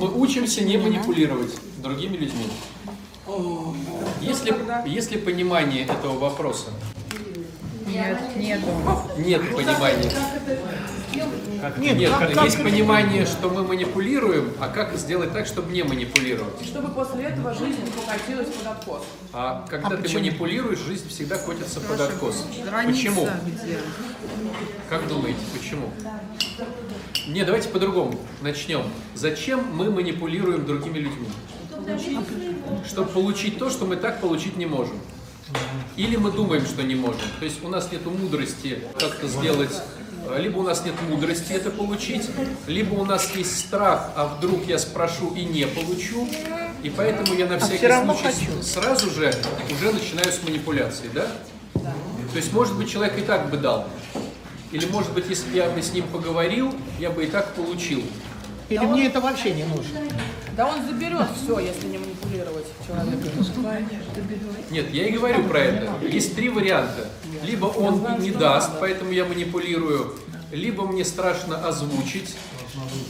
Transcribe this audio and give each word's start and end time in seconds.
Мы 0.00 0.08
учимся 0.18 0.62
не 0.64 0.78
манипулировать 0.78 1.54
другими 1.82 2.16
людьми. 2.16 2.46
Есть 4.22 4.44
ли, 4.46 4.54
есть 4.86 5.10
ли 5.10 5.18
понимание 5.18 5.84
этого 5.84 6.18
вопроса? 6.18 6.70
Нет, 7.86 8.18
нету. 8.36 8.66
Нет 9.18 9.42
понимания. 9.54 10.10
Нет, 11.76 11.98
Нет, 11.98 12.10
как- 12.18 12.32
как- 12.32 12.44
есть 12.44 12.62
понимание, 12.62 13.26
что 13.26 13.50
мы 13.50 13.62
манипулируем, 13.62 14.54
а 14.58 14.68
как 14.68 14.96
сделать 14.96 15.32
так, 15.34 15.46
чтобы 15.46 15.70
не 15.72 15.82
манипулировать. 15.82 16.54
И 16.62 16.64
чтобы 16.64 16.88
после 16.88 17.24
этого 17.24 17.52
жизнь 17.52 17.84
не 17.84 17.90
покатилась 17.90 18.46
под 18.48 18.66
откос. 18.68 19.02
А 19.34 19.66
когда 19.68 19.88
А 19.88 19.90
ты 19.90 19.96
почему? 19.98 20.20
манипулируешь, 20.20 20.78
жизнь 20.78 21.06
всегда 21.10 21.36
котится 21.36 21.80
под 21.80 22.00
откос. 22.00 22.46
Граница 22.64 22.96
Почему? 22.98 23.28
где? 23.44 23.78
Как 24.88 25.06
думаете, 25.08 25.40
почему? 25.52 25.90
Не, 27.28 27.44
давайте 27.44 27.68
по-другому 27.68 28.18
начнем. 28.40 28.82
Зачем 29.14 29.64
мы 29.74 29.90
манипулируем 29.90 30.64
другими 30.66 30.98
людьми? 30.98 31.28
Чтобы 32.86 33.10
получить 33.10 33.58
то, 33.58 33.70
что 33.70 33.84
мы 33.84 33.96
так 33.96 34.20
получить 34.20 34.56
не 34.56 34.66
можем. 34.66 34.98
Или 35.96 36.16
мы 36.16 36.30
думаем, 36.30 36.64
что 36.64 36.82
не 36.82 36.94
можем. 36.94 37.20
То 37.38 37.44
есть 37.44 37.62
у 37.64 37.68
нас 37.68 37.90
нет 37.90 38.06
мудрости 38.06 38.82
как-то 38.98 39.26
сделать, 39.26 39.82
либо 40.38 40.58
у 40.58 40.62
нас 40.62 40.84
нет 40.84 40.94
мудрости 41.08 41.52
это 41.52 41.70
получить, 41.70 42.28
либо 42.66 42.94
у 42.94 43.04
нас 43.04 43.34
есть 43.34 43.58
страх, 43.58 44.12
а 44.16 44.26
вдруг 44.26 44.66
я 44.66 44.78
спрошу 44.78 45.34
и 45.34 45.44
не 45.44 45.66
получу. 45.66 46.28
И 46.82 46.90
поэтому 46.90 47.34
я 47.34 47.46
на 47.46 47.58
всякий 47.58 47.78
всё 47.78 47.88
равно 47.88 48.14
случай 48.14 48.46
хочу. 48.46 48.62
сразу 48.62 49.10
же 49.10 49.34
уже 49.70 49.92
начинаю 49.92 50.32
с 50.32 50.42
манипуляции, 50.42 51.10
да? 51.12 51.26
То 51.74 52.36
есть, 52.36 52.52
может 52.52 52.76
быть, 52.76 52.90
человек 52.90 53.18
и 53.18 53.22
так 53.22 53.50
бы 53.50 53.56
дал. 53.56 53.86
Или, 54.72 54.86
может 54.86 55.12
быть, 55.12 55.28
если 55.28 55.50
бы 55.50 55.56
я 55.56 55.68
бы 55.68 55.82
с 55.82 55.92
ним 55.92 56.06
поговорил, 56.08 56.74
я 56.98 57.10
бы 57.10 57.24
и 57.24 57.26
так 57.26 57.54
получил. 57.54 58.02
Или 58.68 58.84
мне 58.84 59.06
это 59.06 59.20
вообще 59.20 59.52
не 59.52 59.64
нужно? 59.64 60.00
Да 60.56 60.68
он 60.68 60.84
заберет 60.86 61.26
все, 61.42 61.58
если 61.58 61.86
не 61.88 61.98
манипулировать 61.98 62.66
человеком. 62.86 63.30
Нет, 64.70 64.92
я 64.92 65.08
и 65.08 65.12
говорю 65.12 65.44
про 65.44 65.58
это. 65.58 66.06
Есть 66.06 66.36
три 66.36 66.48
варианта. 66.48 67.08
Либо 67.42 67.66
он 67.66 68.20
не 68.20 68.30
даст, 68.30 68.70
поэтому 68.78 69.10
я 69.10 69.24
манипулирую, 69.24 70.14
либо 70.52 70.84
мне 70.84 71.04
страшно 71.04 71.66
озвучить, 71.66 72.36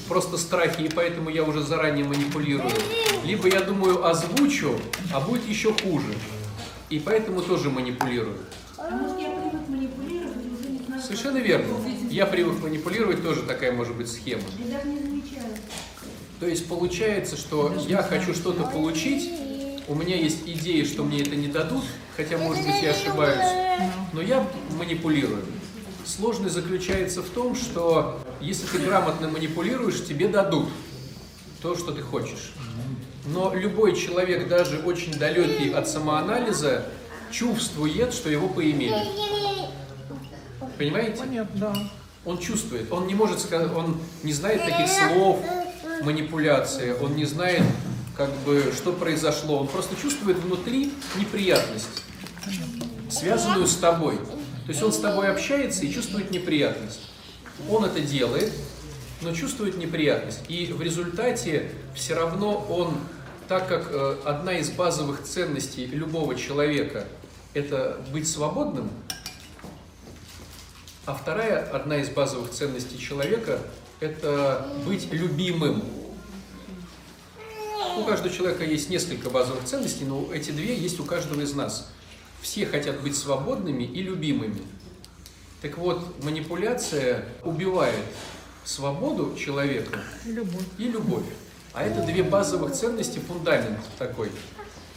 просто 0.09 0.39
страхи, 0.39 0.83
и 0.83 0.89
поэтому 0.89 1.29
я 1.31 1.45
уже 1.45 1.63
заранее 1.63 2.05
манипулирую. 2.05 2.71
Либо 3.25 3.49
я 3.49 3.61
думаю, 3.61 4.07
озвучу, 4.07 4.79
а 5.13 5.21
будет 5.21 5.47
еще 5.47 5.75
хуже. 5.75 6.15
И 6.89 6.99
поэтому 6.99 7.43
тоже 7.43 7.71
манипулирую. 7.71 8.39
А 8.79 8.91
может 8.91 9.19
я 9.21 9.31
привык 9.31 9.69
манипулировать 9.69 10.45
и 10.45 10.49
уже 10.49 10.71
не 10.71 10.85
знаю, 10.87 11.00
Совершенно 11.11 11.39
верно. 11.39 11.75
Я 12.09 12.25
привык 12.25 12.63
манипулировать, 12.63 13.21
тоже 13.25 13.43
такая 13.43 13.73
может 13.73 13.97
быть 13.97 14.09
схема. 14.09 14.45
То 16.39 16.47
есть 16.47 16.69
получается, 16.69 17.37
что 17.37 17.75
я 17.89 18.01
хочу 18.01 18.33
что-то 18.33 18.63
получить, 18.63 19.29
у 19.89 19.97
меня 19.97 20.15
есть 20.15 20.43
идея, 20.47 20.85
что 20.85 21.03
мне 21.03 21.23
это 21.23 21.35
не 21.35 21.49
дадут, 21.49 21.83
хотя, 22.17 22.39
может 22.39 22.65
быть, 22.65 22.81
я 22.81 22.93
ошибаюсь, 22.93 23.91
но 24.13 24.23
я 24.23 24.47
манипулирую. 24.79 25.43
Сложность 26.07 26.55
заключается 26.55 27.23
в 27.23 27.31
том, 27.31 27.57
что 27.57 28.21
если 28.41 28.67
ты 28.69 28.79
грамотно 28.79 29.27
манипулируешь, 29.29 30.05
тебе 30.07 30.29
дадут 30.29 30.69
то, 31.61 31.77
что 31.77 31.91
ты 31.91 32.03
хочешь. 32.03 32.53
Но 33.27 33.53
любой 33.53 33.97
человек, 33.97 34.47
даже 34.47 34.79
очень 34.79 35.19
далекий 35.19 35.73
от 35.73 35.89
самоанализа, 35.89 36.87
чувствует, 37.33 38.15
что 38.15 38.31
его 38.31 38.49
поимели. 38.49 39.30
Понимаете? 40.81 41.19
Понятно, 41.19 41.61
да. 41.61 41.75
Он 42.25 42.39
чувствует, 42.39 42.91
он 42.91 43.07
не 43.07 43.15
может 43.15 43.39
сказать, 43.39 43.71
он 43.73 44.01
не 44.23 44.33
знает 44.33 44.63
таких 44.65 44.89
слов 44.89 45.39
манипуляции, 46.03 46.95
он 46.99 47.17
не 47.17 47.27
знает, 47.27 47.63
как 48.17 48.31
бы, 48.47 48.73
что 48.75 48.93
произошло, 48.93 49.59
он 49.59 49.69
просто 49.69 49.95
чувствует 50.01 50.39
внутри 50.39 50.91
неприятность, 51.19 52.03
связанную 53.11 53.67
с 53.67 53.77
тобой. 53.77 54.17
То 54.17 54.69
есть 54.69 54.83
он 54.83 54.93
с 54.93 54.99
тобой 54.99 55.29
общается 55.29 55.85
и 55.85 55.93
чувствует 55.93 56.31
неприятность. 56.31 57.11
Он 57.69 57.85
это 57.85 58.01
делает, 58.01 58.51
но 59.21 59.35
чувствует 59.35 59.77
неприятность. 59.77 60.41
И 60.49 60.73
в 60.73 60.81
результате 60.81 61.73
все 61.95 62.15
равно 62.15 62.67
он, 62.71 62.97
так 63.49 63.69
как 63.69 63.89
э, 63.91 64.17
одна 64.25 64.55
из 64.55 64.71
базовых 64.71 65.25
ценностей 65.25 65.85
любого 65.85 66.35
человека– 66.37 67.05
это 67.55 68.01
быть 68.13 68.27
свободным, 68.27 68.91
а 71.07 71.15
вторая, 71.15 71.69
одна 71.71 71.97
из 71.99 72.11
базовых 72.11 72.51
ценностей 72.51 72.99
человека– 72.99 73.61
это 74.01 74.67
быть 74.87 75.13
любимым. 75.13 75.83
У 77.97 78.05
каждого 78.05 78.33
человека 78.33 78.65
есть 78.65 78.91
несколько 78.91 79.31
базовых 79.31 79.65
ценностей, 79.65 80.05
но 80.05 80.29
эти 80.33 80.51
две 80.51 80.75
есть 80.75 81.01
у 81.01 81.05
каждого 81.05 81.41
из 81.41 81.55
нас. 81.55 81.91
Все 82.41 82.65
хотят 82.67 83.01
быть 83.01 83.17
свободными 83.17 83.83
и 83.85 84.03
любимыми. 84.03 84.63
Так 85.61 85.77
вот, 85.77 86.23
манипуляция 86.25 87.27
убивает 87.43 88.05
свободу 88.65 89.37
человека 89.37 90.01
Любовь. 90.25 90.65
и 90.79 90.85
любовь. 90.85 91.25
А 91.73 91.83
это 91.85 92.03
две 92.03 92.23
базовых 92.23 92.73
ценности, 92.73 93.19
фундамент 93.19 93.81
такой. 93.99 94.31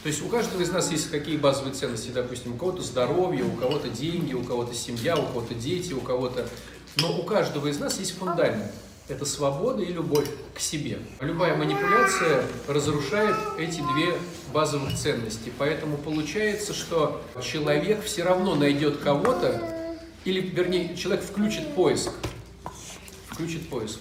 То 0.04 0.08
есть 0.08 0.22
у 0.22 0.28
каждого 0.28 0.60
из 0.60 0.70
нас 0.70 0.92
есть 0.92 1.10
какие 1.10 1.38
базовые 1.38 1.72
ценности, 1.72 2.10
допустим, 2.10 2.52
у 2.52 2.56
кого-то 2.58 2.82
здоровье, 2.82 3.42
у 3.42 3.52
кого-то 3.52 3.88
деньги, 3.88 4.34
у 4.34 4.42
кого-то 4.42 4.74
семья, 4.74 5.16
у 5.16 5.22
кого-то 5.22 5.54
дети, 5.54 5.94
у 5.94 6.00
кого-то... 6.02 6.46
Но 6.96 7.18
у 7.18 7.22
каждого 7.22 7.68
из 7.68 7.78
нас 7.78 7.98
есть 7.98 8.18
фундамент. 8.18 8.70
Это 9.08 9.24
свобода 9.24 9.82
и 9.82 9.90
любовь 9.90 10.28
к 10.54 10.60
себе. 10.60 10.98
Любая 11.20 11.56
манипуляция 11.56 12.44
разрушает 12.68 13.34
эти 13.58 13.78
две 13.94 14.12
базовых 14.52 14.94
ценности. 14.94 15.50
Поэтому 15.56 15.96
получается, 15.96 16.74
что 16.74 17.22
человек 17.42 18.04
все 18.04 18.24
равно 18.24 18.56
найдет 18.56 18.98
кого-то, 18.98 19.96
или, 20.26 20.40
вернее, 20.40 20.94
человек 20.98 21.24
включит 21.24 21.74
поиск. 21.74 22.10
Включит 23.30 23.70
поиск 23.70 24.00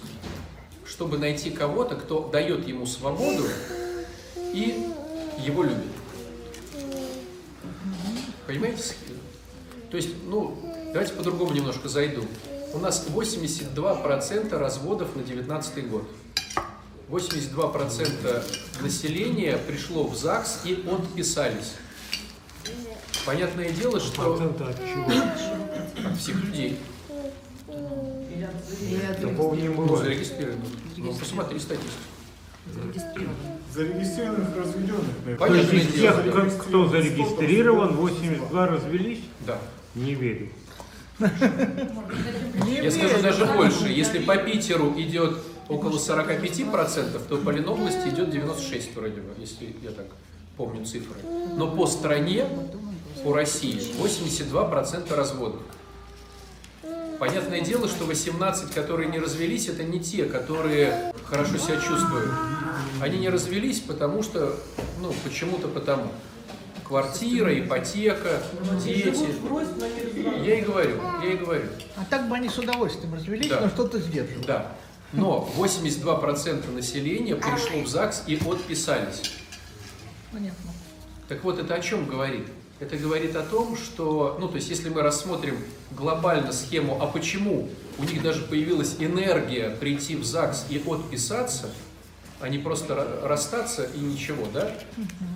чтобы 0.85 1.17
найти 1.17 1.49
кого-то, 1.49 1.95
кто 1.95 2.27
дает 2.27 2.67
ему 2.67 2.85
свободу 2.85 3.45
и 4.53 4.93
его 5.39 5.63
любит. 5.63 5.91
Понимаете? 8.47 8.81
схему? 8.83 9.19
То 9.89 9.97
есть, 9.97 10.09
ну, 10.25 10.57
давайте 10.91 11.13
по-другому 11.13 11.53
немножко 11.53 11.87
зайду. 11.87 12.25
У 12.73 12.79
нас 12.79 13.05
82% 13.07 14.57
разводов 14.57 15.15
на 15.15 15.23
19 15.23 15.89
год. 15.89 16.07
82% 17.09 18.81
населения 18.81 19.57
пришло 19.57 20.07
в 20.07 20.15
ЗАГС 20.15 20.61
и 20.65 20.83
отписались. 20.89 21.73
Понятное 23.25 23.69
дело, 23.69 23.99
что 23.99 24.21
Процента 24.23 24.69
от 24.69 24.77
чего? 24.77 25.05
от 26.07 26.17
всех 26.17 26.43
людей. 26.43 26.79
Такого 29.21 29.55
не 29.55 29.69
Ну, 29.69 29.95
зарегистрировано. 29.95 30.65
Ну, 30.97 31.13
посмотри 31.13 31.59
статистику. 31.59 31.99
Зарегистрированных 33.73 34.55
разведенных. 34.55 35.39
То 35.39 35.53
есть 35.55 35.73
из 35.73 35.93
тех, 35.93 36.15
кто 36.59 36.87
зарегистрирован, 36.87 37.95
82 37.95 38.67
развелись? 38.67 39.21
Да. 39.45 39.57
Не 39.95 40.13
верю. 40.13 40.49
Я 41.19 42.91
скажу 42.91 43.21
даже 43.21 43.45
больше. 43.45 43.87
Если 43.87 44.19
по 44.19 44.37
Питеру 44.37 44.93
идет 44.97 45.37
около 45.69 45.97
45%, 45.97 47.21
то 47.27 47.37
по 47.37 47.49
Ленобласти 47.49 48.09
идет 48.09 48.29
96 48.31 48.95
вроде 48.95 49.21
бы, 49.21 49.33
если 49.37 49.75
я 49.81 49.91
так 49.91 50.07
помню 50.57 50.85
цифры. 50.85 51.15
Но 51.55 51.69
по 51.71 51.87
стране, 51.87 52.45
по 53.23 53.33
России, 53.33 53.79
82% 54.01 55.15
разводов. 55.15 55.61
Понятное 57.19 57.61
дело, 57.61 57.87
что 57.87 58.05
18, 58.05 58.73
которые 58.73 59.09
не 59.09 59.19
развелись, 59.19 59.67
это 59.67 59.83
не 59.83 59.99
те, 59.99 60.25
которые 60.25 61.13
хорошо 61.25 61.57
себя 61.57 61.77
чувствуют. 61.79 62.31
Они 63.01 63.17
не 63.19 63.29
развелись, 63.29 63.79
потому 63.79 64.23
что, 64.23 64.55
ну, 64.99 65.13
почему-то 65.23 65.67
потому. 65.67 66.11
Квартира, 66.85 67.57
ипотека, 67.57 68.41
дети. 68.83 69.27
Я 70.45 70.59
и 70.59 70.61
говорю, 70.61 70.99
я 71.23 71.31
и 71.33 71.37
говорю. 71.37 71.65
А 71.95 72.05
так 72.09 72.27
бы 72.27 72.35
они 72.35 72.49
с 72.49 72.57
удовольствием 72.57 73.13
развелись, 73.13 73.47
Да. 73.47 73.61
но 73.61 73.69
что-то 73.69 73.99
сдерживают. 73.99 74.45
Да. 74.45 74.71
Но 75.13 75.49
82% 75.57 76.71
населения 76.73 77.35
пришло 77.35 77.81
в 77.81 77.87
ЗАГС 77.87 78.23
и 78.27 78.35
отписались. 78.35 79.31
Понятно. 80.31 80.71
Так 81.29 81.43
вот, 81.43 81.59
это 81.59 81.75
о 81.75 81.79
чем 81.79 82.05
говорит? 82.05 82.47
Это 82.83 82.97
говорит 82.97 83.33
о 83.37 83.43
том, 83.43 83.77
что, 83.77 84.35
ну, 84.41 84.49
то 84.49 84.55
есть, 84.57 84.67
если 84.67 84.89
мы 84.89 85.03
рассмотрим 85.03 85.57
глобально 85.91 86.51
схему, 86.51 87.01
а 87.01 87.07
почему 87.07 87.69
у 87.97 88.03
них 88.03 88.21
даже 88.21 88.41
появилась 88.41 88.97
энергия 88.99 89.69
прийти 89.69 90.17
в 90.17 90.25
ЗАГС 90.25 90.65
и 90.69 90.83
отписаться, 90.85 91.69
а 92.41 92.49
не 92.49 92.57
просто 92.57 92.93
ра- 92.93 93.25
расстаться 93.25 93.85
и 93.85 93.99
ничего, 93.99 94.45
да? 94.53 94.69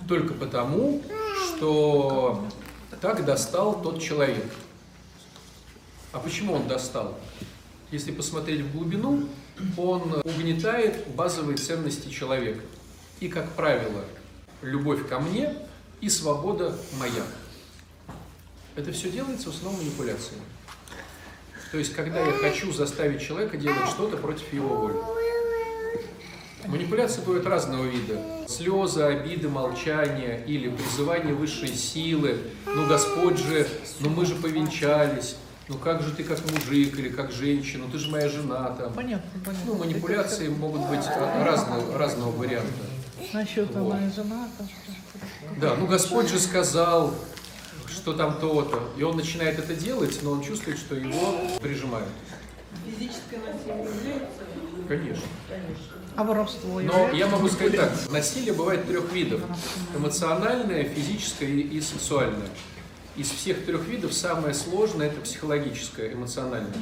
Только 0.10 0.34
потому, 0.34 1.02
что 1.48 2.46
так 3.00 3.24
достал 3.24 3.82
тот 3.82 4.02
человек. 4.02 4.52
А 6.12 6.20
почему 6.20 6.52
он 6.52 6.68
достал? 6.68 7.18
Если 7.92 8.12
посмотреть 8.12 8.60
в 8.60 8.74
глубину, 8.74 9.30
он 9.78 10.22
угнетает 10.26 11.08
базовые 11.16 11.56
ценности 11.58 12.10
человека. 12.10 12.60
И, 13.22 13.30
как 13.30 13.50
правило, 13.52 14.04
любовь 14.62 15.08
ко 15.08 15.22
мне 15.22 15.56
и 16.02 16.10
свобода 16.10 16.76
моя. 17.00 17.24
Это 18.76 18.92
все 18.92 19.10
делается 19.10 19.50
в 19.52 19.56
основном 19.56 19.82
манипуляцией. 19.82 20.40
То 21.72 21.78
есть, 21.78 21.94
когда 21.94 22.20
я 22.22 22.32
хочу 22.34 22.72
заставить 22.72 23.22
человека 23.22 23.58
делать 23.58 23.90
что-то 23.90 24.18
против 24.18 24.52
его 24.54 24.76
воли. 24.76 24.96
Манипуляции 26.66 27.22
бывают 27.22 27.46
разного 27.46 27.86
вида. 27.86 28.22
Слезы, 28.48 29.02
обиды, 29.02 29.48
молчание 29.50 30.44
или 30.46 30.70
призывание 30.70 31.34
высшей 31.34 31.70
силы. 31.70 32.40
Ну, 32.66 32.88
Господь 32.88 33.38
же, 33.38 33.68
ну 34.00 34.10
мы 34.10 34.26
же 34.26 34.36
повенчались. 34.36 35.36
Ну 35.70 35.78
как 35.78 36.02
же 36.02 36.14
ты 36.14 36.24
как 36.24 36.40
мужик 36.52 36.98
или 36.98 37.10
как 37.10 37.32
женщина, 37.32 37.86
ну 37.86 37.92
ты 37.92 37.98
же 37.98 38.10
моя 38.10 38.30
жена 38.30 38.70
там. 38.72 38.94
Понятно, 38.94 39.30
понятно. 39.44 39.66
Ну, 39.66 39.76
манипуляции 39.76 40.48
могут 40.48 40.88
быть 40.88 41.06
разного, 41.44 41.98
разного 41.98 42.32
варианта. 42.32 42.72
Насчет 43.34 43.74
Вот. 43.76 43.96
и 43.96 44.16
жена. 44.16 44.48
там, 44.58 44.70
Да, 45.56 45.76
ну 45.76 45.88
Господь 45.88 46.30
же 46.30 46.40
сказал, 46.40 47.16
что 47.88 48.14
там 48.14 48.40
то-то. 48.40 48.82
И 48.98 49.04
он 49.04 49.18
начинает 49.18 49.58
это 49.60 49.74
делать, 49.74 50.20
но 50.22 50.32
он 50.32 50.44
чувствует, 50.44 50.78
что 50.78 50.96
его 50.96 51.36
прижимают. 51.62 52.10
Физическое 52.86 53.40
насилие 53.40 53.84
является? 53.84 54.44
Конечно. 54.88 55.24
А 56.16 56.24
воровство 56.24 56.80
Но 56.82 57.10
я 57.12 57.28
могу 57.28 57.48
сказать 57.48 57.76
так, 57.76 57.92
насилие 58.10 58.54
бывает 58.54 58.88
трех 58.88 59.12
видов. 59.12 59.42
Эмоциональное, 59.96 60.84
физическое 60.84 61.48
и 61.48 61.62
и 61.62 61.82
сексуальное. 61.82 62.50
Из 63.16 63.30
всех 63.30 63.66
трех 63.66 63.86
видов 63.88 64.14
самое 64.14 64.54
сложное– 64.54 65.08
это 65.10 65.22
психологическое, 65.22 66.14
эмоциональное. 66.14 66.74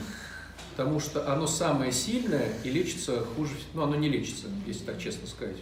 Потому 0.75 0.99
что 0.99 1.31
оно 1.31 1.47
самое 1.47 1.91
сильное 1.91 2.49
и 2.63 2.69
лечится 2.69 3.25
хуже, 3.35 3.51
ну 3.73 3.83
оно 3.83 3.95
не 3.95 4.09
лечится, 4.09 4.47
если 4.65 4.83
так 4.83 4.99
честно 4.99 5.27
сказать. 5.27 5.55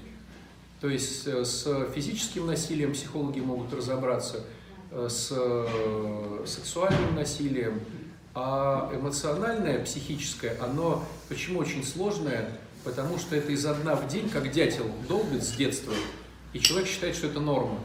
То 0.83 0.89
есть 0.89 1.25
э, 1.27 1.45
с 1.45 1.65
физическим 1.95 2.45
насилием 2.45 2.91
психологи 2.91 3.39
могут 3.39 3.73
разобраться, 3.73 4.43
э, 4.91 5.07
с 5.09 5.29
э, 5.31 6.43
сексуальным 6.45 7.15
насилием, 7.15 7.79
а 8.35 8.91
эмоциональное, 8.93 9.81
психическое, 9.85 10.57
оно 10.59 11.05
почему 11.29 11.59
очень 11.59 11.85
сложное? 11.85 12.49
Потому 12.83 13.17
что 13.17 13.33
это 13.37 13.53
изо 13.53 13.73
дна 13.75 13.95
в 13.95 14.09
день, 14.09 14.29
как 14.29 14.51
дятел 14.51 14.83
долбит 15.07 15.45
с 15.45 15.53
детства, 15.53 15.93
и 16.51 16.59
человек 16.59 16.89
считает, 16.89 17.15
что 17.15 17.27
это 17.27 17.39
норма. 17.39 17.79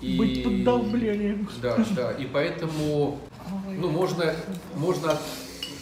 И... 0.00 0.16
Быть 0.16 0.44
под 0.44 0.64
давлением. 0.64 1.46
Да, 1.60 1.76
да, 1.94 2.12
и 2.12 2.24
поэтому, 2.24 3.20
ну, 3.68 3.90
можно, 3.90 4.34
можно 4.76 5.18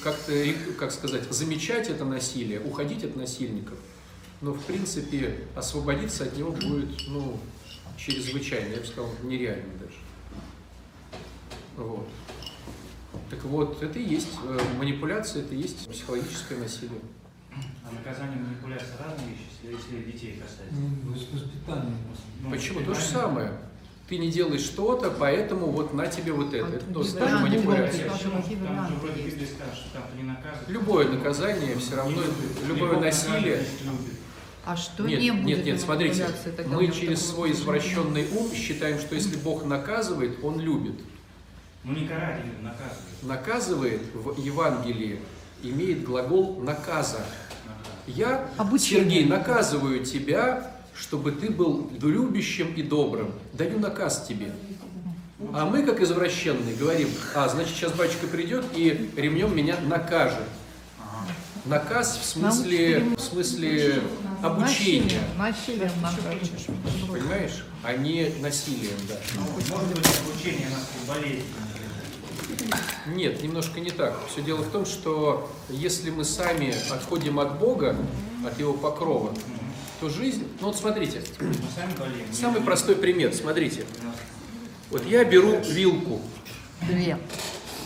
как-то, 0.02 0.32
как 0.76 0.90
сказать, 0.90 1.22
замечать 1.30 1.88
это 1.88 2.04
насилие, 2.04 2.60
уходить 2.60 3.04
от 3.04 3.14
насильников, 3.14 3.78
но, 4.40 4.52
в 4.54 4.64
принципе, 4.64 5.46
освободиться 5.54 6.24
от 6.24 6.36
него 6.36 6.52
будет, 6.52 6.88
ну, 7.08 7.38
чрезвычайно, 7.96 8.74
я 8.74 8.80
бы 8.80 8.86
сказал, 8.86 9.10
нереально 9.22 9.74
даже. 9.78 9.94
Вот. 11.76 12.08
Так 13.28 13.44
вот, 13.44 13.82
это 13.82 13.98
и 13.98 14.02
есть 14.08 14.28
э, 14.44 14.58
манипуляция, 14.78 15.42
это 15.42 15.54
и 15.54 15.58
есть 15.58 15.88
психологическое 15.88 16.56
насилие. 16.58 17.00
А 17.84 17.92
наказание 17.92 18.38
манипуляции 18.38 18.92
разные 18.98 19.28
вещи, 19.30 19.50
если, 19.62 20.10
детей 20.10 20.40
касается? 20.40 20.74
Ну, 20.74 21.14
с 21.14 21.26
воспитанием. 21.32 21.96
Ну, 22.42 22.50
Почему? 22.50 22.78
То 22.80 22.86
же 22.86 22.90
воспитание- 23.00 23.22
самое. 23.22 23.52
Ты 24.08 24.18
не 24.18 24.30
делаешь 24.30 24.62
что-то, 24.62 25.10
поэтому 25.10 25.66
вот 25.66 25.94
на 25.94 26.08
тебе 26.08 26.32
вот 26.32 26.52
это. 26.52 26.66
Это 26.66 26.92
тоже 26.92 27.12
Да, 27.14 27.28
ну, 27.28 27.40
манипуляция. 27.46 28.08
Там 28.08 28.18
же 28.18 28.28
вроде? 28.28 29.22
Библия 29.22 29.46
скажет, 29.46 29.74
что 29.74 29.92
там 29.92 30.02
не 30.16 30.24
наказывают. 30.24 30.68
Любое 30.68 31.08
наказание 31.08 31.76
все 31.76 31.94
равно, 31.96 32.20
любое 32.66 32.98
насилие. 32.98 33.58
любит. 33.84 34.19
А 34.70 34.76
что 34.76 35.02
Нет, 35.02 35.20
не 35.20 35.32
будет 35.32 35.44
нет, 35.44 35.66
нет, 35.66 35.80
смотрите, 35.80 36.28
мы 36.68 36.92
через 36.92 37.26
свой 37.26 37.50
извращенный 37.50 38.28
ум 38.30 38.52
считаем, 38.54 39.00
что 39.00 39.16
если 39.16 39.34
Бог 39.36 39.64
наказывает, 39.64 40.38
Он 40.44 40.60
любит. 40.60 40.94
Ну 41.82 41.92
не 41.92 42.06
карать, 42.06 42.42
а 42.44 42.62
наказывает. 42.62 43.22
Наказывает 43.22 44.00
в 44.14 44.40
Евангелии 44.40 45.18
имеет 45.64 46.04
глагол 46.04 46.60
наказа. 46.60 47.18
Я, 48.06 48.48
Обучение. 48.58 49.02
Сергей, 49.02 49.24
наказываю 49.24 50.04
тебя, 50.04 50.70
чтобы 50.94 51.32
ты 51.32 51.50
был 51.50 51.90
любящим 52.00 52.72
и 52.74 52.84
добрым. 52.84 53.32
Даю 53.52 53.80
наказ 53.80 54.24
тебе. 54.28 54.52
А 55.52 55.66
мы, 55.66 55.82
как 55.82 56.00
извращенные, 56.00 56.76
говорим, 56.76 57.08
а, 57.34 57.48
значит, 57.48 57.74
сейчас 57.74 57.92
батюшка 57.94 58.28
придет 58.28 58.66
и 58.76 59.10
ремнем 59.16 59.56
меня 59.56 59.80
накажет. 59.80 60.46
Наказ 61.64 62.18
в 62.22 62.24
смысле, 62.24 63.04
в 63.16 63.20
смысле 63.20 64.02
обучения, 64.42 65.20
Насилием, 65.38 65.90
насилием 66.02 66.50
понимаешь? 67.08 67.64
А 67.82 67.92
не 67.94 68.32
насилием, 68.40 68.96
да. 69.08 69.16
Может 69.36 69.94
быть, 69.94 70.06
обучение 70.26 70.68
нас 70.70 70.88
болезнь. 71.06 71.44
Нет, 73.06 73.42
немножко 73.42 73.80
не 73.80 73.90
так. 73.90 74.18
Все 74.30 74.42
дело 74.42 74.62
в 74.62 74.70
том, 74.70 74.84
что 74.84 75.50
если 75.68 76.10
мы 76.10 76.24
сами 76.24 76.74
отходим 76.92 77.38
от 77.40 77.58
Бога, 77.58 77.96
от 78.46 78.58
Его 78.58 78.72
покрова, 78.74 79.34
то 80.00 80.08
жизнь... 80.08 80.46
Ну 80.60 80.68
вот 80.68 80.76
смотрите, 80.76 81.22
самый 82.32 82.60
простой 82.62 82.96
пример, 82.96 83.34
смотрите. 83.34 83.84
Вот 84.90 85.04
я 85.06 85.24
беру 85.24 85.60
вилку, 85.60 86.20
Две. 86.82 87.18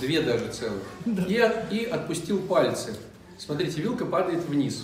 две 0.01 0.23
даже 0.23 0.51
целых, 0.53 0.83
и, 1.29 1.51
и 1.71 1.85
отпустил 1.85 2.41
пальцы. 2.41 2.97
Смотрите, 3.37 3.81
вилка 3.83 4.07
падает 4.07 4.45
вниз. 4.45 4.83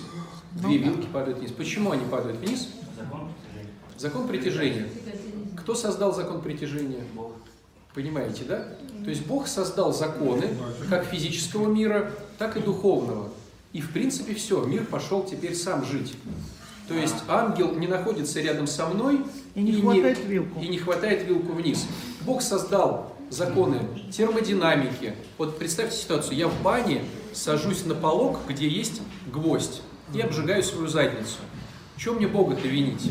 Две 0.53 0.79
вилки 0.79 1.07
падают 1.13 1.39
вниз. 1.39 1.53
Почему 1.53 1.93
они 1.93 2.05
падают 2.07 2.39
вниз? 2.39 2.69
Закон 2.97 3.29
притяжения. 3.29 3.71
Закон 3.99 4.29
притяжения. 4.29 4.89
Кто 5.57 5.75
создал 5.75 6.15
закон 6.15 6.41
притяжения? 6.41 7.05
Бог. 7.15 7.33
Понимаете, 7.95 8.45
да? 8.45 8.69
То 9.05 9.11
есть 9.11 9.27
Бог 9.27 9.49
создал 9.49 9.93
законы 9.93 10.49
как 10.89 11.05
физического 11.05 11.71
мира, 11.73 12.13
так 12.39 12.57
и 12.57 12.61
духовного. 12.61 13.31
И 13.73 13.81
в 13.81 13.91
принципе 13.91 14.35
все, 14.35 14.65
мир 14.65 14.85
пошел 14.85 15.25
теперь 15.25 15.55
сам 15.55 15.85
жить. 15.85 16.15
То 16.89 16.95
есть 16.95 17.17
ангел 17.29 17.75
не 17.77 17.87
находится 17.87 18.41
рядом 18.41 18.67
со 18.67 18.87
мной 18.87 19.21
И 19.55 19.63
не 19.63 19.81
хватает 19.81 20.19
вилку. 20.25 20.61
и 20.61 20.69
не 20.69 20.79
хватает 20.79 21.25
вилку 21.25 21.53
вниз. 21.53 21.87
Бог 22.23 22.43
создал 22.43 23.15
законы 23.29 23.81
термодинамики. 24.13 25.15
Вот 25.39 25.57
представьте 25.59 25.97
ситуацию, 25.97 26.37
я 26.37 26.49
в 26.49 26.63
бане 26.63 27.05
сажусь 27.33 27.85
на 27.85 27.95
полок, 27.95 28.41
где 28.49 28.69
есть 28.69 29.03
гвоздь, 29.33 29.83
и 30.15 30.21
обжигаю 30.21 30.63
свою 30.63 30.89
задницу. 30.89 31.39
Чем 31.97 32.17
мне 32.17 32.27
Бога-то 32.27 32.67
винить? 32.67 33.11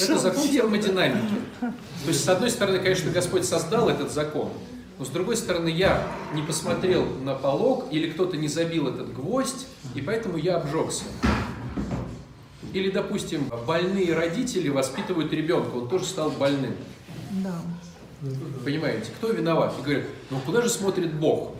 Это 0.00 0.18
закон 0.18 0.48
термодинамики. 0.48 1.34
То 1.60 2.08
есть, 2.08 2.24
с 2.24 2.28
одной 2.28 2.50
стороны, 2.50 2.78
конечно, 2.78 3.10
Господь 3.10 3.44
создал 3.44 3.88
этот 3.88 4.12
закон, 4.12 4.50
но 4.98 5.04
с 5.04 5.08
другой 5.08 5.36
стороны, 5.36 5.68
я 5.68 6.06
не 6.34 6.42
посмотрел 6.42 7.04
на 7.22 7.34
полог, 7.34 7.86
или 7.90 8.10
кто-то 8.10 8.36
не 8.36 8.48
забил 8.48 8.88
этот 8.88 9.12
гвоздь, 9.14 9.66
и 9.94 10.00
поэтому 10.00 10.36
я 10.36 10.56
обжегся. 10.56 11.04
Или, 12.72 12.90
допустим, 12.90 13.50
больные 13.66 14.14
родители 14.14 14.68
воспитывают 14.68 15.32
ребенка, 15.32 15.76
он 15.76 15.88
тоже 15.88 16.04
стал 16.06 16.30
больным. 16.30 16.74
Да. 17.30 17.54
Понимаете, 18.64 19.10
кто 19.18 19.30
виноват? 19.30 19.74
И 19.78 19.82
говорят, 19.82 20.04
ну 20.30 20.40
куда 20.44 20.62
же 20.62 20.70
смотрит 20.70 21.12
Бог? 21.14 21.52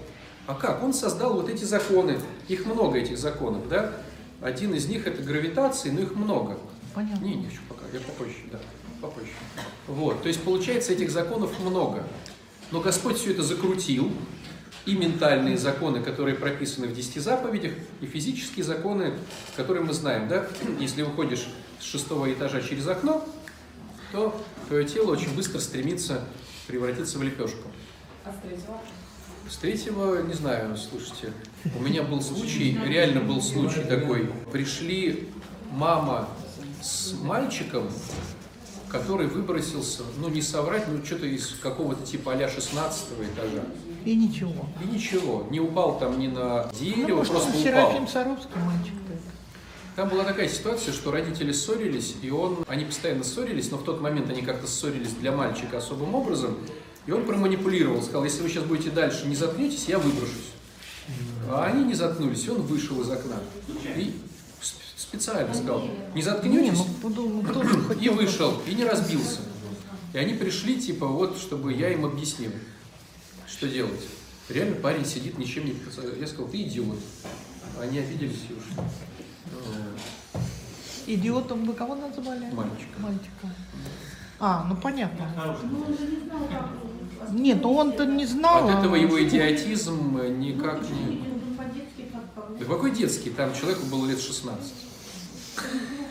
А 0.46 0.54
как? 0.54 0.82
Он 0.82 0.92
создал 0.92 1.34
вот 1.34 1.48
эти 1.48 1.64
законы. 1.64 2.18
Их 2.48 2.66
много, 2.66 2.98
этих 2.98 3.18
законов, 3.18 3.68
да? 3.68 3.92
Один 4.44 4.74
из 4.74 4.86
них 4.88 5.06
это 5.06 5.22
гравитация, 5.22 5.90
но 5.90 6.00
их 6.02 6.14
много. 6.16 6.58
Понятно. 6.94 7.24
Не, 7.24 7.34
не, 7.34 7.46
еще 7.46 7.60
пока, 7.66 7.86
я 7.94 7.98
попозже, 7.98 8.34
да, 8.52 8.60
попозже. 9.00 9.30
Вот, 9.86 10.20
то 10.20 10.28
есть 10.28 10.42
получается 10.42 10.92
этих 10.92 11.10
законов 11.10 11.58
много. 11.60 12.04
Но 12.70 12.82
Господь 12.82 13.16
все 13.16 13.32
это 13.32 13.42
закрутил, 13.42 14.12
и 14.84 14.94
ментальные 14.94 15.56
законы, 15.56 16.02
которые 16.02 16.36
прописаны 16.36 16.88
в 16.88 16.94
десяти 16.94 17.20
заповедях, 17.20 17.72
и 18.02 18.06
физические 18.06 18.66
законы, 18.66 19.14
которые 19.56 19.82
мы 19.82 19.94
знаем, 19.94 20.28
да? 20.28 20.46
Если 20.78 21.00
выходишь 21.00 21.46
с 21.80 21.84
шестого 21.84 22.30
этажа 22.30 22.60
через 22.60 22.86
окно, 22.86 23.26
то 24.12 24.38
твое 24.68 24.84
тело 24.84 25.12
очень 25.12 25.34
быстро 25.34 25.58
стремится 25.58 26.20
превратиться 26.66 27.18
в 27.18 27.22
лепешку. 27.22 27.70
А 28.26 28.30
с 28.30 28.46
третьего? 28.46 28.80
С 29.48 29.56
третьего, 29.56 30.22
не 30.22 30.34
знаю, 30.34 30.76
слушайте, 30.76 31.32
у 31.78 31.82
меня 31.82 32.02
был 32.02 32.20
случай, 32.20 32.78
реально 32.86 33.20
был 33.20 33.40
случай 33.40 33.82
такой. 33.82 34.30
Пришли 34.52 35.28
мама 35.72 36.28
с 36.82 37.14
мальчиком, 37.22 37.88
который 38.88 39.26
выбросился, 39.26 40.02
ну 40.18 40.28
не 40.28 40.42
соврать, 40.42 40.86
ну 40.88 41.04
что-то 41.04 41.26
из 41.26 41.56
какого-то 41.60 42.04
типа 42.06 42.32
а-ля 42.32 42.48
16 42.48 43.06
этажа. 43.22 43.64
И 44.04 44.14
ничего. 44.14 44.66
И 44.82 44.94
ничего, 44.94 45.46
не 45.50 45.60
упал 45.60 45.98
там 45.98 46.18
ни 46.18 46.28
на 46.28 46.64
Ну, 46.64 46.78
дерево, 46.78 47.18
может, 47.18 47.32
просто 47.32 47.50
он 47.50 47.56
упал. 47.56 47.64
Серафим 47.64 48.08
Саровский 48.08 48.60
мальчик-то. 48.60 49.14
Там 49.96 50.08
была 50.08 50.24
такая 50.24 50.48
ситуация, 50.48 50.92
что 50.92 51.10
родители 51.10 51.52
ссорились, 51.52 52.16
и 52.20 52.30
он, 52.30 52.64
они 52.68 52.84
постоянно 52.84 53.24
ссорились, 53.24 53.70
но 53.70 53.78
в 53.78 53.84
тот 53.84 54.00
момент 54.00 54.28
они 54.28 54.42
как-то 54.42 54.66
ссорились 54.66 55.12
для 55.12 55.32
мальчика 55.32 55.78
особым 55.78 56.14
образом, 56.14 56.58
и 57.06 57.12
он 57.12 57.24
проманипулировал, 57.24 58.02
сказал, 58.02 58.24
если 58.24 58.42
вы 58.42 58.48
сейчас 58.48 58.64
будете 58.64 58.90
дальше 58.90 59.26
не 59.26 59.36
заткнетесь, 59.36 59.86
я 59.88 59.98
выброшусь. 59.98 60.53
А 61.48 61.64
они 61.66 61.84
не 61.84 61.94
заткнулись, 61.94 62.46
и 62.46 62.50
он 62.50 62.62
вышел 62.62 63.00
из 63.02 63.10
окна. 63.10 63.36
И 63.96 64.14
сп- 64.60 64.80
специально 64.96 65.52
сказал, 65.54 65.82
не 65.82 65.90
Не, 66.14 66.22
заткнетесь, 66.22 66.80
и 68.00 68.08
вышел, 68.08 68.60
и 68.66 68.74
не 68.74 68.84
разбился. 68.84 69.40
И 70.12 70.18
они 70.18 70.34
пришли, 70.34 70.80
типа, 70.80 71.06
вот, 71.06 71.36
чтобы 71.38 71.72
я 71.72 71.90
им 71.92 72.04
объяснил, 72.04 72.52
что 73.46 73.68
делать. 73.68 74.00
Реально 74.48 74.76
парень 74.76 75.04
сидит, 75.04 75.38
ничем 75.38 75.64
не... 75.64 75.74
Я 76.20 76.26
сказал, 76.26 76.48
ты 76.48 76.62
идиот. 76.62 76.98
Они 77.80 77.98
обиделись 77.98 78.42
и 78.48 78.52
ушли. 78.52 78.74
Вот. 79.52 80.42
Идиотом 81.06 81.64
вы 81.64 81.74
кого 81.74 81.94
называли? 81.94 82.50
Мальчика. 82.52 82.98
Мальчика. 82.98 83.54
А, 84.40 84.64
ну 84.68 84.76
понятно. 84.76 85.58
Ну, 85.64 85.84
он 85.86 85.98
же 85.98 86.06
не 86.06 86.20
знал, 86.26 86.46
как 86.48 86.70
Нет, 87.32 87.58
ну 87.62 87.74
он-то 87.74 88.04
не 88.06 88.26
знал. 88.26 88.68
От 88.68 88.78
этого 88.80 88.96
его 88.96 89.22
идиотизм 89.22 90.18
никак 90.38 90.82
не... 90.82 91.22
Как 91.56 92.58
Да 92.58 92.64
какой 92.64 92.90
детский? 92.90 93.30
Там 93.30 93.54
человеку 93.54 93.86
было 93.86 94.06
лет 94.06 94.20
16. 94.20 94.72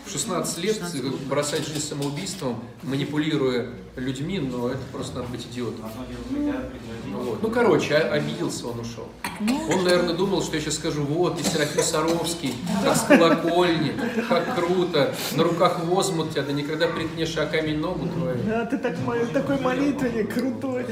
В 0.06 0.12
16 0.12 0.58
лет 0.60 0.82
бросать 1.28 1.66
жизнь 1.66 1.88
самоубийством, 1.88 2.62
манипулируя 2.84 3.70
людьми, 3.96 4.40
но 4.40 4.70
это 4.70 4.82
просто 4.92 5.20
надо 5.20 5.30
быть 5.30 5.46
идиотом. 5.46 5.86
Пригрозить. 6.30 7.14
Вот. 7.14 7.42
Ну, 7.42 7.50
короче, 7.50 7.96
а- 7.96 8.14
обиделся, 8.14 8.68
он 8.68 8.80
ушел. 8.80 9.08
Он, 9.40 9.84
наверное, 9.84 10.14
думал, 10.14 10.42
что 10.44 10.56
я 10.56 10.62
сейчас 10.62 10.76
скажу, 10.76 11.04
вот, 11.04 11.38
ты 11.38 11.44
Серафим 11.44 11.84
Саровский, 11.84 12.54
как 12.84 12.98
с 12.98 13.02
колокольни, 13.02 13.94
как 14.28 14.56
круто, 14.56 15.16
на 15.36 15.44
руках 15.44 15.80
возьмут 15.86 16.32
тебя, 16.32 16.42
да 16.42 16.52
никогда 16.52 16.88
приткнешь 16.88 17.38
о 17.38 17.46
камень 17.46 17.78
ногу 17.80 18.08
твою. 18.10 18.38
Да, 18.44 18.66
ты 18.66 18.78
так, 18.78 18.96
такой 19.32 19.60
молитвенник 19.60 20.34
крутой. 20.34 20.86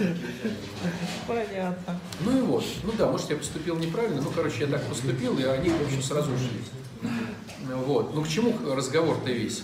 Понятно. 1.28 2.00
Ну 2.22 2.38
и 2.38 2.42
вот. 2.42 2.64
Ну 2.84 2.92
да, 2.98 3.12
может, 3.12 3.30
я 3.30 3.36
поступил 3.36 3.76
неправильно, 3.78 4.22
ну, 4.22 4.32
короче, 4.34 4.62
я 4.62 4.68
так 4.68 4.84
поступил, 4.84 5.38
и 5.38 5.44
они, 5.44 5.70
в 5.70 5.82
общем, 5.82 6.02
сразу 6.02 6.32
ушли. 6.32 7.10
Вот. 7.86 8.14
Ну, 8.16 8.24
к 8.24 8.28
чему 8.28 8.54
разговор-то 8.74 9.32
весь? 9.32 9.64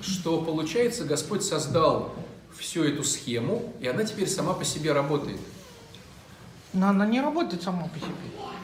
Что, 0.00 0.40
получается, 0.40 1.04
Господь 1.04 1.42
создал 1.42 2.14
всю 2.58 2.84
эту 2.84 3.04
схему, 3.04 3.72
и 3.80 3.86
она 3.86 4.04
теперь 4.04 4.28
сама 4.28 4.52
по 4.54 4.64
себе 4.64 4.92
работает. 4.92 5.38
Но 6.72 6.88
она 6.88 7.06
не 7.06 7.20
работает 7.20 7.62
сама 7.62 7.88
по 7.88 7.98
себе. 7.98 8.08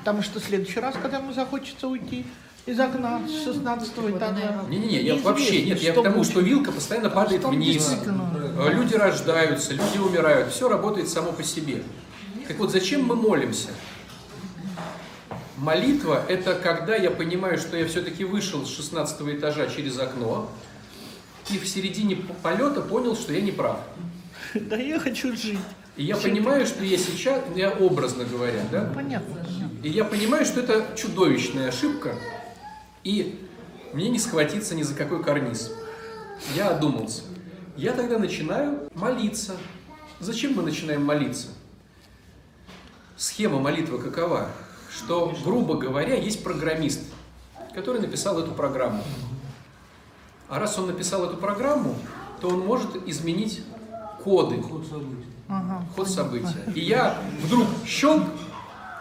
Потому 0.00 0.22
что 0.22 0.40
в 0.40 0.44
следующий 0.44 0.80
раз, 0.80 0.94
когда 1.00 1.18
ему 1.18 1.32
захочется 1.32 1.88
уйти 1.88 2.24
из 2.66 2.78
окна 2.80 3.22
с 3.26 3.44
16 3.44 3.92
этажа... 3.92 4.64
Не-не-не, 4.68 5.02
я 5.02 5.16
вообще, 5.16 5.64
нет, 5.64 5.80
я 5.80 5.92
к 5.92 6.02
тому, 6.02 6.24
что 6.24 6.40
вилка 6.40 6.72
постоянно 6.72 7.10
падает 7.10 7.44
вниз. 7.44 7.96
Э, 8.04 8.72
Люди 8.72 8.94
рождаются, 8.94 9.72
люди 9.72 9.98
умирают, 9.98 10.52
все 10.52 10.68
работает 10.68 11.08
само 11.08 11.32
по 11.32 11.42
себе. 11.42 11.82
Так 12.46 12.58
вот, 12.58 12.70
зачем 12.70 13.04
мы 13.04 13.14
молимся? 13.14 13.68
Молитва– 15.58 16.24
это 16.28 16.54
когда 16.54 16.94
я 16.94 17.10
понимаю, 17.10 17.58
что 17.58 17.76
я 17.76 17.86
все-таки 17.88 18.24
вышел 18.24 18.64
с 18.64 18.70
16 18.76 19.20
этажа 19.38 19.66
через 19.68 19.98
окно, 19.98 20.48
и 21.50 21.58
в 21.58 21.66
середине 21.66 22.16
полета 22.42 22.80
понял, 22.80 23.16
что 23.16 23.32
я 23.32 23.40
не 23.40 23.50
прав. 23.50 23.80
Да 24.54 24.76
я 24.76 25.00
хочу 25.00 25.34
жить. 25.36 25.58
И 25.96 26.04
я 26.04 26.16
понимаю, 26.16 26.64
что 26.64 26.84
я 26.84 26.96
сейчас, 26.96 27.42
я 27.56 27.70
образно 27.70 28.24
говоря, 28.24 28.60
да, 28.70 28.84
Понятно. 28.94 29.34
понятно. 29.34 29.70
и 29.82 29.88
я 29.88 30.04
понимаю, 30.04 30.44
что 30.46 30.60
это 30.60 30.86
чудовищная 30.96 31.70
ошибка, 31.70 32.14
и 33.02 33.40
мне 33.92 34.08
не 34.10 34.18
схватиться 34.20 34.76
ни 34.76 34.84
за 34.84 34.94
какой 34.94 35.24
карниз. 35.24 35.72
Я 36.54 36.68
одумался. 36.68 37.22
Я 37.76 37.92
тогда 37.94 38.18
начинаю 38.18 38.88
молиться. 38.94 39.56
Зачем 40.20 40.54
мы 40.54 40.62
начинаем 40.62 41.04
молиться? 41.04 41.48
Схема 43.16 43.58
молитвы 43.58 43.98
какова? 43.98 44.50
Что, 44.90 45.34
грубо 45.44 45.74
говоря, 45.76 46.14
есть 46.16 46.42
программист, 46.42 47.00
который 47.74 48.00
написал 48.00 48.38
эту 48.38 48.52
программу. 48.52 49.02
А 50.48 50.58
раз 50.58 50.78
он 50.78 50.86
написал 50.86 51.24
эту 51.24 51.36
программу, 51.36 51.94
то 52.40 52.48
он 52.48 52.60
может 52.60 52.96
изменить 53.08 53.62
коды, 54.24 54.62
Ага. 55.48 55.82
ход 55.94 56.08
события. 56.08 56.56
И 56.74 56.80
я 56.80 57.18
вдруг 57.44 57.66
щелк 57.86 58.24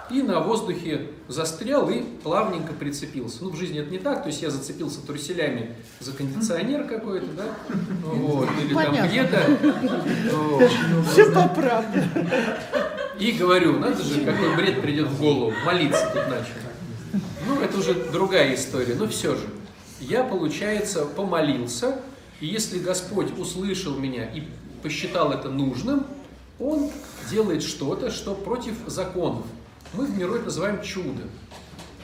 и 0.10 0.22
на 0.22 0.40
воздухе 0.40 1.10
застрял 1.28 1.90
и 1.90 2.02
плавненько 2.02 2.72
прицепился. 2.74 3.40
Ну, 3.44 3.50
в 3.50 3.58
жизни 3.58 3.80
это 3.80 3.92
не 3.92 4.00
так, 4.00 4.24
то 4.24 4.28
есть 4.28 4.42
я 4.42 4.50
зацепился 4.50 5.06
труселями 5.06 5.76
за 6.00 6.14
кондиционер 6.14 6.86
какой-то, 6.86 7.28
да, 7.36 7.44
вот, 8.04 8.48
или 8.62 8.74
там 8.74 8.86
Понятно. 8.86 9.08
где-то, 9.10 9.58
вот. 10.34 10.72
Все 11.12 11.32
по 11.32 11.48
правде. 11.50 12.08
И 13.20 13.32
говорю, 13.32 13.80
надо 13.80 14.04
же, 14.04 14.22
какой 14.24 14.56
бред 14.56 14.82
придет 14.82 15.08
в 15.08 15.20
голову, 15.20 15.54
молиться 15.66 16.10
тут 16.14 16.28
начал. 16.30 16.54
Ну, 17.48 17.62
это 17.62 17.78
уже 17.78 17.94
другая 17.94 18.54
история, 18.54 18.96
но 18.96 19.08
все 19.08 19.36
же. 19.36 19.48
Я, 20.00 20.24
получается, 20.24 21.06
помолился, 21.06 22.00
и 22.40 22.46
если 22.46 22.80
Господь 22.80 23.38
услышал 23.38 23.98
меня 23.98 24.26
и 24.26 24.44
посчитал 24.84 25.32
это 25.32 25.50
нужным, 25.50 26.06
Он 26.60 26.90
делает 27.30 27.64
что-то, 27.64 28.12
что 28.12 28.36
против 28.36 28.76
законов. 28.88 29.46
Мы 29.94 30.06
в 30.06 30.18
миру 30.18 30.36
это 30.36 30.46
называем 30.46 30.82
чудо. 30.84 31.24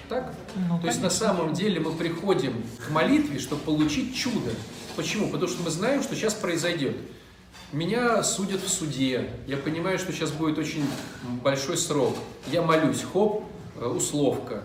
Так? 0.09 0.33
Ну, 0.55 0.79
То 0.79 0.87
есть 0.87 1.01
на 1.01 1.09
самом 1.09 1.53
деле 1.53 1.79
мы 1.79 1.91
приходим 1.91 2.63
к 2.85 2.89
молитве, 2.91 3.39
чтобы 3.39 3.61
получить 3.61 4.15
чудо. 4.15 4.51
Почему? 4.95 5.29
Потому 5.29 5.49
что 5.49 5.63
мы 5.63 5.69
знаем, 5.69 6.03
что 6.03 6.15
сейчас 6.15 6.33
произойдет. 6.33 6.95
Меня 7.73 8.21
судят 8.21 8.61
в 8.61 8.69
суде. 8.69 9.31
Я 9.47 9.57
понимаю, 9.57 9.97
что 9.97 10.11
сейчас 10.11 10.31
будет 10.31 10.59
очень 10.59 10.85
большой 11.43 11.75
срок. 11.75 12.15
Я 12.51 12.61
молюсь, 12.61 13.01
хоп, 13.01 13.45
э, 13.81 13.87
условка. 13.87 14.61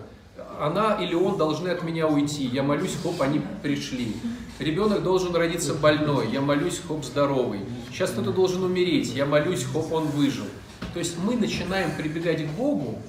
Она 0.59 0.93
или 1.01 1.15
он 1.15 1.35
должны 1.35 1.69
от 1.69 1.81
меня 1.81 2.07
уйти. 2.07 2.45
Я 2.45 2.61
молюсь, 2.61 2.95
хоп, 3.01 3.19
они 3.23 3.41
пришли. 3.63 4.15
Ребенок 4.59 5.01
должен 5.01 5.35
родиться 5.35 5.73
больной. 5.73 6.29
Я 6.31 6.41
молюсь, 6.41 6.79
хоп, 6.87 7.03
здоровый. 7.03 7.61
Сейчас 7.91 8.11
кто-то 8.11 8.31
должен 8.31 8.63
умереть. 8.63 9.11
Я 9.15 9.25
молюсь, 9.25 9.63
хоп, 9.63 9.91
он 9.91 10.05
выжил. 10.05 10.45
То 10.93 10.99
есть 10.99 11.17
мы 11.17 11.35
начинаем 11.35 11.89
прибегать 11.97 12.45
к 12.45 12.49
Богу, 12.51 13.01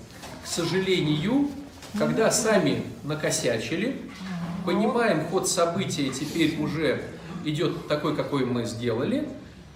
к 0.42 0.47
сожалению, 0.47 1.50
когда 1.99 2.30
сами 2.30 2.85
накосячили, 3.04 4.00
понимаем 4.64 5.26
ход 5.26 5.47
события 5.47 6.09
теперь 6.09 6.59
уже 6.59 7.02
идет 7.45 7.87
такой, 7.87 8.16
какой 8.16 8.47
мы 8.47 8.64
сделали, 8.64 9.28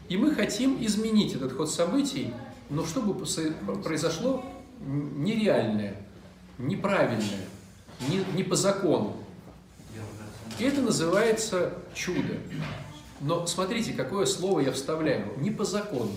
и 0.09 0.17
мы 0.17 0.35
хотим 0.35 0.85
изменить 0.85 1.35
этот 1.35 1.53
ход 1.53 1.71
событий, 1.71 2.33
но 2.71 2.85
чтобы 2.85 3.15
произошло 3.83 4.45
нереальное, 4.81 5.97
неправильное, 6.59 7.47
не, 8.09 8.25
не 8.35 8.43
по 8.43 8.57
закону. 8.57 9.17
И 10.59 10.65
это 10.65 10.83
называется 10.83 11.75
чудо. 11.95 12.35
Но 13.21 13.47
смотрите, 13.47 13.93
какое 13.93 14.27
слово 14.27 14.61
я 14.61 14.73
вставляю. 14.73 15.33
Не 15.39 15.51
по 15.51 15.65
закону. 15.65 16.13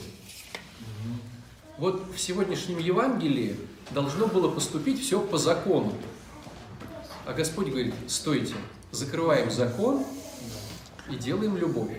Вот 1.78 2.04
в 2.14 2.20
сегодняшнем 2.20 2.80
Евангелии 2.80 3.56
должно 3.92 4.28
было 4.28 4.50
поступить 4.50 5.02
все 5.02 5.22
по 5.22 5.38
закону. 5.38 5.94
А 7.26 7.34
Господь 7.34 7.68
говорит, 7.68 7.94
стойте, 8.08 8.56
закрываем 8.92 9.52
закон 9.52 10.04
и 11.10 11.16
делаем 11.16 11.58
любовь. 11.58 11.98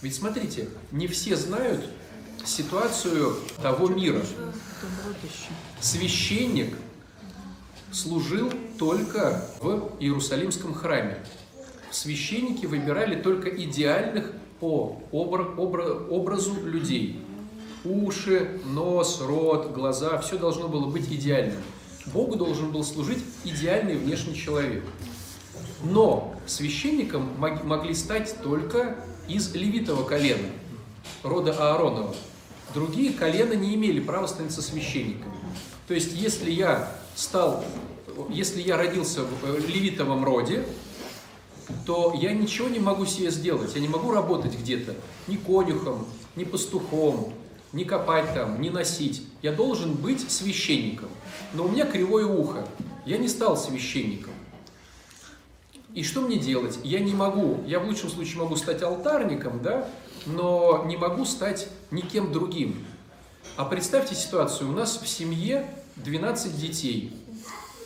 Ведь 0.00 0.14
смотрите, 0.14 0.68
не 0.92 1.06
все 1.08 1.36
знают 1.36 1.84
ситуацию 2.44 3.34
того 3.62 3.88
мира. 3.88 4.22
Священник 5.80 6.76
служил 7.90 8.52
только 8.78 9.44
в 9.60 9.92
Иерусалимском 9.98 10.74
храме. 10.74 11.18
Священники 11.90 12.66
выбирали 12.66 13.20
только 13.20 13.48
идеальных 13.48 14.30
по 14.60 15.00
обра- 15.10 15.56
обра- 15.56 16.08
образу 16.08 16.54
людей. 16.64 17.20
Уши, 17.84 18.60
нос, 18.66 19.20
рот, 19.20 19.72
глаза, 19.72 20.18
все 20.18 20.36
должно 20.38 20.68
было 20.68 20.88
быть 20.88 21.08
идеальным. 21.10 21.62
Богу 22.06 22.36
должен 22.36 22.70
был 22.72 22.84
служить 22.84 23.24
идеальный 23.44 23.96
внешний 23.96 24.34
человек. 24.36 24.84
Но 25.82 26.34
священником 26.46 27.32
мог- 27.38 27.64
могли 27.64 27.94
стать 27.94 28.36
только 28.42 28.96
из 29.28 29.54
левитового 29.54 30.04
колена, 30.04 30.48
рода 31.22 31.52
Ааронова. 31.52 32.14
Другие 32.74 33.12
колена 33.12 33.54
не 33.54 33.74
имели 33.74 34.00
права 34.00 34.26
становиться 34.26 34.62
священниками. 34.62 35.34
То 35.86 35.94
есть, 35.94 36.12
если 36.12 36.50
я 36.50 36.92
стал, 37.14 37.64
если 38.30 38.60
я 38.60 38.76
родился 38.76 39.22
в 39.22 39.44
э, 39.44 39.60
левитовом 39.66 40.24
роде, 40.24 40.66
то 41.86 42.14
я 42.18 42.32
ничего 42.32 42.68
не 42.68 42.78
могу 42.78 43.06
себе 43.06 43.30
сделать. 43.30 43.74
Я 43.74 43.80
не 43.80 43.88
могу 43.88 44.12
работать 44.12 44.58
где-то 44.58 44.94
ни 45.26 45.36
конюхом, 45.36 46.06
ни 46.36 46.44
пастухом, 46.44 47.32
ни 47.72 47.84
копать 47.84 48.32
там, 48.34 48.60
ни 48.60 48.68
носить. 48.68 49.22
Я 49.42 49.52
должен 49.52 49.94
быть 49.94 50.30
священником. 50.30 51.08
Но 51.52 51.64
у 51.64 51.68
меня 51.68 51.84
кривое 51.86 52.26
ухо. 52.26 52.66
Я 53.04 53.18
не 53.18 53.28
стал 53.28 53.56
священником. 53.56 54.32
И 55.94 56.02
что 56.02 56.20
мне 56.20 56.36
делать? 56.36 56.78
Я 56.84 57.00
не 57.00 57.14
могу, 57.14 57.64
я 57.66 57.80
в 57.80 57.86
лучшем 57.86 58.10
случае 58.10 58.38
могу 58.38 58.56
стать 58.56 58.82
алтарником, 58.82 59.62
да, 59.62 59.88
но 60.26 60.84
не 60.86 60.96
могу 60.96 61.24
стать 61.24 61.68
никем 61.90 62.32
другим. 62.32 62.84
А 63.56 63.64
представьте 63.64 64.14
ситуацию, 64.14 64.68
у 64.68 64.72
нас 64.72 65.00
в 65.02 65.08
семье 65.08 65.66
12 65.96 66.60
детей. 66.60 67.12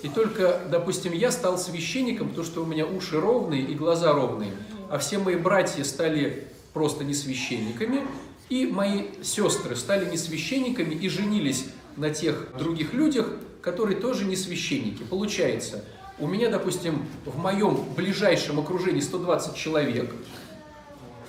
И 0.03 0.09
только, 0.09 0.61
допустим, 0.71 1.13
я 1.13 1.31
стал 1.31 1.57
священником, 1.57 2.31
потому 2.31 2.47
что 2.47 2.63
у 2.63 2.67
меня 2.67 2.87
уши 2.87 3.21
ровные 3.21 3.63
и 3.63 3.75
глаза 3.75 4.13
ровные, 4.13 4.53
а 4.91 4.99
все 4.99 5.19
мои 5.19 5.37
братья 5.37 5.85
стали 5.85 6.49
просто 6.73 7.05
не 7.05 7.15
священниками, 7.15 8.03
и 8.49 8.67
мои 8.67 9.05
сестры 9.23 9.77
стали 9.77 10.11
не 10.11 10.17
священниками 10.17 10.95
и 10.95 11.09
женились 11.09 11.67
на 11.97 12.11
тех 12.11 12.49
других 12.59 12.93
людях, 12.93 13.29
которые 13.63 13.99
тоже 13.99 14.25
не 14.25 14.35
священники. 14.35 15.05
Получается, 15.05 15.85
у 16.19 16.27
меня, 16.27 16.51
допустим, 16.51 17.07
в 17.25 17.39
моем 17.39 17.85
ближайшем 17.95 18.61
окружении 18.61 19.01
120 19.01 19.55
человек, 19.55 20.15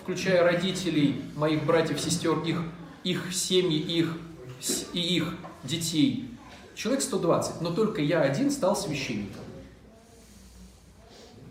включая 0.02 0.44
родителей, 0.44 1.22
моих 1.36 1.66
братьев, 1.66 2.00
сестер, 2.00 2.40
их, 2.40 2.62
их 3.04 3.34
семьи, 3.34 3.78
их, 3.78 4.18
и 4.94 5.00
их 5.00 5.36
детей. 5.64 6.30
Человек 6.76 7.04
120, 7.04 7.62
но 7.62 7.72
только 7.72 8.02
я 8.02 8.22
один 8.22 8.52
стал 8.52 8.76
священником. 8.76 9.42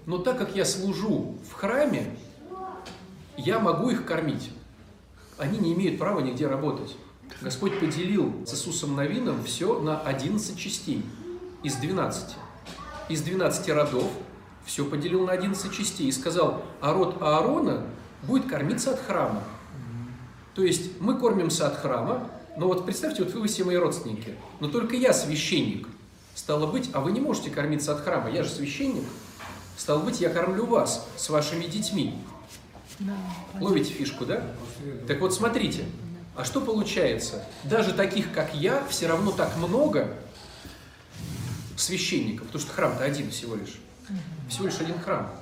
Но 0.05 0.19
так 0.19 0.37
как 0.39 0.57
я 0.57 0.65
служу 0.65 1.37
в 1.49 1.53
храме, 1.53 2.17
я 3.37 3.59
могу 3.59 3.91
их 3.91 4.05
кормить. 4.05 4.51
Они 5.39 5.59
не 5.59 5.73
имеют 5.73 5.99
права 5.99 6.21
нигде 6.21 6.47
работать. 6.47 6.97
Господь 7.41 7.79
поделил 7.81 8.33
с 8.47 8.53
Иисусом 8.53 8.95
Новином 8.95 9.43
все 9.45 9.79
на 9.81 10.01
11 10.01 10.59
частей 10.59 11.03
из 11.63 11.77
12. 11.77 12.37
Из 13.09 13.23
12 13.23 13.69
родов 13.71 14.11
все 14.65 14.85
поделил 14.85 15.27
на 15.27 15.33
11 15.33 15.73
частей 15.73 16.09
и 16.09 16.13
сказал, 16.13 16.63
а 16.81 16.93
род 16.93 17.21
Аарона 17.21 17.85
будет 18.23 18.47
кормиться 18.47 18.93
от 18.93 19.01
храма. 19.01 19.43
То 20.55 20.63
есть 20.63 21.01
мы 21.01 21.19
кормимся 21.19 21.67
от 21.67 21.77
храма, 21.77 22.29
но 22.57 22.67
вот 22.69 22.85
представьте, 22.85 23.25
вот 23.25 23.33
вы, 23.33 23.41
вы 23.41 23.49
все 23.49 23.65
мои 23.65 23.77
родственники, 23.77 24.35
но 24.61 24.69
только 24.69 24.97
я 24.97 25.13
священник. 25.13 25.89
Стало 26.35 26.67
быть, 26.67 26.91
а 26.93 27.01
вы 27.01 27.13
не 27.13 27.21
можете 27.21 27.51
кормиться 27.51 27.93
от 27.93 28.01
храма, 28.01 28.31
я 28.31 28.43
же 28.43 28.51
священник. 28.51 29.05
Стало 29.77 30.01
быть, 30.01 30.21
я 30.21 30.29
кормлю 30.29 30.67
вас 30.67 31.07
с 31.17 31.29
вашими 31.31 31.65
детьми. 31.65 32.15
Да, 32.99 33.17
Ловите 33.59 33.93
фишку, 33.93 34.25
да? 34.27 34.43
Так 35.09 35.21
вот, 35.21 35.35
смотрите, 35.35 35.85
а 36.37 36.45
что 36.45 36.61
получается? 36.61 37.45
Даже 37.65 37.93
таких, 37.93 38.33
как 38.33 38.55
я, 38.55 38.85
все 38.89 39.07
равно 39.07 39.33
так 39.33 39.57
много 39.57 40.09
священников, 41.77 42.47
потому 42.47 42.63
что 42.65 42.73
храм-то 42.73 43.05
один 43.05 43.31
всего 43.31 43.55
лишь. 43.55 43.79
Всего 44.49 44.67
лишь 44.67 44.81
один 44.81 44.99
храм. 44.99 45.33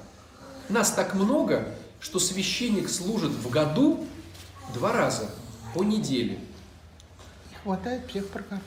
Нас 0.69 0.93
так 0.93 1.15
много, 1.15 1.75
что 2.01 2.19
священник 2.19 2.89
служит 2.89 3.31
в 3.31 3.51
году 3.51 4.07
два 4.75 4.93
раза 4.93 5.31
по 5.75 5.83
неделе. 5.83 6.39
Не 7.51 7.57
хватает 7.63 8.09
всех 8.09 8.29
прокормить. 8.29 8.65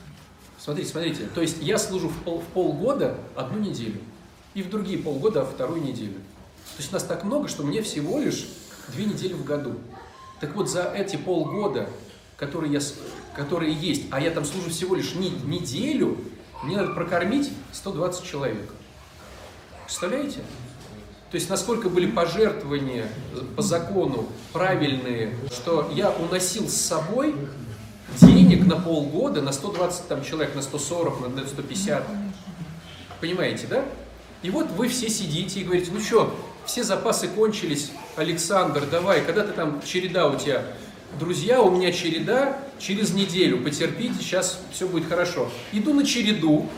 Смотрите, 0.58 0.90
смотрите. 0.90 1.26
То 1.34 1.40
есть 1.40 1.58
я 1.60 1.78
служу 1.78 2.08
в, 2.08 2.22
пол- 2.22 2.40
в 2.40 2.44
полгода 2.46 3.18
одну 3.34 3.58
неделю. 3.58 4.00
И 4.54 4.62
в 4.62 4.70
другие 4.70 4.98
полгода 4.98 5.44
вторую 5.44 5.82
неделю. 5.82 6.14
То 6.76 6.80
есть 6.80 6.92
нас 6.92 7.02
так 7.02 7.24
много, 7.24 7.48
что 7.48 7.62
мне 7.62 7.82
всего 7.82 8.18
лишь 8.20 8.46
две 8.88 9.04
недели 9.04 9.32
в 9.32 9.44
году. 9.44 9.74
Так 10.40 10.54
вот, 10.54 10.68
за 10.70 10.84
эти 10.84 11.16
полгода, 11.16 11.88
которые, 12.36 12.72
я, 12.72 12.80
которые 13.36 13.72
есть, 13.74 14.04
а 14.10 14.20
я 14.20 14.30
там 14.30 14.44
служу 14.44 14.70
всего 14.70 14.94
лишь 14.94 15.14
не- 15.14 15.30
неделю, 15.30 16.18
мне 16.64 16.76
надо 16.76 16.92
прокормить 16.92 17.52
120 17.72 18.24
человек. 18.24 18.70
Представляете? 19.84 20.40
То 21.30 21.36
есть 21.36 21.50
насколько 21.50 21.88
были 21.88 22.10
пожертвования 22.10 23.08
по 23.56 23.62
закону 23.62 24.28
правильные, 24.52 25.36
что 25.52 25.90
я 25.92 26.10
уносил 26.10 26.68
с 26.68 26.74
собой 26.76 27.34
денег 28.20 28.66
на 28.66 28.76
полгода, 28.76 29.42
на 29.42 29.52
120 29.52 30.08
там, 30.08 30.24
человек, 30.24 30.54
на 30.54 30.62
140, 30.62 31.20
на- 31.20 31.28
на 31.28 31.46
150. 31.46 32.04
Понимаете, 33.20 33.66
да? 33.66 33.84
И 34.42 34.50
вот 34.50 34.70
вы 34.72 34.88
все 34.88 35.08
сидите 35.08 35.60
и 35.60 35.64
говорите, 35.64 35.90
ну 35.92 36.00
что, 36.00 36.34
все 36.66 36.84
запасы 36.84 37.28
кончились, 37.28 37.90
Александр, 38.16 38.84
давай, 38.90 39.24
когда 39.24 39.42
ты 39.44 39.52
там, 39.52 39.82
череда 39.82 40.28
у 40.28 40.38
тебя, 40.38 40.62
друзья, 41.18 41.60
у 41.62 41.70
меня 41.70 41.92
череда, 41.92 42.58
через 42.78 43.12
неделю, 43.12 43.62
потерпите, 43.62 44.14
сейчас 44.18 44.60
все 44.72 44.86
будет 44.86 45.08
хорошо. 45.08 45.50
Иду 45.72 45.94
на 45.94 46.04
череду, 46.04 46.68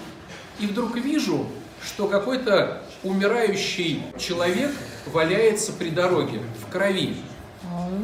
и 0.58 0.66
вдруг 0.66 0.96
вижу, 0.96 1.46
что 1.84 2.06
какой-то 2.08 2.82
умирающий 3.02 4.02
человек 4.18 4.72
валяется 5.06 5.72
при 5.72 5.90
дороге, 5.90 6.40
в 6.64 6.70
крови. 6.70 7.16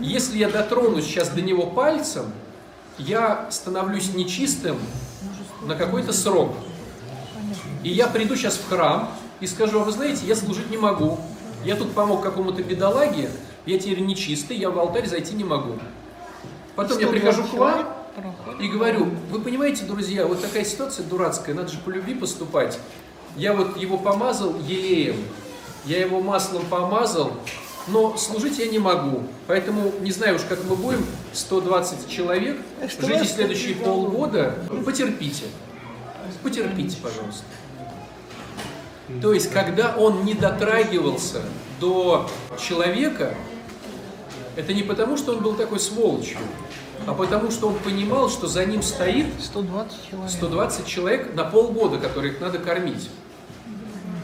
Если 0.01 0.39
я 0.39 0.49
дотронусь 0.49 1.05
сейчас 1.05 1.31
до 1.31 1.41
него 1.41 1.67
пальцем, 1.67 2.33
я 2.99 3.49
становлюсь 3.51 4.15
нечистым 4.15 4.79
на 5.63 5.75
какой-то 5.75 6.13
срок. 6.13 6.55
И 7.83 7.91
я 7.91 8.07
приду 8.07 8.37
сейчас 8.37 8.57
в 8.57 8.69
храм 8.69 9.11
и 9.41 9.47
скажу, 9.47 9.81
а 9.81 9.85
вы 9.85 9.93
знаете, 9.93 10.27
я 10.27 10.37
служить 10.37 10.71
не 10.71 10.77
могу. 10.77 11.19
Я 11.65 11.77
тут 11.77 11.93
помог 11.93 12.23
какому-то 12.23 12.63
бедолаге, 12.63 13.31
я 13.67 13.79
теперь 13.79 14.01
нечистый, 14.01 14.57
я 14.57 14.71
в 14.71 14.79
алтарь 14.79 15.07
зайти 15.07 15.35
не 15.35 15.45
могу. 15.45 15.79
Потом 16.77 16.99
я 16.99 17.07
120 17.07 17.11
прихожу 17.11 17.45
к 17.45 17.53
вам 17.59 17.87
и 18.61 18.69
говорю, 18.69 19.09
вы 19.31 19.41
понимаете, 19.41 19.85
друзья, 19.85 20.27
вот 20.27 20.41
такая 20.41 20.65
ситуация 20.65 21.05
дурацкая, 21.05 21.55
надо 21.55 21.69
же 21.69 21.79
по 21.79 21.91
любви 21.91 22.15
поступать. 22.15 22.79
Я 23.37 23.55
вот 23.55 23.77
его 23.77 23.99
помазал 23.99 24.55
елеем, 24.67 25.17
я 25.85 26.01
его 26.01 26.21
маслом 26.21 26.65
помазал, 26.67 27.33
но 27.89 28.17
служить 28.17 28.59
я 28.59 28.67
не 28.67 28.79
могу. 28.79 29.25
Поэтому 29.47 29.93
не 30.01 30.13
знаю 30.13 30.37
уж, 30.37 30.43
как 30.43 30.65
мы 30.65 30.77
будем, 30.77 31.05
120 31.33 32.09
человек, 32.09 32.59
А 32.81 32.89
что 32.89 33.07
жить 33.07 33.31
следующие 33.31 33.75
полгода, 33.75 34.55
ну, 34.71 34.83
потерпите. 34.83 35.47
Потерпите, 36.43 36.97
пожалуйста. 37.03 37.45
То 39.21 39.33
есть, 39.33 39.51
когда 39.51 39.97
он 39.97 40.25
не 40.25 40.35
дотрагивался 40.35 41.43
до 41.81 42.31
человека, 42.59 43.35
это 44.57 44.73
не 44.75 44.83
потому, 44.83 45.17
что 45.17 45.33
он 45.33 45.43
был 45.43 45.55
такой 45.55 45.81
сволочью, 45.81 46.39
а 47.07 47.15
потому, 47.15 47.51
что 47.51 47.69
он 47.69 47.75
понимал, 47.77 48.29
что 48.31 48.47
за 48.47 48.65
ним 48.65 48.83
стоит 48.83 49.27
120 49.41 50.09
человек. 50.11 50.31
120 50.31 50.87
человек 50.87 51.35
на 51.35 51.45
полгода, 51.45 51.99
которых 51.99 52.41
надо 52.41 52.59
кормить. 52.59 53.11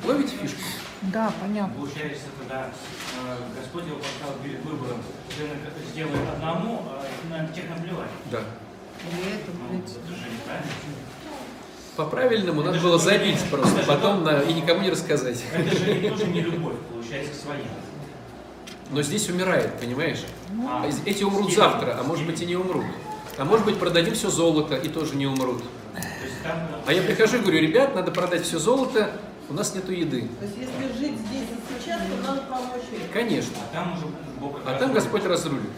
Ловите 0.07 0.37
фишку? 0.37 0.61
Да, 1.03 1.33
понятно. 1.41 1.75
Получается, 1.75 2.25
тогда 2.39 2.67
э, 2.67 3.37
Господь 3.61 3.87
его 3.87 3.97
поставил 3.99 4.43
перед 4.43 4.65
выбором. 4.65 4.99
Ты 5.29 5.45
сделай 5.93 6.29
одному, 6.33 6.83
а 6.89 7.05
на 7.31 7.47
тех 7.49 7.69
наплевать. 7.69 8.09
Да. 8.33 8.41
Или 9.13 9.35
это, 9.35 9.51
Ну, 9.71 9.79
это 9.79 9.89
же 9.89 10.29
неправильно. 10.31 10.73
По-правильному 11.97 12.63
надо 12.63 12.79
было 12.79 12.99
забить 12.99 13.41
просто, 13.51 13.83
потом 13.87 14.23
на- 14.25 14.41
и 14.41 14.53
никому 14.55 14.83
не 14.83 14.91
рассказать. 14.91 15.43
Это 15.53 15.77
же 15.77 16.09
тоже 16.11 16.27
не 16.27 16.41
любовь, 16.43 16.77
получается, 16.93 17.35
своя. 17.41 17.61
Но 18.91 19.03
здесь 19.03 19.29
умирает, 19.29 19.79
понимаешь? 19.81 20.25
А, 20.67 20.85
А 20.85 21.09
Эти 21.09 21.23
умрут 21.25 21.53
завтра, 21.53 21.97
а 21.99 22.03
может 22.03 22.27
быть 22.27 22.41
и 22.41 22.47
не 22.47 22.57
умрут. 22.57 22.85
А 23.37 23.45
может 23.45 23.65
быть 23.67 23.79
продадим 23.79 24.15
все 24.15 24.31
золото 24.31 24.77
и 24.77 24.89
тоже 24.89 25.15
не 25.15 25.27
умрут. 25.27 25.63
А 26.87 26.93
я 26.93 27.03
прихожу 27.03 27.37
и 27.37 27.41
говорю, 27.41 27.61
ребят, 27.61 27.95
надо 27.95 28.11
продать 28.11 28.45
все 28.45 28.59
золото, 28.59 29.13
у 29.49 29.55
нас 29.55 29.75
нету 29.75 29.93
еды. 29.93 30.29
То 30.41 30.45
есть 30.45 30.57
если 30.59 30.99
жить 30.99 31.19
здесь 31.19 31.43
и 31.51 31.83
сейчас, 31.83 32.01
то 32.03 32.27
надо 32.27 32.43
помочь. 32.43 32.83
Конечно. 33.13 33.57
А 33.71 33.75
там 33.75 33.93
уже 33.95 34.07
Бог 34.41 34.61
А 34.65 34.75
там 34.75 34.93
Господь 34.93 35.25
разрулит. 35.25 35.71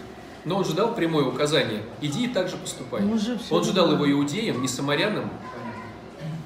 Но 0.44 0.56
он 0.56 0.64
же 0.64 0.72
дал 0.72 0.94
прямое 0.94 1.24
указание. 1.24 1.82
Иди 2.00 2.24
и 2.24 2.28
так 2.28 2.48
же 2.48 2.56
поступай. 2.56 3.02
Ну, 3.02 3.18
Он 3.50 3.64
же 3.64 3.72
дал 3.72 3.92
его 3.92 4.10
иудеям, 4.10 4.62
не 4.62 4.68
самарянам. 4.68 5.30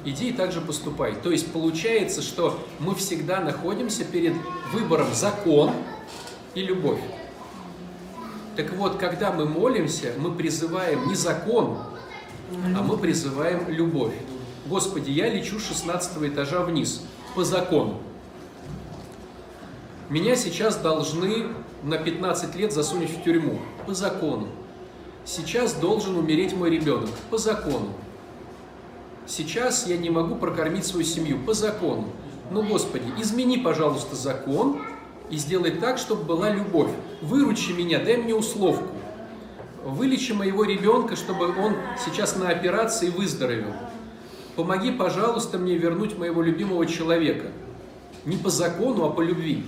Иди 0.05 0.31
и 0.31 0.33
так 0.33 0.53
же 0.53 0.61
поступай. 0.61 1.15
То 1.15 1.31
есть 1.31 1.51
получается, 1.53 2.21
что 2.21 2.63
мы 2.79 2.95
всегда 2.95 3.41
находимся 3.41 4.05
перед 4.05 4.35
выбором 4.73 5.15
закон 5.15 5.71
и 6.55 6.63
любовь. 6.63 7.01
Так 8.57 8.73
вот, 8.75 8.99
когда 8.99 9.33
мы 9.33 9.47
молимся, 9.47 10.13
мы 10.19 10.33
призываем 10.33 11.09
не 11.09 11.15
закон, 11.15 11.79
а 12.77 12.83
мы 12.83 12.97
призываем 12.97 13.69
любовь. 13.69 14.15
Господи, 14.67 15.11
я 15.11 15.29
лечу 15.29 15.59
с 15.59 15.69
16 15.69 16.23
этажа 16.23 16.63
вниз 16.63 17.03
по 17.35 17.45
закону. 17.45 17.99
Меня 20.09 20.37
сейчас 20.37 20.77
должны 20.77 21.49
на 21.83 21.99
15 21.99 22.55
лет 22.55 22.73
засунуть 22.73 23.11
в 23.11 23.23
тюрьму 23.23 23.59
по 23.87 23.95
закону. 23.95 24.49
Сейчас 25.25 25.75
должен 25.75 26.17
умереть 26.17 26.55
мой 26.55 26.71
ребенок 26.71 27.11
по 27.31 27.39
закону. 27.39 27.89
Сейчас 29.27 29.87
я 29.87 29.97
не 29.97 30.11
могу 30.11 30.37
прокормить 30.37 30.85
свою 30.85 31.05
семью 31.05 31.39
по 31.39 31.55
закону. 31.55 32.09
Ну, 32.51 32.63
Господи, 32.63 33.07
измени, 33.19 33.57
пожалуйста, 33.57 34.15
закон 34.17 34.83
и 35.35 35.37
сделай 35.37 35.73
так, 35.73 35.99
чтобы 35.99 36.23
была 36.23 36.51
любовь. 36.51 36.91
Выручи 37.21 37.73
меня, 37.73 37.99
дай 37.99 38.17
мне 38.17 38.35
условку. 38.35 38.87
Вылечи 39.85 40.33
моего 40.33 40.65
ребенка, 40.65 41.17
чтобы 41.17 41.47
он 41.47 41.75
сейчас 42.03 42.37
на 42.37 42.49
операции 42.49 43.11
выздоровел. 43.11 43.73
Помоги, 44.55 44.93
пожалуйста, 44.93 45.59
мне 45.59 45.77
вернуть 45.77 46.17
моего 46.17 46.41
любимого 46.41 46.87
человека. 46.87 47.49
Не 48.25 48.37
по 48.37 48.49
закону, 48.49 49.05
а 49.05 49.11
по 49.11 49.21
любви. 49.21 49.65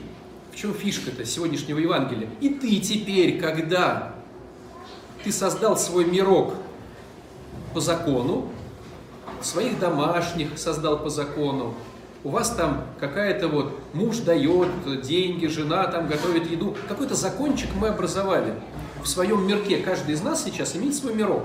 В 0.53 0.57
чем 0.57 0.73
фишка-то 0.73 1.25
сегодняшнего 1.25 1.79
Евангелия? 1.79 2.29
И 2.41 2.51
ты 2.51 2.79
теперь, 2.79 3.41
когда 3.41 4.15
ты 5.25 5.33
создал 5.33 5.77
свой 5.77 6.05
мирок 6.05 6.55
по 7.75 7.81
закону, 7.81 8.49
своих 9.43 9.81
домашних 9.81 10.57
создал 10.59 11.01
по 11.01 11.11
закону, 11.11 11.75
у 12.25 12.31
вас 12.31 12.51
там 12.51 12.85
какая-то 12.99 13.49
вот 13.49 13.79
муж 13.93 14.19
дает 14.19 14.69
деньги, 15.03 15.47
жена 15.47 15.87
там 15.87 16.09
готовит 16.09 16.51
еду. 16.51 16.77
Какой-то 16.89 17.15
закончик 17.15 17.71
мы 17.79 17.89
образовали 17.89 18.55
в 19.03 19.07
своем 19.07 19.47
мирке. 19.47 19.79
Каждый 19.79 20.15
из 20.15 20.23
нас 20.23 20.43
сейчас 20.45 20.77
имеет 20.77 20.95
свой 20.95 21.15
мирок. 21.15 21.45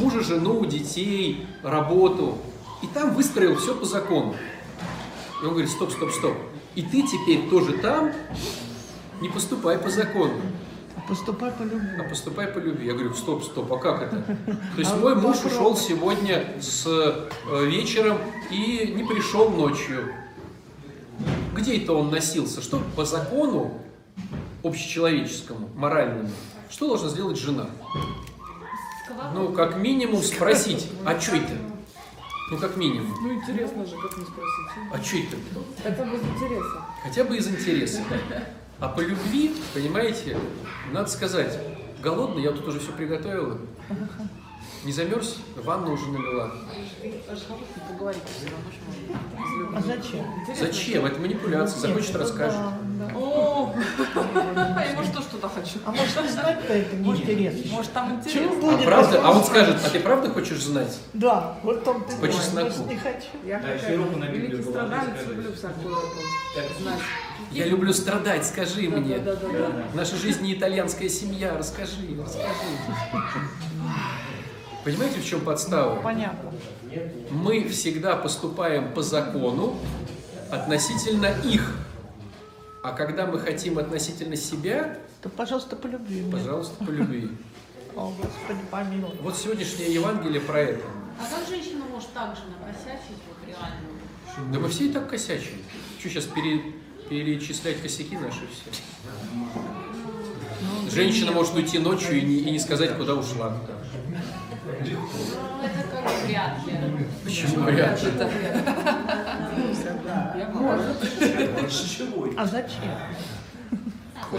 Мужа, 0.00 0.22
жену, 0.22 0.64
детей, 0.66 1.46
работу. 1.62 2.38
И 2.82 2.86
там 2.86 3.14
выстроил 3.14 3.56
все 3.56 3.74
по 3.74 3.84
закону. 3.84 4.34
И 5.42 5.44
он 5.46 5.52
говорит, 5.52 5.70
стоп, 5.70 5.90
стоп, 5.90 6.10
стоп. 6.10 6.34
И 6.74 6.82
ты 6.82 7.02
теперь 7.02 7.48
тоже 7.48 7.72
там 7.74 8.12
не 9.20 9.28
поступай 9.28 9.78
по 9.78 9.88
закону, 9.88 10.34
Поступай 11.08 11.50
по 11.52 11.62
любви. 11.62 11.88
а 11.98 12.08
поступай 12.08 12.46
по 12.46 12.58
любви. 12.58 12.86
Я 12.86 12.94
говорю, 12.94 13.14
стоп, 13.14 13.44
стоп, 13.44 13.72
а 13.72 13.76
как 13.76 14.02
это? 14.04 14.16
То 14.46 14.78
есть 14.78 14.90
А 14.92 14.96
мой 14.96 15.14
муж 15.14 15.36
попробуй. 15.36 15.56
ушел 15.56 15.76
сегодня 15.76 16.54
с 16.60 16.86
э, 16.86 17.64
вечером 17.66 18.18
и 18.50 18.92
не 18.96 19.04
пришел 19.04 19.50
ночью. 19.50 20.12
Где 21.54 21.78
это 21.78 21.92
он 21.92 22.10
носился? 22.10 22.62
Что 22.62 22.82
по 22.96 23.04
закону 23.04 23.80
общечеловеческому, 24.62 25.68
моральному, 25.74 26.30
что 26.70 26.88
должна 26.88 27.08
сделать 27.10 27.38
жена? 27.38 27.66
Ну, 29.34 29.52
как 29.52 29.76
минимум 29.76 30.22
спросить, 30.22 30.88
а 31.04 31.20
что 31.20 31.36
это? 31.36 31.52
Ну, 32.50 32.58
как 32.58 32.76
минимум. 32.76 33.14
Ну 33.22 33.34
интересно 33.34 33.86
же, 33.86 33.96
как 33.96 34.16
не 34.16 34.24
спросить. 34.24 34.92
А 34.92 35.02
что 35.02 35.16
это? 35.18 35.36
Хотя 35.82 36.04
бы 36.04 36.16
из 36.16 36.22
интереса. 36.22 36.82
Хотя 37.02 37.24
бы 37.24 37.36
из 37.36 37.48
интереса. 37.48 38.00
А 38.80 38.88
по 38.88 39.00
любви, 39.00 39.54
понимаете, 39.72 40.36
надо 40.92 41.08
сказать, 41.08 41.58
голодный, 42.02 42.42
я 42.42 42.50
тут 42.50 42.66
уже 42.68 42.80
все 42.80 42.92
приготовила. 42.92 43.58
Не 44.84 44.92
замерз, 44.92 45.38
ванну 45.56 45.92
уже 45.94 46.10
налила. 46.10 46.50
А 49.74 49.80
зачем? 49.80 50.26
Зачем? 50.54 51.06
Это 51.06 51.20
манипуляция, 51.20 51.80
захочет 51.80 52.16
расскажет. 52.16 52.60
О, 53.14 53.74
а 54.14 54.84
ему 54.84 55.02
что 55.04 55.22
ж 55.22 55.24
туда 55.24 55.48
хочу? 55.48 55.78
А 55.84 55.90
может 55.90 56.22
не 56.22 56.28
знать-то 56.28 56.72
это 56.72 56.96
неинтересно? 56.96 57.72
Может 57.72 57.92
там 57.92 58.14
интересно? 58.14 58.74
А 58.74 58.78
правда? 58.78 59.20
А 59.24 59.30
он 59.30 59.44
скажет, 59.44 59.76
а 59.84 59.90
ты 59.90 60.00
правда 60.00 60.30
хочешь 60.30 60.62
знать? 60.62 60.98
Да, 61.12 61.58
вот 61.62 61.84
там 61.84 62.04
ты 62.04 62.16
По 62.16 62.28
чесноку. 62.28 62.66
Может, 62.66 62.86
не 62.86 62.96
хочу. 62.96 63.28
Я 63.44 63.60
Да, 63.60 63.74
Библию 63.74 64.48
великий 64.48 64.62
страдалец, 64.62 65.26
люблю 65.28 65.52
всякую 65.52 65.96
эту 66.56 66.82
знать. 66.82 67.00
Я 67.54 67.66
люблю 67.66 67.92
страдать, 67.92 68.44
скажи 68.44 68.88
Да, 68.88 68.96
мне. 68.96 69.18
да, 69.18 69.36
да, 69.36 69.48
да, 69.48 69.68
да. 69.68 69.84
Наша 69.94 70.16
жизнь 70.16 70.42
не 70.42 70.54
итальянская 70.54 71.08
семья, 71.08 71.56
расскажи, 71.56 71.96
расскажи. 72.20 72.48
Понимаете, 74.84 75.20
в 75.20 75.24
чем 75.24 75.40
подстава? 75.40 76.00
Понятно. 76.02 76.52
Мы 77.30 77.68
всегда 77.68 78.16
поступаем 78.16 78.92
по 78.92 79.02
закону 79.02 79.78
относительно 80.50 81.26
их. 81.44 81.76
А 82.82 82.92
когда 82.92 83.26
мы 83.26 83.38
хотим 83.38 83.78
относительно 83.78 84.36
себя, 84.36 84.98
То, 85.22 85.28
пожалуйста, 85.30 85.74
по 85.76 85.86
любви. 85.86 86.24
пожалуйста, 86.30 86.84
по 86.84 86.90
любви. 86.90 87.30
О, 87.96 88.12
Господи, 88.20 88.60
помилуй. 88.70 89.16
Вот 89.22 89.36
сегодняшнее 89.38 89.94
Евангелие 89.94 90.40
про 90.40 90.60
это. 90.60 90.84
А 91.18 91.34
как 91.34 91.48
женщина 91.48 91.84
может 91.90 92.12
так 92.12 92.36
же 92.36 92.42
накосячить 92.58 93.22
вот 93.28 93.38
реально? 93.46 94.52
Да 94.52 94.58
мы 94.58 94.68
все 94.68 94.86
и 94.86 94.92
так 94.92 95.08
косячим. 95.08 95.58
Что 95.98 96.08
сейчас 96.10 96.24
перечислять 97.08 97.80
косяки 97.82 98.16
наши 98.16 98.40
все? 98.40 98.70
Женщина 100.90 101.32
может 101.32 101.54
уйти 101.54 101.78
ночью 101.78 102.18
и 102.18 102.22
не, 102.22 102.36
и 102.36 102.50
не 102.50 102.58
сказать, 102.58 102.96
куда 102.96 103.14
ушла. 103.14 103.56
Ну, 104.64 104.94
это 105.62 105.88
как 105.90 106.04
вряд 106.24 106.66
ли. 106.66 106.74
Почему 107.24 107.64
вряд 107.64 108.02
ли? 108.02 108.10
А 112.36 112.46
зачем? 112.46 112.80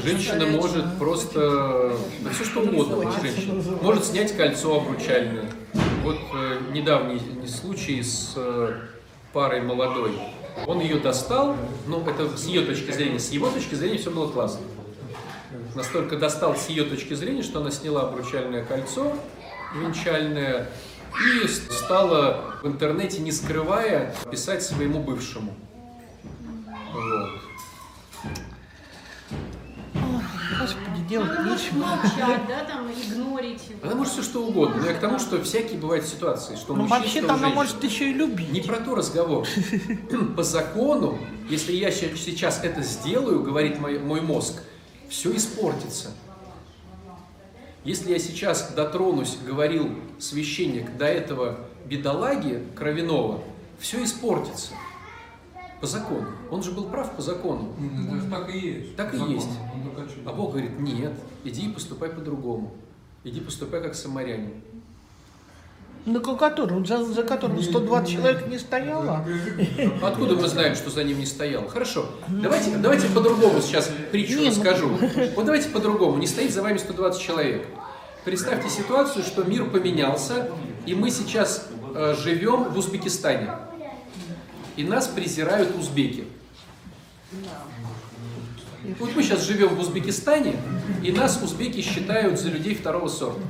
Женщина 0.04 0.45
может 0.47 0.97
просто, 0.97 1.97
да 2.21 2.30
все 2.32 2.43
что 2.43 2.62
угодно 2.62 2.97
может 2.97 3.21
женщина. 3.21 3.62
Может 3.82 4.06
снять 4.06 4.36
кольцо 4.36 4.82
обручальное. 4.82 5.45
Вот 6.04 6.17
э, 6.36 6.60
недавний 6.73 7.19
случай 7.47 8.01
с 8.04 8.34
э, 8.36 8.73
парой 9.32 9.62
молодой. 9.62 10.19
Он 10.68 10.80
ее 10.80 11.00
достал, 11.00 11.56
ну 11.88 12.02
это 12.02 12.38
с 12.38 12.46
ее 12.46 12.62
точки 12.62 12.91
зрения, 12.91 13.20
с 13.20 13.32
его 13.32 13.50
точки 13.50 13.76
зрения 13.76 13.98
все 13.98 14.12
было 14.12 14.30
классно. 14.30 14.62
Настолько 15.76 16.18
достал 16.18 16.56
с 16.56 16.70
ее 16.70 16.86
точки 16.86 17.13
зрения, 17.13 17.44
что 17.44 17.60
она 17.60 17.72
сняла 17.72 18.04
обручальное 18.04 18.63
кольцо 18.63 19.13
венчальное 19.76 20.70
и 21.44 21.48
стала 21.48 22.56
в 22.62 22.68
интернете, 22.68 23.22
не 23.22 23.32
скрывая, 23.32 24.15
писать 24.32 24.63
своему 24.63 25.00
бывшему. 25.02 25.54
Вот. 26.94 27.44
Делать 31.08 31.30
Она 31.32 31.41
может 31.50 31.63
нечего. 31.72 31.86
молчать, 31.86 32.41
да, 32.48 32.63
там, 32.65 32.88
игнорить. 32.91 33.62
Она 33.84 33.96
может 33.96 34.13
все 34.13 34.24
что 34.24 34.46
угодно. 34.46 34.82
Но 34.82 34.88
я 34.88 34.94
к 34.94 35.00
тому, 35.00 35.20
что 35.20 35.41
всякие 35.44 35.80
бывают 35.80 36.06
ситуации, 36.06 36.56
что 36.56 36.76
Ну, 36.76 36.86
вообще-то 36.88 37.34
она 37.34 37.50
может 37.50 37.84
еще 37.84 38.10
и 38.10 38.13
любить. 38.13 38.52
Не 38.52 38.62
про 38.62 38.78
то 38.78 38.96
разговор. 38.96 39.48
По 40.36 40.44
закону, 40.44 41.18
если 41.50 41.74
я 41.74 41.91
сейчас 41.91 42.63
это 42.63 42.82
сделаю, 42.82 43.41
говорит 43.44 43.80
мой, 43.80 44.00
мой 44.00 44.22
мозг, 44.22 44.62
все 45.10 45.36
испортится. 45.36 46.12
Если 47.84 48.12
я 48.12 48.18
сейчас 48.20 48.72
дотронусь, 48.72 49.38
говорил 49.46 49.91
священник, 50.18 50.98
до 50.98 51.06
этого 51.06 51.60
бедолаги 51.86 52.63
Кровянова, 52.76 53.44
все 53.80 54.04
испортится. 54.04 54.72
По 55.81 55.88
закону. 55.88 56.27
Он 56.51 56.63
же 56.63 56.71
был 56.71 56.85
прав 56.85 57.15
по 57.15 57.21
закону. 57.21 57.73
Ну, 57.77 58.29
так 58.29 58.53
и 58.53 58.57
есть. 58.57 58.95
Так 58.95 59.13
и 59.13 59.17
Закон. 59.17 59.33
есть. 59.33 59.49
А 60.25 60.31
Бог 60.31 60.51
говорит, 60.51 60.79
нет, 60.79 61.13
иди 61.43 61.67
и 61.67 61.69
поступай 61.69 62.09
по-другому. 62.09 62.73
Иди 63.23 63.39
поступай 63.39 63.81
как 63.81 63.95
самарянин. 63.95 64.61
На 66.05 66.19
котором, 66.19 66.85
за, 66.85 67.03
за 67.03 67.23
которым 67.23 67.61
120 67.61 68.09
человек 68.09 68.47
не 68.47 68.59
стояло. 68.59 69.25
Откуда 70.03 70.35
мы 70.35 70.47
знаем, 70.47 70.75
что 70.75 70.91
за 70.91 71.03
ним 71.03 71.17
не 71.17 71.25
стоял? 71.25 71.67
Хорошо. 71.67 72.05
Давайте, 72.27 72.77
давайте 72.77 73.07
по-другому 73.07 73.59
сейчас 73.59 73.89
притчу 74.11 74.38
Не, 74.38 74.45
ну- 74.45 74.49
расскажу. 74.51 74.89
Вот 75.35 75.45
давайте 75.45 75.69
по-другому. 75.69 76.17
Не 76.17 76.27
стоит 76.27 76.53
за 76.53 76.61
вами 76.61 76.77
120 76.77 77.19
человек. 77.19 77.67
Представьте 78.23 78.69
ситуацию, 78.69 79.23
что 79.23 79.43
мир 79.43 79.65
поменялся, 79.65 80.49
и 80.85 80.93
мы 80.93 81.09
сейчас 81.09 81.67
э, 81.95 82.15
живем 82.19 82.65
в 82.65 82.77
Узбекистане. 82.77 83.49
И 84.75 84.83
нас 84.83 85.07
презирают 85.07 85.75
узбеки. 85.77 86.25
Вот 88.99 89.15
мы 89.15 89.23
сейчас 89.23 89.45
живем 89.45 89.69
в 89.69 89.79
Узбекистане, 89.79 90.55
и 91.03 91.11
нас 91.11 91.41
узбеки 91.41 91.81
считают 91.81 92.39
за 92.39 92.49
людей 92.49 92.75
второго 92.75 93.07
сорта. 93.07 93.41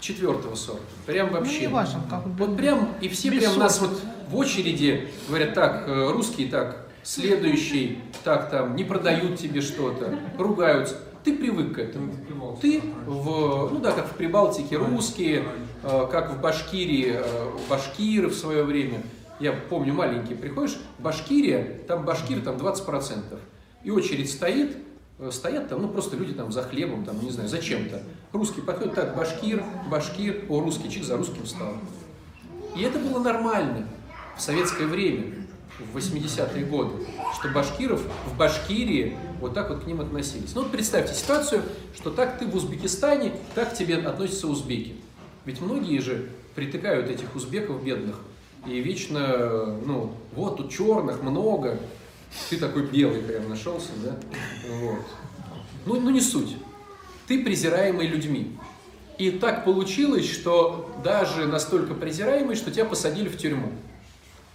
Четвертого 0.00 0.54
сорта. 0.54 0.82
Прям 1.06 1.28
Ну, 1.28 1.34
вообще. 1.34 1.60
не 1.62 1.66
важно, 1.68 2.02
как 2.08 2.26
бы. 2.26 2.46
Вот 2.46 2.56
прям, 2.56 2.94
и 3.00 3.08
все 3.08 3.28
Без 3.30 3.40
прям 3.40 3.58
нас 3.58 3.78
сорта. 3.78 3.94
вот 3.94 4.02
в 4.30 4.36
очереди 4.36 5.08
говорят, 5.28 5.54
так, 5.54 5.84
э, 5.86 6.10
русские 6.10 6.48
так, 6.48 6.86
следующий, 7.02 7.98
так 8.24 8.50
там, 8.50 8.76
не 8.76 8.84
продают 8.84 9.38
тебе 9.38 9.60
что-то, 9.60 10.18
ругаются. 10.38 10.96
Ты 11.22 11.36
привык 11.36 11.74
к 11.74 11.78
этому. 11.78 12.14
Ты 12.62 12.80
в, 13.06 13.70
ну 13.72 13.78
да, 13.80 13.92
как 13.92 14.10
в 14.10 14.14
Прибалтике 14.16 14.76
русские, 14.76 15.44
э, 15.82 16.08
как 16.10 16.32
в 16.32 16.40
Башкирии 16.40 17.16
э, 17.16 17.50
башкиры 17.68 18.28
в 18.28 18.34
свое 18.34 18.64
время. 18.64 19.02
Я 19.40 19.52
помню, 19.52 19.94
маленький 19.94 20.34
приходишь, 20.34 20.76
Башкирия, 20.98 21.80
там 21.88 22.04
башкир 22.04 22.42
там 22.42 22.56
20%. 22.56 23.38
И 23.82 23.90
очередь 23.90 24.30
стоит, 24.30 24.76
э, 25.18 25.30
стоят 25.32 25.70
там, 25.70 25.80
ну 25.80 25.88
просто 25.88 26.16
люди 26.16 26.34
там 26.34 26.52
за 26.52 26.62
хлебом, 26.62 27.06
там, 27.06 27.18
не 27.24 27.30
знаю, 27.30 27.48
зачем-то. 27.48 28.02
Русский 28.32 28.60
подходит, 28.60 28.94
так, 28.94 29.16
башкир, 29.16 29.64
башкир, 29.90 30.44
о, 30.50 30.60
русский, 30.60 30.90
чик 30.90 31.04
за 31.04 31.16
русским 31.16 31.46
стал. 31.46 31.72
И 32.76 32.82
это 32.82 32.98
было 32.98 33.18
нормально 33.18 33.88
в 34.36 34.42
советское 34.42 34.86
время, 34.86 35.34
в 35.78 35.96
80-е 35.96 36.66
годы, 36.66 37.06
что 37.34 37.48
башкиров 37.48 38.02
в 38.26 38.36
Башкирии 38.36 39.16
вот 39.40 39.54
так 39.54 39.70
вот 39.70 39.84
к 39.84 39.86
ним 39.86 40.02
относились. 40.02 40.54
Ну 40.54 40.62
вот 40.62 40.70
представьте 40.70 41.14
ситуацию, 41.14 41.62
что 41.94 42.10
так 42.10 42.38
ты 42.38 42.46
в 42.46 42.54
Узбекистане, 42.54 43.32
так 43.54 43.72
к 43.72 43.74
тебе 43.74 43.96
относятся 43.96 44.46
узбеки. 44.46 44.96
Ведь 45.46 45.62
многие 45.62 45.98
же 46.00 46.28
притыкают 46.54 47.08
этих 47.08 47.34
узбеков 47.34 47.82
бедных 47.82 48.16
и 48.66 48.80
вечно, 48.80 49.78
ну, 49.84 50.12
вот 50.34 50.58
тут 50.58 50.70
черных 50.70 51.22
много, 51.22 51.78
ты 52.48 52.56
такой 52.56 52.86
белый 52.86 53.22
прям 53.22 53.48
нашелся, 53.48 53.90
да? 54.04 54.16
Вот. 54.68 55.00
Ну, 55.86 56.00
ну 56.00 56.10
не 56.10 56.20
суть. 56.20 56.56
Ты 57.26 57.42
презираемый 57.44 58.06
людьми. 58.06 58.56
И 59.18 59.30
так 59.30 59.64
получилось, 59.64 60.30
что 60.30 60.94
даже 61.04 61.46
настолько 61.46 61.94
презираемый, 61.94 62.56
что 62.56 62.70
тебя 62.70 62.84
посадили 62.84 63.28
в 63.28 63.36
тюрьму. 63.36 63.72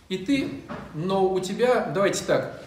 И 0.10 0.18
ты, 0.18 0.50
но 0.94 1.28
у 1.28 1.40
тебя, 1.40 1.92
давайте 1.94 2.24
так, 2.26 2.62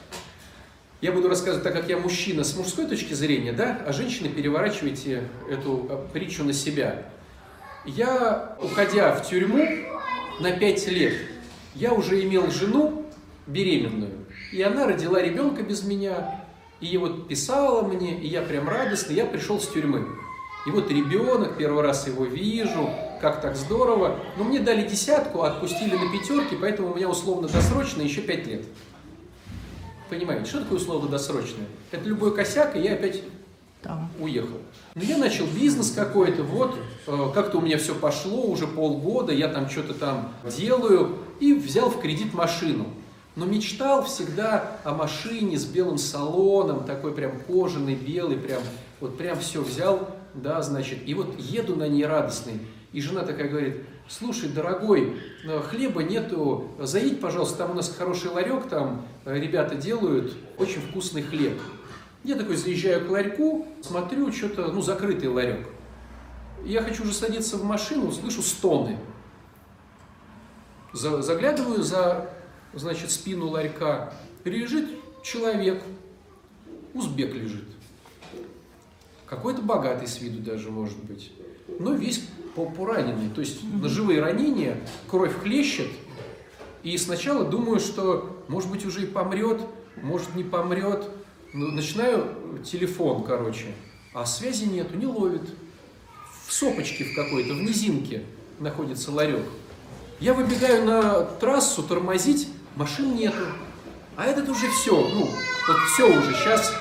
я 1.01 1.13
буду 1.13 1.29
рассказывать 1.29 1.63
так, 1.63 1.73
как 1.73 1.89
я 1.89 1.97
мужчина 1.97 2.43
с 2.43 2.57
мужской 2.57 2.87
точки 2.87 3.15
зрения, 3.15 3.53
да, 3.53 3.81
а 3.87 3.93
женщины 3.93 4.29
переворачивайте 4.29 5.23
эту 5.49 5.87
э, 5.89 6.07
притчу 6.13 6.43
на 6.43 6.53
себя. 6.53 7.05
Я, 7.85 8.57
уходя 8.61 9.13
в 9.13 9.29
тюрьму 9.29 9.65
на 10.41 10.53
5 10.53 10.89
лет, 10.89 11.15
Я 11.75 11.93
уже 11.93 12.23
имел 12.25 12.51
жену 12.51 13.05
беременную, 13.47 14.27
и 14.53 14.63
она 14.63 14.87
родила 14.87 15.21
ребенка 15.21 15.63
без 15.63 15.83
меня, 15.85 16.45
и 16.81 16.97
вот 16.97 17.29
писала 17.29 17.83
мне, 17.83 18.19
и 18.19 18.27
я 18.27 18.43
прям 18.43 18.69
радостный, 18.69 19.15
я 19.15 19.27
пришел 19.27 19.61
с 19.61 19.69
тюрьмы. 19.69 20.07
И 20.67 20.71
вот 20.71 20.91
ребенок, 20.91 21.57
первый 21.57 21.83
раз 21.83 22.07
его 22.07 22.25
вижу, 22.25 22.91
как 23.21 23.41
так 23.41 23.57
здорово. 23.57 24.21
Но 24.37 24.45
мне 24.45 24.61
дали 24.61 24.87
десятку, 24.87 25.43
отпустили 25.43 25.97
на 25.97 26.13
пятерки, 26.13 26.57
поэтому 26.61 26.93
у 26.93 26.97
меня 26.97 27.09
условно-досрочно 27.09 28.03
еще 28.03 28.21
пять 28.21 28.47
лет. 28.47 28.65
Понимаете, 30.11 30.47
что 30.47 30.61
такое 30.61 30.79
условно-досрочное? 30.79 31.67
Это 31.91 32.05
любой 32.09 32.35
косяк, 32.35 32.77
и 32.77 32.81
я 32.81 32.95
опять 32.95 33.23
Там. 33.83 34.11
уехал. 34.19 34.59
Но 34.97 35.05
я 35.05 35.19
начал 35.19 35.47
бизнес 35.47 35.93
какой-то, 35.93 36.43
вот, 36.43 36.77
э, 37.07 37.31
как-то 37.33 37.59
у 37.59 37.61
меня 37.61 37.79
все 37.79 37.95
пошло, 37.95 38.47
уже 38.47 38.67
полгода, 38.67 39.33
я 39.33 39.47
там 39.49 39.71
что-то 39.71 39.95
там 39.95 40.33
делаю, 40.57 41.19
и 41.39 41.55
взял 41.55 41.89
в 41.89 42.01
кредит 42.01 42.35
машину. 42.35 42.87
Но 43.37 43.47
мечтал 43.47 44.05
всегда 44.05 44.79
о 44.83 44.95
машине 44.95 45.57
с 45.57 45.65
белым 45.65 45.97
салоном, 45.97 46.85
такой 46.85 47.15
прям 47.15 47.39
кожаный, 47.47 47.95
белый, 47.95 48.37
прям, 48.37 48.61
вот 48.99 49.17
прям 49.17 49.39
все 49.39 49.63
взял, 49.63 50.11
да, 50.35 50.61
значит, 50.61 50.99
и 51.07 51.15
вот 51.15 51.39
еду 51.39 51.77
на 51.77 51.87
ней 51.87 52.05
радостный. 52.05 52.61
И 52.93 53.01
жена 53.01 53.23
такая 53.23 53.49
говорит, 53.49 53.77
слушай, 54.09 54.49
дорогой, 54.49 55.21
э, 55.47 55.61
хлеба 55.61 56.03
нету, 56.03 56.69
заедь, 56.81 57.21
пожалуйста, 57.21 57.59
там 57.59 57.71
у 57.73 57.75
нас 57.75 57.95
хороший 57.97 58.31
ларек, 58.31 58.69
там 58.69 59.07
э, 59.25 59.39
ребята 59.39 59.77
делают 59.77 60.37
очень 60.59 60.81
вкусный 60.81 61.23
хлеб. 61.23 61.61
Я 62.29 62.37
такой 62.37 62.57
заезжаю 62.57 63.07
к 63.07 63.11
ларьку, 63.11 63.67
смотрю, 63.81 64.31
что-то, 64.31 64.71
ну, 64.71 64.83
закрытый 64.83 65.31
ларек. 65.31 65.67
Я 66.63 66.83
хочу 66.83 67.05
уже 67.05 67.15
садиться 67.15 67.57
в 67.57 67.65
машину, 67.65 68.13
слышу 68.13 68.43
стоны. 68.43 68.99
За- 70.93 71.23
Заглядываю 71.23 71.83
за, 71.83 72.31
значит, 72.75 73.13
спину 73.13 73.49
ларька. 73.49 74.13
Лежит 74.45 74.91
человек, 75.23 75.83
узбек 76.93 77.33
лежит. 77.35 77.65
Какой-то 79.25 79.63
богатый 79.63 80.07
с 80.07 80.21
виду 80.21 80.43
даже, 80.43 80.71
может 80.71 81.03
быть. 81.05 81.33
Но 81.79 81.95
весь 81.95 82.19
по- 82.55 82.67
пораненный. 82.67 83.31
То 83.31 83.41
есть 83.41 83.63
ножевые 83.65 84.21
ранения, 84.21 84.77
кровь 85.09 85.35
хлещет. 85.35 85.89
И 86.83 86.99
сначала 86.99 87.47
думаю, 87.47 87.81
что, 87.81 88.45
может 88.49 88.71
быть, 88.71 88.85
уже 88.85 89.05
и 89.05 89.07
помрет, 89.07 89.63
может, 90.03 90.35
не 90.35 90.45
помрет. 90.45 91.09
Ну, 91.53 91.69
начинаю 91.69 92.29
телефон, 92.65 93.25
короче, 93.25 93.67
а 94.13 94.27
связи 94.27 94.65
нету, 94.65 94.97
не 94.97 95.07
ловит. 95.07 95.43
В 96.47 96.53
сопочке 96.53 97.05
в 97.05 97.15
какой-то, 97.15 97.55
в 97.55 97.63
низинке 97.63 98.23
находится 98.59 99.13
ларек. 99.13 99.45
Я 100.21 100.35
выбегаю 100.35 100.85
на 100.85 101.23
трассу 101.23 101.83
тормозить, 101.83 102.49
машин 102.77 103.15
нету. 103.15 103.47
А 104.17 104.25
этот 104.25 104.49
уже 104.49 104.69
все, 104.71 104.93
ну, 105.09 105.21
вот 105.21 105.77
все 105.95 106.05
уже, 106.19 106.35
сейчас 106.35 106.73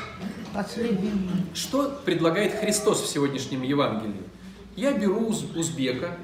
что 1.54 2.02
предлагает 2.04 2.56
Христос 2.56 3.02
в 3.04 3.08
сегодняшнем 3.08 3.62
Евангелии? 3.62 4.24
Я 4.76 4.92
беру 4.94 5.28
уз- 5.28 5.46
узбека, 5.56 6.18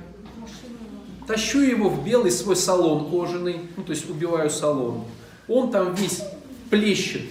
тащу 1.28 1.60
его 1.60 1.90
в 1.90 2.04
белый 2.04 2.32
свой 2.32 2.56
салон 2.56 3.10
кожаный, 3.12 3.70
ну 3.78 3.84
то 3.84 3.92
есть 3.92 4.10
убиваю 4.10 4.50
салон. 4.50 5.06
Он 5.48 5.72
там 5.72 5.94
весь 5.94 6.22
плещет 6.72 7.24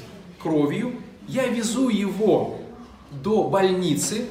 кровью. 0.42 0.94
Я 1.28 1.46
везу 1.46 1.88
его 1.88 2.58
до 3.10 3.44
больницы, 3.44 4.26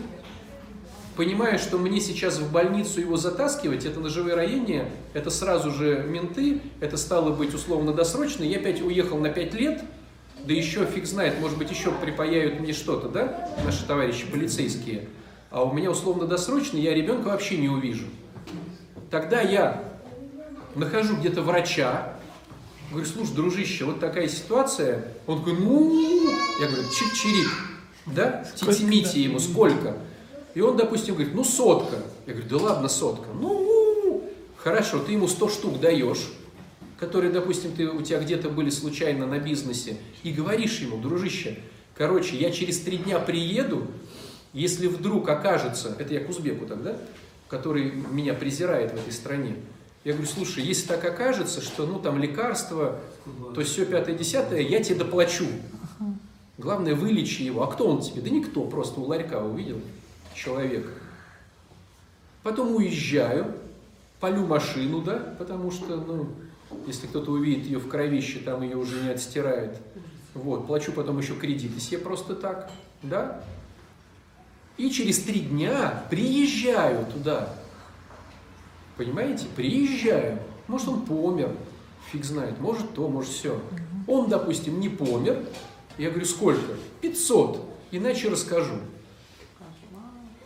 понимая, 1.15 1.57
что 1.57 1.77
мне 1.77 1.99
сейчас 1.99 2.39
в 2.39 2.51
больницу 2.51 2.99
его 2.99 3.17
затаскивать, 3.17 3.85
это 3.85 3.99
ножевые 3.99 4.35
ранения, 4.35 4.89
это 5.13 5.29
сразу 5.29 5.71
же 5.71 6.05
менты, 6.07 6.61
это 6.79 6.97
стало 6.97 7.31
быть 7.31 7.53
условно-досрочно. 7.53 8.43
Я 8.43 8.57
опять 8.57 8.81
уехал 8.81 9.17
на 9.17 9.29
5 9.29 9.53
лет, 9.53 9.83
да 10.45 10.53
еще 10.53 10.85
фиг 10.85 11.05
знает, 11.05 11.39
может 11.39 11.57
быть, 11.57 11.69
еще 11.69 11.91
припаяют 11.91 12.59
мне 12.59 12.73
что-то, 12.73 13.07
да, 13.07 13.49
наши 13.63 13.85
товарищи 13.85 14.25
полицейские. 14.25 15.07
А 15.51 15.63
у 15.63 15.73
меня 15.73 15.91
условно-досрочно, 15.91 16.77
я 16.77 16.93
ребенка 16.93 17.27
вообще 17.27 17.57
не 17.57 17.69
увижу. 17.69 18.05
Тогда 19.09 19.41
я 19.41 19.83
нахожу 20.75 21.17
где-то 21.17 21.41
врача, 21.41 22.13
говорю, 22.91 23.07
слушай, 23.07 23.33
дружище, 23.33 23.85
вот 23.85 23.99
такая 23.99 24.27
ситуация. 24.27 25.05
Он 25.27 25.39
такой, 25.39 25.53
ну, 25.53 26.29
я 26.59 26.67
говорю, 26.67 26.83
чик-чирик, 26.83 27.49
да, 28.05 28.45
тити 28.55 29.19
ему, 29.19 29.39
сколько? 29.39 29.97
И 30.53 30.61
он, 30.61 30.77
допустим, 30.77 31.15
говорит, 31.15 31.33
ну, 31.33 31.43
сотка. 31.43 31.97
Я 32.27 32.33
говорю, 32.33 32.49
да 32.49 32.57
ладно, 32.57 32.89
сотка. 32.89 33.29
Ну, 33.33 34.29
хорошо, 34.57 34.99
ты 34.99 35.13
ему 35.13 35.27
100 35.27 35.49
штук 35.49 35.79
даешь, 35.79 36.31
которые, 36.99 37.31
допустим, 37.31 37.71
ты, 37.71 37.87
у 37.87 38.01
тебя 38.01 38.19
где-то 38.19 38.49
были 38.49 38.69
случайно 38.69 39.25
на 39.25 39.39
бизнесе, 39.39 39.97
и 40.23 40.31
говоришь 40.31 40.79
ему, 40.79 40.97
дружище, 40.97 41.57
короче, 41.95 42.35
я 42.35 42.51
через 42.51 42.79
три 42.79 42.97
дня 42.97 43.19
приеду, 43.19 43.87
если 44.53 44.87
вдруг 44.87 45.29
окажется, 45.29 45.95
это 45.97 46.13
я 46.13 46.19
к 46.19 46.29
узбеку 46.29 46.65
тогда, 46.65 46.97
который 47.47 47.91
меня 47.91 48.33
презирает 48.33 48.91
в 48.91 48.95
этой 48.95 49.13
стране, 49.13 49.55
я 50.03 50.13
говорю, 50.13 50.27
слушай, 50.27 50.63
если 50.63 50.87
так 50.87 51.05
окажется, 51.05 51.61
что 51.61 51.85
ну 51.85 51.99
там 51.99 52.19
лекарства, 52.19 52.99
то 53.53 53.63
все 53.63 53.85
пятое, 53.85 54.15
десятое, 54.15 54.61
я 54.61 54.83
тебе 54.83 54.95
доплачу. 54.99 55.45
Главное, 56.57 56.95
вылечи 56.95 57.43
его. 57.43 57.63
А 57.63 57.67
кто 57.67 57.87
он 57.87 58.01
тебе? 58.01 58.21
Да 58.21 58.29
никто, 58.29 58.63
просто 58.65 58.99
у 58.99 59.05
ларька 59.05 59.43
увидел 59.43 59.79
человека. 60.35 60.89
Потом 62.43 62.75
уезжаю, 62.75 63.53
полю 64.19 64.45
машину, 64.45 65.01
да, 65.01 65.35
потому 65.37 65.71
что, 65.71 65.95
ну, 65.97 66.29
если 66.87 67.07
кто-то 67.07 67.31
увидит 67.31 67.65
ее 67.65 67.79
в 67.79 67.87
кровище, 67.87 68.39
там 68.39 68.61
ее 68.63 68.77
уже 68.77 69.01
не 69.01 69.09
отстирает. 69.09 69.77
Вот, 70.33 70.65
плачу 70.65 70.91
потом 70.93 71.19
еще 71.19 71.35
кредиты 71.35 71.79
себе 71.79 71.99
просто 71.99 72.35
так, 72.35 72.71
да. 73.03 73.43
И 74.77 74.89
через 74.89 75.19
три 75.19 75.41
дня 75.41 76.03
приезжаю 76.09 77.05
туда. 77.05 77.53
Понимаете? 79.01 79.47
Приезжаю. 79.55 80.37
Может, 80.67 80.89
он 80.89 81.01
помер, 81.01 81.57
фиг 82.11 82.23
знает, 82.23 82.59
может 82.59 82.93
то, 82.93 83.09
может 83.09 83.31
все. 83.31 83.59
Он, 84.05 84.29
допустим, 84.29 84.79
не 84.79 84.89
помер. 84.89 85.43
Я 85.97 86.11
говорю, 86.11 86.27
сколько? 86.27 86.75
500. 87.01 87.67
Иначе 87.89 88.29
расскажу. 88.29 88.75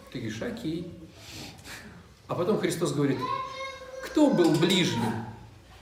Ты 0.10 0.20
говоришь, 0.20 0.42
окей. 0.42 0.90
А 2.30 2.36
потом 2.36 2.58
Христос 2.58 2.94
говорит, 2.94 3.18
кто 4.06 4.30
был 4.30 4.56
ближним? 4.56 5.12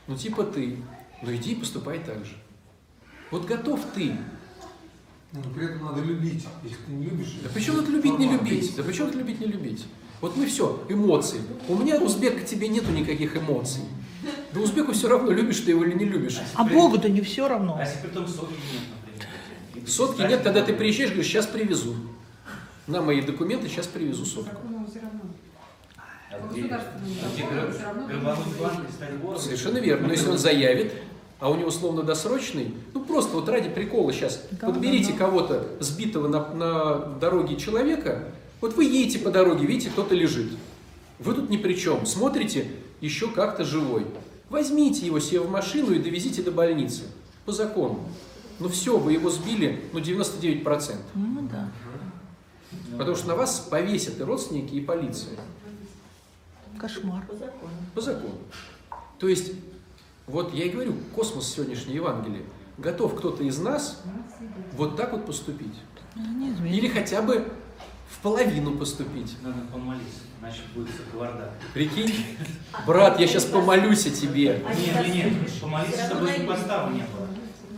Ну, 0.08 0.18
типа 0.18 0.44
ты. 0.44 0.80
Ну, 1.22 1.32
иди 1.36 1.52
и 1.52 1.56
поступай 1.56 2.00
так 2.00 2.26
же. 2.26 2.36
Вот 3.30 3.46
готов 3.46 3.82
ты. 3.94 4.18
Но 5.32 5.44
при 5.56 5.66
этом 5.66 5.86
надо 5.86 6.02
любить. 6.02 6.48
Если 6.64 6.78
ты 6.88 6.92
не 6.92 7.06
любишь... 7.06 7.36
Да 7.44 7.52
причем 7.54 7.76
тут 7.76 7.90
любить, 7.90 8.18
не 8.18 8.32
любить? 8.32 8.76
Да 8.76 8.82
причем 8.82 9.06
тут 9.06 9.16
любить, 9.18 9.40
не 9.40 9.46
любить? 9.46 9.86
Вот 10.24 10.38
мы 10.38 10.46
все, 10.46 10.82
эмоции. 10.88 11.42
У 11.68 11.76
меня, 11.76 11.98
узбек, 11.98 12.44
к 12.44 12.46
тебе 12.46 12.70
нету 12.70 12.92
никаких 12.92 13.36
эмоций. 13.36 13.82
Да 14.54 14.62
узбеку 14.62 14.94
все 14.94 15.10
равно, 15.10 15.30
любишь 15.32 15.60
ты 15.60 15.72
его 15.72 15.84
или 15.84 15.96
не 15.96 16.06
любишь. 16.06 16.40
А 16.56 16.64
Богу-то 16.64 17.10
не 17.10 17.20
все 17.20 17.46
равно. 17.46 17.76
А 17.78 17.84
если 17.84 18.00
при 18.00 18.08
том 18.08 18.26
сотки 18.26 18.54
нет, 18.54 18.84
например? 18.96 19.90
Сотки 19.90 20.22
нет, 20.22 20.42
тогда 20.42 20.62
ты 20.62 20.72
приезжаешь, 20.72 21.10
говоришь, 21.10 21.28
сейчас 21.30 21.46
привезу. 21.46 21.96
На 22.88 23.02
мои 23.02 23.22
документы 23.22 23.68
сейчас 23.68 23.86
привезу 23.86 24.26
сотку. 24.26 24.62
А 26.32 26.48
где, 26.54 26.70
а 26.70 26.82
вором? 29.22 29.38
Совершенно 29.38 29.80
верно. 29.80 30.08
Но 30.08 30.14
если 30.14 30.30
он 30.30 30.38
заявит, 30.38 30.94
а 31.42 31.52
у 31.52 31.56
него 31.56 31.68
условно 31.68 32.02
досрочный, 32.02 32.74
ну 32.94 33.04
просто 33.04 33.36
вот 33.36 33.50
ради 33.50 33.68
прикола 33.68 34.14
сейчас, 34.14 34.42
Да, 34.52 34.68
подберите 34.68 35.12
да, 35.12 35.20
да. 35.20 35.26
кого-то 35.26 35.68
сбитого 35.82 36.30
на, 36.30 36.48
на 36.54 36.96
дороге 37.20 37.58
человека, 37.58 38.30
вот 38.64 38.76
вы 38.76 38.86
едете 38.86 39.20
по 39.20 39.30
дороге, 39.30 39.66
видите, 39.66 39.90
кто-то 39.90 40.16
лежит. 40.16 40.50
Вы 41.20 41.34
тут 41.34 41.50
ни 41.50 41.58
при 41.58 41.74
чем, 41.74 42.06
смотрите, 42.06 42.72
еще 43.02 43.30
как-то 43.30 43.66
живой. 43.66 44.08
Возьмите 44.50 45.06
его 45.06 45.20
себе 45.20 45.42
в 45.42 45.52
машину 45.52 45.92
и 45.92 46.00
довезите 46.00 46.42
до 46.42 46.52
больницы. 46.52 47.04
По 47.44 47.52
закону. 47.52 48.00
Ну 48.62 48.70
все, 48.70 48.98
вы 48.98 49.12
его 49.12 49.30
сбили, 49.30 49.84
ну 49.92 50.00
99%. 50.00 50.96
Ну 51.14 51.50
да. 51.52 51.70
Потому 52.98 53.18
что 53.18 53.28
на 53.28 53.36
вас 53.36 53.68
повесят 53.70 54.22
и 54.22 54.24
родственники, 54.24 54.76
и 54.76 54.80
полиция. 54.80 55.38
Кошмар. 56.80 57.26
По 57.94 58.00
закону. 58.00 58.38
То 59.20 59.28
есть, 59.28 59.52
вот 60.26 60.54
я 60.54 60.64
и 60.64 60.70
говорю, 60.70 60.96
космос 61.14 61.52
сегодняшней 61.52 61.96
Евангелие. 61.96 62.44
Готов 62.78 63.16
кто-то 63.16 63.44
из 63.44 63.60
нас 63.60 64.02
вот 64.72 64.96
так 64.96 65.12
вот 65.12 65.26
поступить? 65.26 65.76
Изменит. 66.16 66.74
Или 66.74 66.88
хотя 66.88 67.22
бы 67.22 67.52
в 68.14 68.20
половину 68.22 68.78
поступить? 68.78 69.36
Надо 69.42 69.60
помолиться, 69.72 70.22
иначе 70.40 70.62
будет 70.76 70.90
каварда. 71.12 71.52
Прикинь? 71.74 72.14
Брат, 72.86 73.20
я 73.20 73.28
сейчас 73.28 73.46
помолюсь 73.46 74.06
о 74.06 74.12
тебе. 74.12 74.64
Нет, 74.78 75.08
нет, 75.08 75.16
нет, 75.16 75.62
помолиться, 75.62 76.06
чтобы 76.06 76.28
подставы 76.48 76.94
не 76.94 77.02
было. 77.02 77.28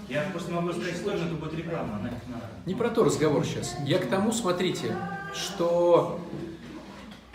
Я 0.07 0.21
просто 0.31 0.51
могу 0.51 0.71
сказать 0.71 1.03
тоже, 1.03 1.25
это 1.25 1.33
будет 1.33 1.55
реклама, 1.55 1.99
нафиг 1.99 2.27
надо. 2.27 2.45
Не 2.65 2.75
про 2.75 2.89
то 2.89 3.03
разговор 3.03 3.43
сейчас. 3.43 3.75
Я 3.85 3.97
к 3.97 4.07
тому, 4.07 4.31
смотрите, 4.31 4.95
что, 5.33 6.19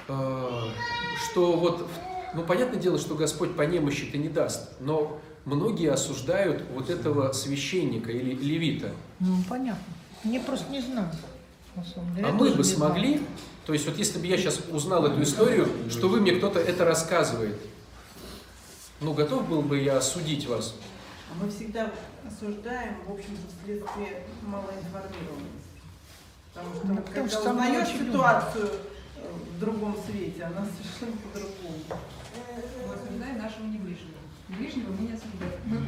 э, 0.07 0.49
что 1.25 1.53
вот, 1.55 1.89
ну, 2.35 2.45
понятное 2.45 2.79
дело, 2.79 2.99
что 2.99 3.17
Господь 3.17 3.57
по 3.57 3.63
немощи-то 3.63 4.19
не 4.19 4.29
даст, 4.29 4.71
но 4.79 5.21
многие 5.45 5.91
осуждают 5.91 6.63
вот 6.73 6.91
этого 6.91 7.33
священника 7.33 8.13
или 8.13 8.35
левита. 8.37 8.93
Ну, 9.19 9.37
понятно. 9.49 9.83
Мне 10.23 10.39
просто 10.39 10.71
не 10.71 10.81
знаю. 10.81 11.11
А 11.77 12.33
мы 12.33 12.51
бы 12.51 12.65
смогли, 12.65 13.23
то 13.67 13.73
есть 13.73 13.87
вот 13.87 13.97
если 13.97 14.19
бы 14.19 14.27
я 14.27 14.37
сейчас 14.37 14.61
узнал 14.71 15.07
эту 15.07 15.23
историю, 15.23 15.69
что 15.89 16.09
вы 16.09 16.21
мне 16.21 16.33
кто-то 16.33 16.59
это 16.59 16.85
рассказывает, 16.85 17.57
ну 19.01 19.15
готов 19.15 19.49
был 19.49 19.63
бы 19.63 19.79
я 19.79 19.99
осудить 19.99 20.47
вас. 20.47 20.75
А 21.31 21.43
мы 21.43 21.49
всегда 21.49 21.93
осуждаем, 22.27 22.97
в 23.07 23.13
общем-то, 23.13 23.47
вследствие 23.63 24.25
малоинформированности. 24.43 25.71
Потому 26.53 26.75
что 26.75 26.87
Ну, 26.87 26.95
вот 26.95 27.05
потому 27.05 27.29
когда 27.29 27.41
что 27.41 27.51
узнаешь 27.51 27.89
ситуацию 27.89 28.69
э, 29.17 29.33
в 29.55 29.61
другом 29.61 29.97
свете, 30.05 30.43
она 30.43 30.67
совершенно 30.67 31.17
по-другому. 31.23 31.79
Мы 32.89 32.95
осуждаем 32.95 33.39
нашего 33.39 33.67
не 33.67 33.79
ближнего. 34.57 34.91
Мы 34.93 35.07
не 35.09 35.13
осуждаем. 35.13 35.61
Мы. 35.67 35.79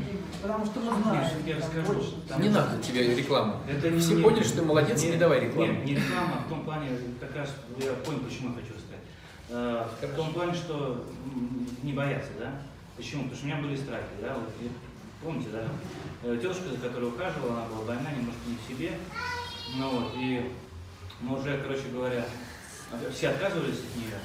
Потому 0.42 0.64
что 0.66 0.80
мы 0.80 0.86
Я 0.86 1.02
знаем. 1.02 1.30
там 1.46 1.58
расскажу. 1.58 2.04
Не 2.38 2.48
надо 2.48 2.82
тебе 2.82 3.14
реклама. 3.14 3.60
Это 3.68 3.90
не, 3.90 4.00
Все 4.00 4.14
не- 4.14 4.22
поняли, 4.22 4.42
что 4.42 4.56
ты 4.56 4.62
молодец, 4.62 5.02
не 5.02 5.16
давай 5.16 5.40
рекламу. 5.40 5.72
Нет, 5.72 5.84
не 5.84 5.94
реклама, 5.96 6.38
а 6.40 6.46
в 6.46 6.48
том 6.48 6.64
плане, 6.64 6.88
как 7.20 7.34
раз 7.36 7.50
я 7.78 7.92
понял, 7.94 8.20
почему 8.20 8.48
я 8.50 8.54
хочу 8.56 8.74
сказать. 8.74 9.04
Э, 9.50 9.86
В 10.06 10.16
том 10.16 10.32
плане, 10.32 10.54
что 10.54 11.04
не 11.82 11.92
бояться, 11.92 12.30
да? 12.38 12.50
Почему? 12.96 13.24
Потому 13.24 13.36
что 13.36 13.44
у 13.46 13.48
меня 13.50 13.60
были 13.62 13.76
страхи, 13.76 14.04
да? 14.20 14.34
Вот, 14.34 14.50
и 14.60 14.70
помните, 15.24 15.48
да? 15.52 15.64
Э, 16.22 16.38
Тетушка, 16.40 16.68
за 16.70 16.76
которой 16.76 17.08
ухаживала, 17.08 17.52
она 17.54 17.64
была 17.66 17.84
больна, 17.84 18.10
немножко 18.10 18.40
не 18.46 18.56
в 18.56 18.68
себе. 18.68 18.92
Ну 19.78 19.90
вот, 19.90 20.12
и 20.16 20.50
мы 21.20 21.38
уже, 21.38 21.58
короче 21.58 21.88
говоря, 21.92 22.24
все 23.14 23.28
отказывались 23.28 23.78
от 23.78 23.96
нее. 23.96 24.18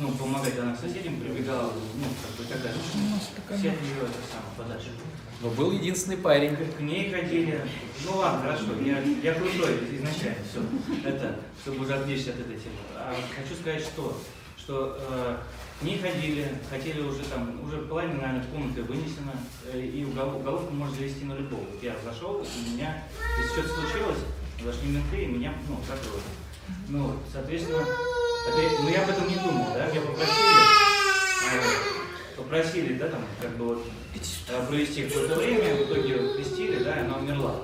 Ну, 0.00 0.10
помогать 0.12 0.58
она 0.58 0.74
к 0.74 0.80
соседям 0.80 1.20
прибегала, 1.20 1.72
ну, 1.96 2.04
как 2.22 2.36
бы 2.36 2.44
такая 2.52 2.72
Все 3.58 3.70
от 3.70 3.82
нее 3.82 4.02
это 4.02 4.20
самое 4.32 4.54
подальше. 4.56 4.88
Но 5.40 5.50
был 5.50 5.72
единственный 5.72 6.16
парень. 6.16 6.56
К 6.56 6.80
ней 6.80 7.10
ходили. 7.10 7.60
Ну 8.04 8.16
ладно, 8.16 8.42
хорошо, 8.42 8.66
я, 8.84 9.00
я 9.00 9.34
крутой 9.34 9.78
изначально, 9.92 10.38
все. 10.48 10.60
Это, 11.08 11.40
чтобы 11.62 11.84
уже 11.84 11.94
отвлечься 11.94 12.30
от 12.30 12.40
этой 12.40 12.56
темы. 12.56 12.76
А 12.96 13.14
хочу 13.36 13.54
сказать, 13.60 13.82
что, 13.82 14.20
что 14.56 14.96
э, 15.00 15.36
к 15.80 15.82
ней 15.82 15.98
ходили, 15.98 16.48
хотели 16.70 17.00
уже 17.00 17.24
там, 17.24 17.60
уже 17.64 17.78
половина, 17.78 18.14
наверное, 18.22 18.46
комнаты 18.52 18.82
вынесена, 18.84 19.32
э, 19.72 19.80
и 19.84 20.04
угол- 20.04 20.36
уголовку 20.36 20.72
можно 20.72 20.94
завести 20.96 21.24
на 21.24 21.34
любого. 21.34 21.60
Вот 21.62 21.82
я 21.82 21.94
зашел, 22.04 22.40
и 22.42 22.70
меня, 22.70 23.02
если 23.38 23.52
что-то 23.62 23.80
случилось, 23.80 24.18
зашли 24.64 24.90
менты, 24.90 25.22
и 25.24 25.26
меня, 25.26 25.54
ну, 25.68 25.76
закроют. 25.86 26.22
Ну, 26.92 27.14
соответственно, 27.32 27.78
это- 27.80 28.82
ну 28.82 28.88
я 28.90 29.02
об 29.04 29.08
этом 29.08 29.26
не 29.26 29.36
думал, 29.36 29.72
да, 29.72 29.86
меня 29.86 30.02
попросили, 30.02 30.36
попросили, 32.36 32.92
да, 32.98 33.08
там, 33.08 33.24
как 33.40 33.56
бы 33.56 33.64
вот, 33.64 33.86
э, 34.14 34.66
провести 34.68 35.04
какое-то 35.08 35.36
время, 35.36 35.74
в 35.76 35.90
итоге 35.90 36.16
вот 36.18 36.36
крестили, 36.36 36.84
да, 36.84 36.96
и 36.96 37.00
она 37.00 37.16
умерла. 37.16 37.56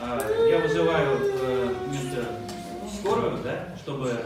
А, 0.00 0.46
Я 0.48 0.60
вызываю 0.60 1.18
э, 1.20 1.74
скорую, 3.00 3.38
да, 3.42 3.76
чтобы 3.82 4.16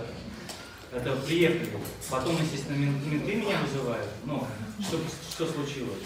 это 0.93 1.17
приехали. 1.27 1.71
Потом, 2.11 2.37
естественно, 2.43 2.77
мен- 2.77 3.01
менты 3.11 3.37
меня 3.37 3.57
вызывают, 3.67 4.09
ну, 4.27 4.47
что, 4.81 4.99
что 5.31 5.47
случилось. 5.51 6.03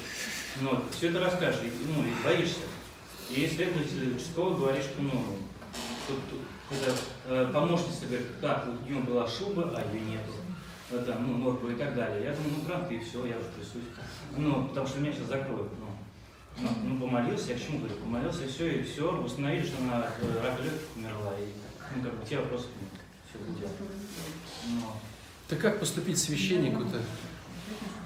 Ну, 0.61 0.81
все 0.97 1.09
это 1.09 1.19
расскажешь, 1.19 1.61
ну, 1.93 2.05
и 2.05 2.13
боишься. 2.25 2.61
И 3.31 3.49
следователь 3.49 4.15
участковый 4.17 4.57
говорит, 4.59 4.85
что, 4.85 5.03
ну, 5.03 5.25
тут, 6.07 6.19
тут, 6.31 6.41
когда 6.69 6.93
э, 7.27 7.51
помощница 7.53 8.07
говорит, 8.07 8.41
так, 8.41 8.67
у 8.69 8.89
нее 8.89 9.01
была 9.01 9.27
шуба, 9.27 9.73
а 9.75 9.95
ее 9.95 10.01
нету. 10.03 10.33
Это, 10.91 11.19
ну, 11.19 11.37
норка 11.39 11.67
и 11.69 11.75
так 11.75 11.95
далее. 11.95 12.25
Я 12.25 12.33
думаю, 12.35 12.55
ну, 12.59 12.63
грант, 12.67 12.91
и 12.91 12.99
все, 12.99 13.27
я 13.27 13.37
уже 13.37 13.49
трясусь. 13.57 13.89
Ну, 14.37 14.69
потому 14.69 14.87
что 14.87 15.01
меня 15.01 15.13
сейчас 15.13 15.29
закроют. 15.29 15.71
Ну, 15.79 15.87
ну, 16.61 16.69
ну, 16.85 17.01
помолился, 17.01 17.53
я 17.53 17.59
к 17.59 17.63
чему 17.63 17.79
говорю? 17.79 17.97
Помолился, 17.97 18.45
и 18.45 18.49
все, 18.49 18.81
и 18.81 18.83
все, 18.83 19.11
установили, 19.23 19.67
что 19.67 19.83
она 19.83 20.07
э, 20.21 20.43
рака 20.43 20.63
легких 20.63 20.97
умерла. 20.97 21.33
И, 21.39 21.53
ну, 21.97 22.03
как 22.03 22.15
бы, 22.15 22.27
те 22.27 22.39
вопросы 22.39 22.67
нет. 22.81 23.01
Все 23.29 23.39
будет. 23.39 23.69
Ну, 24.69 24.81
Так 25.49 25.61
как 25.61 25.81
поступить 25.81 26.19
священнику-то? 26.19 27.01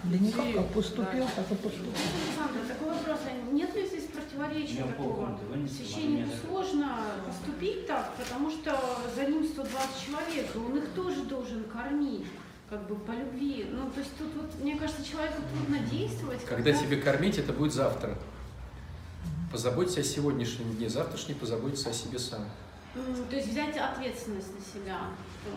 Да 0.04 0.18
никак, 0.18 0.52
как 0.54 0.68
поступил, 0.72 1.24
так 1.36 1.50
и 1.50 1.54
поступил. 1.54 1.92
Александр, 2.26 2.66
такой 2.66 2.88
вопрос. 2.88 3.20
Нет 3.52 3.74
ли 3.76 3.86
здесь 3.86 4.01
противоречия 4.32 4.84
такого? 4.84 5.38
Священнику 5.68 6.30
сложно 6.46 6.98
поступить 7.26 7.86
так, 7.86 8.12
потому 8.16 8.50
что 8.50 8.78
за 9.14 9.24
ним 9.26 9.44
120 9.44 10.06
человек, 10.06 10.46
и 10.54 10.58
он 10.58 10.78
их 10.78 10.88
тоже 10.90 11.22
должен 11.24 11.64
кормить, 11.64 12.26
как 12.68 12.86
бы 12.88 12.96
по 12.96 13.12
любви. 13.12 13.66
Ну, 13.70 13.90
то 13.90 14.00
есть 14.00 14.16
тут 14.16 14.28
вот, 14.34 14.54
мне 14.62 14.76
кажется, 14.76 15.04
человеку 15.08 15.42
трудно 15.54 15.78
действовать. 15.86 16.44
Когда 16.44 16.72
тебе 16.72 16.96
кормить, 16.96 17.38
это 17.38 17.52
будет 17.52 17.72
завтра. 17.72 18.16
Позаботься 19.50 20.00
о 20.00 20.04
сегодняшнем 20.04 20.74
дне, 20.76 20.88
завтрашний 20.88 21.34
позаботься 21.34 21.90
о 21.90 21.92
себе 21.92 22.18
сам. 22.18 22.48
То 22.94 23.36
есть 23.36 23.48
взять 23.48 23.76
ответственность 23.76 24.48
на 24.54 24.60
себя. 24.60 24.98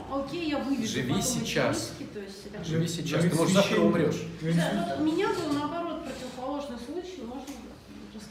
Ну, 0.10 0.22
Окей, 0.24 0.50
я 0.50 0.60
выведу 0.60 0.88
Живи 0.88 1.10
потом 1.10 1.22
сейчас. 1.22 1.92
риски, 2.00 2.10
то 2.14 2.20
есть 2.20 2.46
это- 2.46 2.64
Живи 2.64 2.88
сейчас, 2.88 3.24
Да 3.24 3.30
ты 3.30 3.36
может 3.36 3.54
завтра 3.54 3.82
умрешь. 3.82 4.22
Да, 4.42 4.88
вот 4.90 5.02
у 5.02 5.04
меня 5.04 5.28
был 5.30 5.54
наоборот 5.54 6.06
противоположный 6.06 6.78
случай, 6.78 7.22
можно 7.24 7.54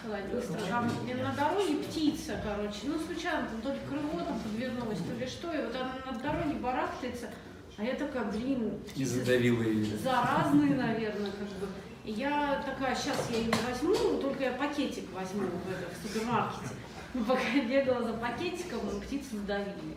рассказать 0.04 0.30
быстро. 0.30 0.60
Там 0.68 0.90
на 1.22 1.32
дороге 1.32 1.76
птица, 1.84 2.40
короче, 2.44 2.78
ну 2.84 2.98
случайно 2.98 3.48
там 3.48 3.60
то 3.62 3.72
ли 3.72 3.78
крыло 3.88 4.24
там 4.24 4.38
подвернулось, 4.40 4.98
то 4.98 5.14
ли 5.14 5.26
что, 5.26 5.52
и 5.52 5.64
вот 5.64 5.74
она 5.74 6.12
на 6.12 6.18
дороге 6.18 6.58
барахтается, 6.58 7.30
а 7.76 7.84
я 7.84 7.94
такая, 7.94 8.24
блин, 8.24 8.68
И 8.68 8.90
птицы 8.90 9.20
задавила 9.20 9.62
ее. 9.62 9.96
заразные, 9.98 10.74
наверное, 10.76 11.30
как 11.30 11.48
бы. 11.60 11.68
И 12.04 12.12
я 12.12 12.62
такая, 12.66 12.94
сейчас 12.94 13.28
я 13.30 13.38
ее 13.38 13.52
возьму, 13.68 14.18
только 14.20 14.44
я 14.44 14.52
пакетик 14.52 15.10
возьму 15.12 15.42
в, 15.42 15.70
это, 15.70 15.90
в 15.90 16.06
супермаркете. 16.06 16.74
Ну, 17.14 17.24
пока 17.24 17.42
я 17.54 17.64
бегала 17.64 18.04
за 18.04 18.12
пакетиком, 18.14 18.80
птицу 19.00 19.36
сдавили. 19.38 19.96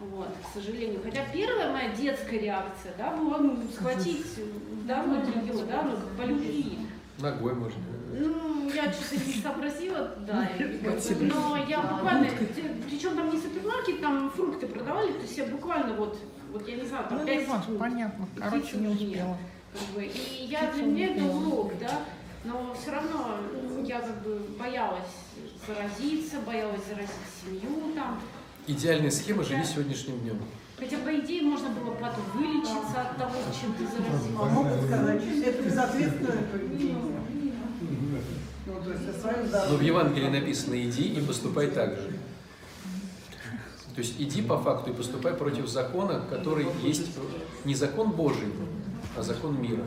Вот, 0.00 0.28
к 0.28 0.54
сожалению. 0.54 1.00
Хотя 1.04 1.26
первая 1.32 1.70
моя 1.70 1.94
детская 1.94 2.38
реакция, 2.38 2.94
да, 2.96 3.14
была 3.14 3.38
ну, 3.38 3.58
схватить, 3.72 4.24
вдохнуть 4.82 5.28
ее, 5.36 5.64
да, 5.66 5.82
ну, 5.82 5.96
по 6.16 6.26
любви. 6.26 6.78
Ногой 7.18 7.54
можно. 7.54 7.78
Ну, 8.12 8.70
я 8.74 8.92
что-то 8.92 9.16
не 9.26 9.34
сообразила, 9.42 10.14
да, 10.26 10.48
но 11.20 11.56
я 11.68 11.80
буквально, 11.80 12.28
причем 12.88 13.16
там 13.16 13.30
не 13.30 13.40
супермаркет, 13.40 14.00
там 14.00 14.30
фрукты 14.30 14.66
продавали, 14.66 15.12
то 15.12 15.22
есть 15.22 15.38
я 15.38 15.46
буквально 15.46 15.94
вот, 15.94 16.18
вот 16.52 16.68
я 16.68 16.76
не 16.76 16.86
знаю, 16.86 17.06
там 17.08 17.18
Ну, 17.18 17.26
5 17.26 17.44
Иван, 17.46 17.60
секунд. 17.62 17.78
понятно, 17.78 18.28
короче, 18.38 18.76
не 18.76 18.88
успела. 18.88 19.38
как 19.72 19.94
бы. 19.96 20.04
И 20.04 20.46
я 20.48 20.70
для 20.72 20.82
меня 20.84 21.06
это 21.16 21.24
урок, 21.24 21.72
да, 21.80 22.00
но 22.44 22.74
все 22.80 22.90
равно 22.92 23.36
я 23.84 24.00
как 24.00 24.22
бы 24.22 24.38
боялась 24.58 25.08
заразиться, 25.66 26.36
боялась 26.46 26.82
заразить 26.88 27.14
семью 27.42 27.94
там. 27.94 28.20
Идеальная 28.66 29.10
схема 29.10 29.42
«Живи 29.42 29.64
сегодняшним 29.64 30.18
днем». 30.20 30.38
Хотя, 30.78 30.96
по 30.98 31.14
идее, 31.16 31.42
можно 31.42 31.68
было 31.70 31.94
потом 31.94 32.24
вылечиться 32.34 33.00
от 33.02 33.16
того, 33.16 33.34
чем 33.58 33.72
ты 33.74 33.84
А 33.84 33.88
заразился. 33.88 34.30
могут 34.52 34.84
сказать, 34.86 35.22
это 35.46 35.62
безответственное 35.62 36.42
поведение. 36.50 36.96
Ну, 36.96 37.12
то 37.14 37.20
есть 37.20 37.30
о 38.64 38.66
своем 38.66 38.71
Но 38.84 39.76
в. 39.76 39.80
Евангелии 39.82 40.28
написано 40.28 40.74
«иди 40.82 41.04
и 41.04 41.20
поступай 41.20 41.68
так 41.68 41.96
же». 41.96 42.12
То 43.94 44.00
есть 44.00 44.14
иди 44.18 44.40
по 44.42 44.58
факту 44.58 44.90
и 44.90 44.94
поступай 44.94 45.34
против 45.34 45.68
закона, 45.68 46.22
который 46.30 46.66
есть 46.82 47.10
не 47.64 47.74
закон 47.74 48.10
Божий, 48.12 48.48
а 49.16 49.22
закон 49.22 49.60
мира. 49.60 49.82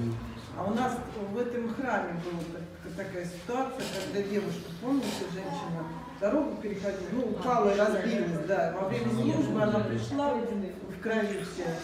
А 0.57 0.63
у 0.63 0.73
нас 0.73 0.97
в 1.33 1.37
этом 1.37 1.73
храме 1.73 2.21
была 2.23 2.41
так- 2.53 3.05
такая 3.07 3.25
ситуация, 3.25 3.83
когда 4.05 4.29
девушка, 4.29 4.61
помните, 4.81 5.25
женщина 5.33 5.83
дорогу 6.21 6.55
переходила, 6.61 7.07
ну, 7.11 7.21
упала 7.31 7.73
и 7.73 7.77
разбилась, 7.77 8.45
да. 8.47 8.75
Во 8.79 8.87
время 8.87 9.09
службы 9.11 9.61
она 9.61 9.79
пришла 9.79 10.33
в 10.35 11.01
крови 11.01 11.43
вся. 11.43 11.75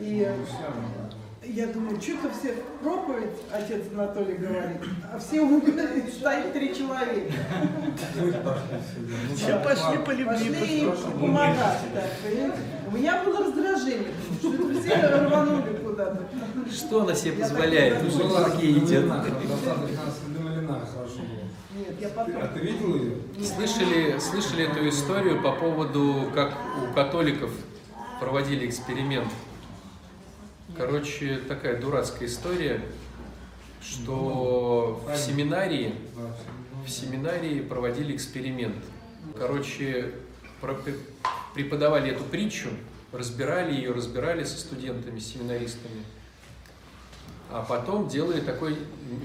И 0.00 0.28
я 1.48 1.66
думаю, 1.68 2.00
что-то 2.00 2.30
все 2.38 2.54
проповедь, 2.82 3.30
отец 3.52 3.82
Анатолий 3.92 4.34
говорит, 4.34 4.78
а 5.12 5.18
все 5.18 5.44
в 5.44 5.52
угле 5.52 6.04
стоит 6.10 6.52
три 6.52 6.74
человека. 6.74 7.32
Все 9.34 9.58
пошли 9.58 9.98
по 9.98 10.10
любви. 10.10 10.86
Пошли 10.86 11.12
помогать. 11.20 11.78
У 12.86 12.96
меня 12.96 13.22
было 13.24 13.44
раздражение, 13.44 14.08
что 14.38 14.50
все 14.80 14.94
рванули 15.18 15.76
куда-то. 15.84 16.28
Что 16.70 17.02
она 17.02 17.14
себе 17.14 17.32
позволяет? 17.32 17.98
так 17.98 18.06
Уже 18.06 18.24
не 18.24 18.44
другие 18.44 18.78
идет. 18.78 19.08
Достаточно 19.08 20.02
осведомлена, 20.08 20.80
хорошо 20.86 21.18
было. 21.18 21.46
Нет, 21.76 22.00
я 22.00 22.08
потом. 22.08 22.36
А 22.42 22.46
ты 22.48 22.60
видел 22.60 22.94
ее? 22.96 23.16
Слышали, 23.44 24.18
слышали 24.18 24.70
эту 24.70 24.88
историю 24.88 25.42
по 25.42 25.52
поводу, 25.52 26.30
как 26.34 26.54
у 26.82 26.94
католиков 26.94 27.50
проводили 28.20 28.66
эксперимент? 28.66 29.28
Короче, 30.76 31.38
такая 31.48 31.80
дурацкая 31.80 32.28
история, 32.28 32.82
что 33.80 35.02
в 35.08 35.16
семинарии, 35.16 35.94
в 36.84 36.90
семинарии 36.90 37.60
проводили 37.60 38.14
эксперимент. 38.14 38.76
Короче, 39.38 40.12
преподавали 41.54 42.12
эту 42.12 42.24
притчу, 42.24 42.68
разбирали 43.10 43.74
ее, 43.74 43.92
разбирали 43.92 44.44
со 44.44 44.58
студентами, 44.58 45.18
семинаристами. 45.18 46.02
А 47.50 47.62
потом 47.62 48.08
делали 48.08 48.40
такой 48.40 48.76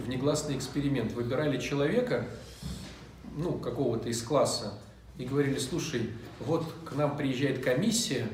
внегласный 0.06 0.56
эксперимент. 0.56 1.12
Выбирали 1.12 1.60
человека, 1.60 2.28
ну, 3.36 3.54
какого-то 3.54 4.08
из 4.08 4.22
класса, 4.22 4.80
и 5.18 5.26
говорили, 5.26 5.60
слушай, 5.60 6.12
вот 6.39 6.66
к 6.86 6.95
нам 6.95 7.18
приезжает 7.18 7.62
комиссия, 7.62 8.28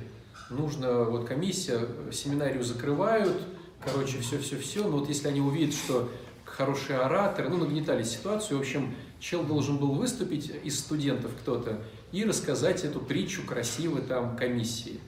нужно, 0.50 1.04
вот 1.04 1.28
комиссия, 1.28 1.88
семинарию 2.12 2.64
закрывают, 2.64 3.38
короче, 3.84 4.20
все-все-все, 4.20 4.84
но 4.84 4.98
вот 4.98 5.10
если 5.10 5.28
они 5.28 5.42
увидят, 5.42 5.74
что 5.74 6.10
хороший 6.46 6.98
оратор, 6.98 7.50
ну, 7.50 7.58
нагнетали 7.58 8.04
ситуацию, 8.04 8.58
в 8.58 8.62
общем, 8.62 8.96
чел 9.20 9.44
должен 9.44 9.78
был 9.78 9.94
выступить 9.94 10.52
из 10.64 10.80
студентов 10.80 11.32
кто-то 11.42 11.82
и 12.12 12.24
рассказать 12.24 12.84
эту 12.84 13.00
притчу 13.00 13.44
красиво 13.46 14.02
там 14.02 14.38
комиссии. 14.38 15.00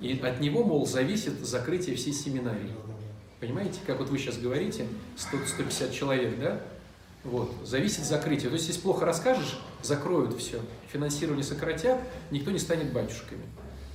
И 0.00 0.12
от 0.18 0.40
него, 0.40 0.62
мол, 0.62 0.86
зависит 0.86 1.40
закрытие 1.40 1.96
всей 1.96 2.12
семинарии. 2.12 2.74
Понимаете, 3.40 3.80
как 3.86 3.98
вот 3.98 4.10
вы 4.10 4.18
сейчас 4.18 4.38
говорите, 4.38 4.86
100, 5.16 5.38
150 5.46 5.92
человек, 5.92 6.38
да? 6.38 6.60
Вот, 7.24 7.52
зависит 7.64 8.04
закрытие. 8.04 8.50
То 8.50 8.54
есть, 8.54 8.68
если 8.68 8.80
плохо 8.80 9.04
расскажешь, 9.04 9.58
закроют 9.82 10.38
все. 10.38 10.60
Финансирование 10.92 11.44
сократят, 11.44 12.00
никто 12.30 12.50
не 12.50 12.58
станет 12.58 12.92
батюшками. 12.92 13.42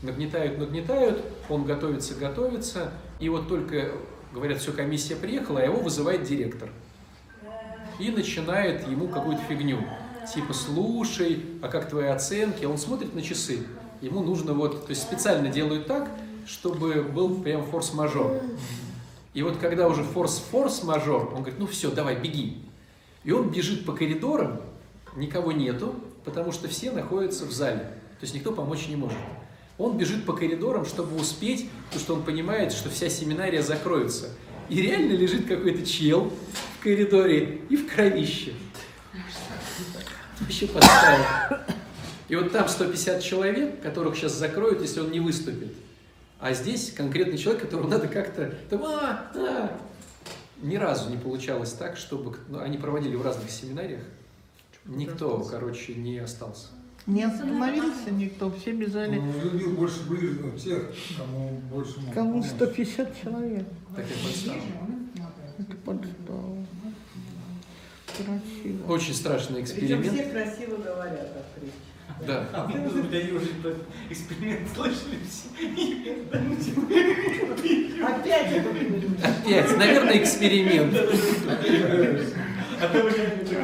Нагнетают, 0.02 0.58
нагнетают, 0.58 1.24
он 1.48 1.64
готовится, 1.66 2.16
готовится, 2.16 2.92
и 3.20 3.30
вот 3.30 3.48
только, 3.48 3.92
говорят, 4.34 4.60
все, 4.60 4.72
комиссия 4.72 5.16
приехала, 5.16 5.60
а 5.60 5.64
его 5.64 5.80
вызывает 5.80 6.24
директор. 6.24 6.70
И 8.00 8.10
начинает 8.10 8.88
ему 8.88 9.08
какую-то 9.08 9.44
фигню. 9.44 9.78
Типа, 10.34 10.54
слушай, 10.54 11.46
а 11.62 11.68
как 11.68 11.90
твои 11.90 12.08
оценки? 12.08 12.66
Он 12.66 12.78
смотрит 12.78 13.14
на 13.14 13.22
часы. 13.22 13.60
Ему 14.02 14.24
нужно 14.24 14.54
вот, 14.54 14.86
то 14.86 14.90
есть 14.90 15.04
специально 15.04 15.50
делают 15.50 15.86
так, 15.86 16.10
чтобы 16.48 17.04
был 17.04 17.42
прям 17.42 17.64
форс-мажор. 17.66 18.42
И 19.36 19.44
вот 19.44 19.58
когда 19.58 19.88
уже 19.88 20.04
форс-форс-мажор, 20.04 21.28
он 21.28 21.42
говорит, 21.42 21.60
ну 21.60 21.68
все, 21.68 21.92
давай, 21.92 22.16
беги. 22.16 22.58
И 23.24 23.32
он 23.32 23.50
бежит 23.50 23.86
по 23.86 23.94
коридорам, 23.94 24.62
никого 25.16 25.52
нету, 25.52 25.94
потому 26.26 26.52
что 26.52 26.68
все 26.68 26.92
находятся 26.92 27.46
в 27.46 27.52
зале. 27.52 27.80
То 28.20 28.24
есть 28.24 28.34
никто 28.34 28.52
помочь 28.52 28.88
не 28.88 28.96
может. 28.96 29.18
Он 29.82 29.98
бежит 29.98 30.26
по 30.26 30.34
коридорам, 30.34 30.86
чтобы 30.86 31.20
успеть, 31.20 31.68
потому 31.88 32.02
что 32.02 32.14
он 32.14 32.24
понимает, 32.24 32.72
что 32.72 32.92
вся 32.92 33.10
семинария 33.10 33.64
закроется. 33.64 34.30
И 34.70 34.80
реально 34.80 35.14
лежит 35.14 35.48
какой-то 35.48 35.84
чел 35.84 36.32
в 36.78 36.84
коридоре 36.84 37.62
и 37.68 37.76
в 37.76 37.92
кровище. 37.92 38.54
Вообще 40.40 40.68
подставил. 40.68 41.26
И 42.30 42.36
вот 42.36 42.52
там 42.52 42.70
150 42.70 43.24
человек, 43.24 43.82
которых 43.82 44.16
сейчас 44.16 44.34
закроют, 44.34 44.82
если 44.82 45.00
он 45.00 45.10
не 45.10 45.20
выступит. 45.20 45.74
А 46.40 46.54
здесь 46.54 46.92
конкретный 46.92 47.40
человек, 47.40 47.64
которого 47.64 47.88
надо 47.88 48.08
как-то... 48.08 48.54
Там, 48.70 48.84
а, 48.84 49.32
а. 49.34 49.80
Ни 50.62 50.76
разу 50.76 51.10
не 51.10 51.18
получалось 51.18 51.72
так, 51.72 51.98
чтобы... 51.98 52.38
ну, 52.50 52.60
они 52.60 52.78
проводили 52.78 53.16
в 53.16 53.26
разных 53.26 53.50
семинариях. 53.50 54.02
Никто, 54.86 55.40
короче, 55.40 55.96
не 55.96 56.20
остался. 56.20 56.68
Не 57.08 57.24
остановился 57.24 58.12
никто, 58.12 58.52
все 58.52 58.74
бежали. 58.74 59.18
Он 59.18 59.34
любил 59.42 59.72
больше 59.72 60.04
ближнего 60.08 60.58
тех, 60.58 60.92
кому 61.18 61.50
больше 61.72 62.00
мог 62.00 62.14
Кому 62.14 62.32
помочь. 62.34 62.50
150 62.50 63.22
человек. 63.24 63.66
Такая 63.96 64.18
подстава. 64.24 64.62
Это 65.58 65.76
подстава. 65.84 66.66
Красиво. 68.06 68.92
Очень 68.92 69.14
страшный 69.16 69.64
Причем 69.64 70.02
эксперимент. 70.02 70.14
все 70.14 70.24
красиво 70.26 70.76
говорят 70.78 71.30
о 71.36 71.60
притче. 71.60 71.76
Да. 72.28 72.48
А 72.54 72.68
вы 72.68 72.88
уже 72.88 73.78
эксперимент 74.10 74.68
слышали 74.76 75.18
все? 75.28 75.48
Опять. 78.06 78.58
Опять, 79.44 79.78
наверное, 79.78 80.18
эксперимент. 80.18 80.94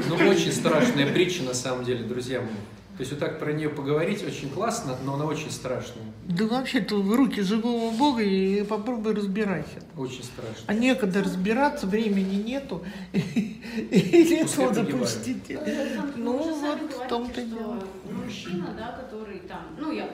Ну, 0.10 0.16
очень 0.30 0.52
страшная 0.52 1.12
притча, 1.12 1.42
на 1.42 1.56
самом 1.56 1.84
деле, 1.84 2.04
друзья 2.04 2.40
мои. 2.40 2.50
То 2.98 3.02
есть 3.02 3.12
вот 3.12 3.20
так 3.20 3.38
про 3.38 3.54
нее 3.54 3.70
поговорить 3.70 4.24
очень 4.24 4.50
классно, 4.50 4.98
но 5.06 5.14
она 5.14 5.26
очень 5.26 5.52
страшная. 5.52 6.04
Да 6.26 6.48
вообще, 6.48 6.80
ты 6.80 6.96
в 6.96 7.14
руки 7.14 7.42
живого 7.42 7.96
Бога 7.96 8.24
и 8.24 8.64
попробуй 8.64 9.14
разбирайся. 9.14 9.80
Очень 9.96 10.24
страшная. 10.24 10.66
А 10.66 10.74
некогда 10.74 11.24
разбираться, 11.24 11.86
времени 11.86 12.42
нету. 12.42 12.84
И 13.14 14.24
лицо 14.24 14.72
допустите. 14.72 15.62
Ну, 16.16 16.38
вот 16.60 16.92
в 16.92 17.08
том-то 17.08 17.42
дело. 17.44 17.84
Мужчина, 18.12 18.74
да, 18.76 18.94
который 18.94 19.40
там, 19.42 19.62
ну, 19.78 19.92
я 19.92 20.10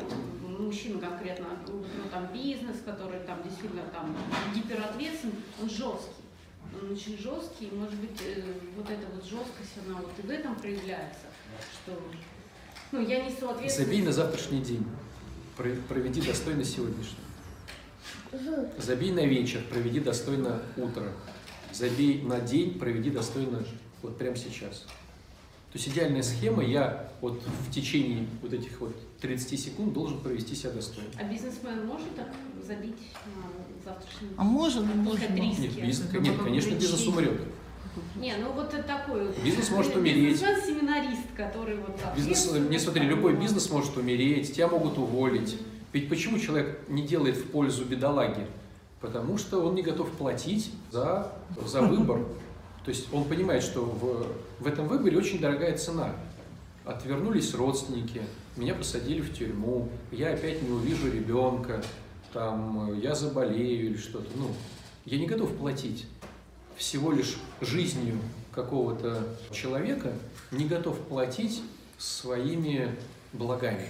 мужчина 0.59 0.99
конкретно, 0.99 1.45
ну, 1.67 1.84
там, 2.11 2.27
бизнес, 2.34 2.81
который 2.84 3.21
там 3.21 3.41
действительно 3.43 3.84
там 3.93 4.15
гиперответственный, 4.53 5.36
он 5.61 5.69
жесткий. 5.69 6.23
Он 6.81 6.91
очень 6.91 7.17
жесткий, 7.17 7.65
и, 7.67 7.75
может 7.75 7.95
быть, 7.95 8.19
э, 8.25 8.41
вот 8.75 8.89
эта 8.89 9.05
вот 9.13 9.23
жесткость, 9.23 9.77
она 9.86 9.99
вот 9.99 10.11
и 10.17 10.21
в 10.25 10.29
этом 10.29 10.55
проявляется, 10.55 11.27
что, 11.71 11.97
ну, 12.93 13.01
я 13.01 13.25
несу 13.25 13.49
ответственность. 13.49 13.77
Забей 13.77 14.01
на 14.03 14.11
завтрашний 14.11 14.61
день. 14.61 14.85
Про- 15.57 15.75
Проведи 15.89 16.21
достойно 16.21 16.63
сегодняшний. 16.63 17.17
Забей 18.77 19.11
на 19.11 19.25
вечер, 19.25 19.61
проведи 19.69 19.99
достойно 19.99 20.61
утро. 20.77 21.11
Забей 21.71 22.21
на 22.21 22.39
день, 22.39 22.77
проведи 22.79 23.09
достойно 23.09 23.63
вот 24.03 24.17
прямо 24.17 24.35
сейчас. 24.35 24.85
То 25.71 25.79
есть 25.79 25.87
идеальная 25.87 26.21
схема, 26.21 26.63
я 26.63 27.11
вот 27.19 27.41
в 27.67 27.71
течение 27.71 28.27
вот 28.43 28.53
этих 28.53 28.79
вот 28.79 28.95
30 29.21 29.59
секунд 29.59 29.93
должен 29.93 30.19
провести 30.19 30.53
себя 30.53 30.69
достойно. 30.71 31.09
А 31.19 31.23
бизнесмен 31.23 31.87
может 31.87 32.15
так 32.15 32.27
забить 32.63 32.95
на 33.25 33.91
завтрашний 33.91 34.27
день? 34.27 34.35
А 34.37 34.43
можно, 34.43 34.81
не 34.81 35.03
Пускай 35.09 35.29
можно. 35.29 35.41
риски. 35.41 35.61
Нет, 35.77 35.87
бизнес, 35.87 36.13
нет, 36.13 36.37
конечно, 36.43 36.75
бизнес 36.75 37.07
умрет. 37.07 37.41
Не, 38.15 38.35
ну 38.37 38.51
вот 38.51 38.73
это 38.73 38.83
такой 38.83 39.27
вот. 39.27 39.37
Бизнес 39.43 39.69
может 39.69 39.95
умереть. 39.95 40.33
Бизнесмен-семинарист, 40.33 41.27
который 41.35 41.77
вот 41.77 41.95
так. 41.99 42.15
Бизнес, 42.15 42.51
не 42.69 42.79
смотри, 42.79 43.05
любой 43.05 43.35
бизнес 43.35 43.69
может 43.69 43.95
умереть, 43.97 44.53
тебя 44.53 44.67
могут 44.67 44.97
уволить. 44.97 45.57
Ведь 45.91 46.09
почему 46.09 46.39
человек 46.39 46.79
не 46.87 47.03
делает 47.03 47.37
в 47.37 47.51
пользу 47.51 47.85
бедолаги? 47.85 48.47
Потому 48.99 49.37
что 49.37 49.63
он 49.63 49.75
не 49.75 49.83
готов 49.83 50.09
платить 50.11 50.71
за, 50.91 51.31
за 51.65 51.81
выбор. 51.81 52.19
То 52.83 52.89
есть 52.89 53.13
он 53.13 53.25
понимает, 53.25 53.63
что 53.63 53.81
в, 53.81 54.63
в 54.63 54.67
этом 54.67 54.87
выборе 54.87 55.17
очень 55.17 55.39
дорогая 55.39 55.77
цена. 55.77 56.13
Отвернулись 56.85 57.53
родственники, 57.53 58.21
меня 58.57 58.73
посадили 58.73 59.21
в 59.21 59.33
тюрьму, 59.37 59.89
я 60.11 60.33
опять 60.33 60.61
не 60.61 60.69
увижу 60.69 61.09
ребенка, 61.09 61.81
там, 62.33 62.91
э, 62.91 62.99
я 62.99 63.15
заболею 63.15 63.87
или 63.87 63.97
что-то. 63.97 64.27
Ну, 64.35 64.49
я 65.05 65.17
не 65.17 65.27
готов 65.27 65.55
платить 65.55 66.05
всего 66.78 67.11
лишь 67.11 67.36
жизнью 67.61 68.19
какого-то 68.53 69.28
человека, 69.51 70.13
не 70.51 70.65
готов 70.65 70.99
платить 71.07 71.61
своими 71.97 72.95
благами. 73.32 73.88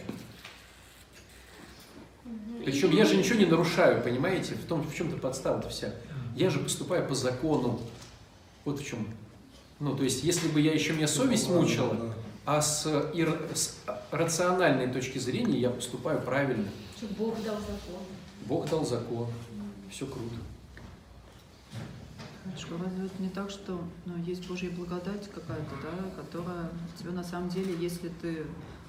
Причем 2.63 2.91
я 2.91 3.05
же 3.05 3.17
ничего 3.17 3.39
не 3.39 3.45
нарушаю, 3.45 4.01
понимаете? 4.01 4.55
В 4.55 4.65
том, 4.65 4.81
в 4.87 4.95
чем-то 4.95 5.17
подстава 5.17 5.67
вся. 5.69 5.93
Я 6.35 6.49
же 6.49 6.59
поступаю 6.59 7.07
по 7.07 7.15
закону. 7.15 7.79
Вот 8.63 8.79
в 8.79 8.85
чем. 8.85 9.07
Ну, 9.79 9.95
то 9.95 10.03
есть, 10.03 10.23
если 10.23 10.47
бы 10.47 10.61
я 10.61 10.73
еще 10.73 10.93
меня 10.93 11.07
совесть 11.07 11.49
мучила, 11.49 12.13
а 12.45 12.61
с, 12.61 12.87
ир- 13.13 13.41
с 13.53 13.75
рациональной 14.11 14.87
точки 14.87 15.17
зрения 15.17 15.59
я 15.59 15.69
поступаю 15.69 16.21
правильно. 16.21 16.69
Бог 17.17 17.35
дал 17.43 17.57
закон. 17.57 18.01
Бог 18.45 18.69
дал 18.69 18.85
закон. 18.85 19.27
Все 19.91 20.05
круто. 20.05 20.35
Что 22.57 22.77
разве 22.77 23.05
это 23.05 23.21
не 23.21 23.29
так, 23.29 23.49
что 23.49 23.81
ну, 24.05 24.17
есть 24.23 24.47
Божья 24.47 24.69
благодать 24.69 25.29
какая-то, 25.33 25.75
да, 25.81 26.21
которая 26.21 26.69
тебе 26.97 27.11
на 27.11 27.23
самом 27.23 27.49
деле, 27.49 27.73
если 27.79 28.09
ты 28.21 28.45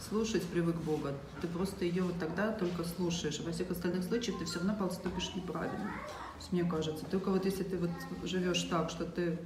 слушать 0.09 0.43
привык 0.43 0.77
Бога, 0.77 1.15
ты 1.41 1.47
просто 1.47 1.85
ее 1.85 2.03
вот 2.03 2.19
тогда 2.19 2.53
только 2.53 2.85
слушаешь, 2.85 3.39
а 3.41 3.45
во 3.45 3.53
всех 3.53 3.71
остальных 3.71 4.05
случаях 4.05 4.39
ты 4.39 4.45
все 4.45 4.59
равно 4.59 4.75
поступишь 4.75 5.33
неправильно. 5.37 5.93
Мне 6.51 6.65
кажется, 6.65 7.05
только 7.07 7.31
вот 7.31 7.45
если 7.45 7.63
ты 7.63 7.79
вот 7.79 7.91
живешь 8.25 8.63
так, 8.65 8.91
что 8.91 9.05
ты 9.05 9.39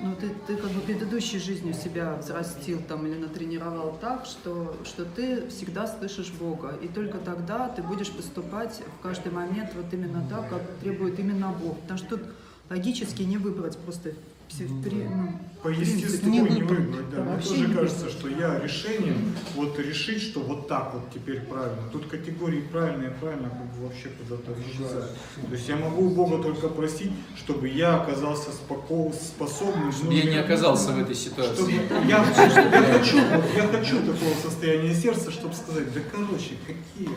ну, 0.00 0.14
ты, 0.14 0.30
ты 0.46 0.56
как 0.56 0.70
бы 0.70 0.80
предыдущей 0.80 1.38
жизнью 1.38 1.72
себя 1.72 2.16
взрастил 2.16 2.80
там 2.86 3.06
или 3.06 3.18
натренировал 3.18 3.96
так, 4.00 4.26
что, 4.26 4.76
что 4.84 5.04
ты 5.04 5.48
всегда 5.48 5.86
слышишь 5.86 6.30
Бога. 6.32 6.74
И 6.82 6.88
только 6.88 7.18
тогда 7.18 7.68
ты 7.68 7.82
будешь 7.82 8.10
поступать 8.10 8.82
в 8.98 9.02
каждый 9.02 9.32
момент 9.32 9.70
вот 9.74 9.92
именно 9.92 10.26
так, 10.28 10.50
как 10.50 10.62
требует 10.82 11.18
именно 11.18 11.48
Бог. 11.48 11.80
Потому 11.80 11.98
что 11.98 12.16
тут 12.18 12.26
логически 12.70 13.22
не 13.22 13.38
выбрать 13.38 13.76
просто 13.78 14.12
все- 14.48 14.68
при- 14.82 15.04
ну, 15.08 15.32
по 15.66 15.70
естеству 15.70 16.30
не 16.30 16.38
не 16.38 16.62
выбрать. 16.62 17.10
Да. 17.10 17.22
Мне 17.22 17.42
тоже 17.42 17.66
не 17.66 17.74
кажется, 17.74 18.08
что 18.08 18.28
я 18.28 18.60
решением 18.60 19.34
вот 19.56 19.78
решить, 19.78 20.22
что 20.22 20.40
вот 20.40 20.68
так 20.68 20.94
вот 20.94 21.02
теперь 21.12 21.40
правильно. 21.40 21.82
Тут 21.92 22.06
категории 22.06 22.60
правильно 22.60 23.06
и 23.06 23.10
правильно 23.20 23.48
как 23.48 23.74
бы 23.74 23.86
вообще 23.86 24.10
куда-то 24.10 24.52
исчезают. 24.60 25.10
То 25.48 25.52
есть 25.52 25.68
я 25.68 25.76
могу 25.76 26.06
у 26.06 26.10
Бога 26.10 26.40
только 26.40 26.68
просить, 26.68 27.10
чтобы 27.36 27.68
я 27.68 27.96
оказался 27.96 28.50
споко- 28.50 29.12
способным. 29.12 29.90
Чтобы 29.90 30.14
я 30.14 30.30
не 30.30 30.36
оказался 30.36 30.92
в 30.92 31.00
этой 31.00 31.16
Чтобы 31.16 31.36
ситуации. 31.36 31.80
я, 32.08 32.18
я 32.18 32.98
хочу, 32.98 33.16
вот 33.16 33.44
я 33.56 33.62
хочу 33.66 33.98
такого 33.98 34.34
состояния 34.40 34.94
сердца, 34.94 35.32
чтобы 35.32 35.54
сказать, 35.54 35.92
да 35.92 36.00
короче, 36.12 36.54
какие 36.66 37.10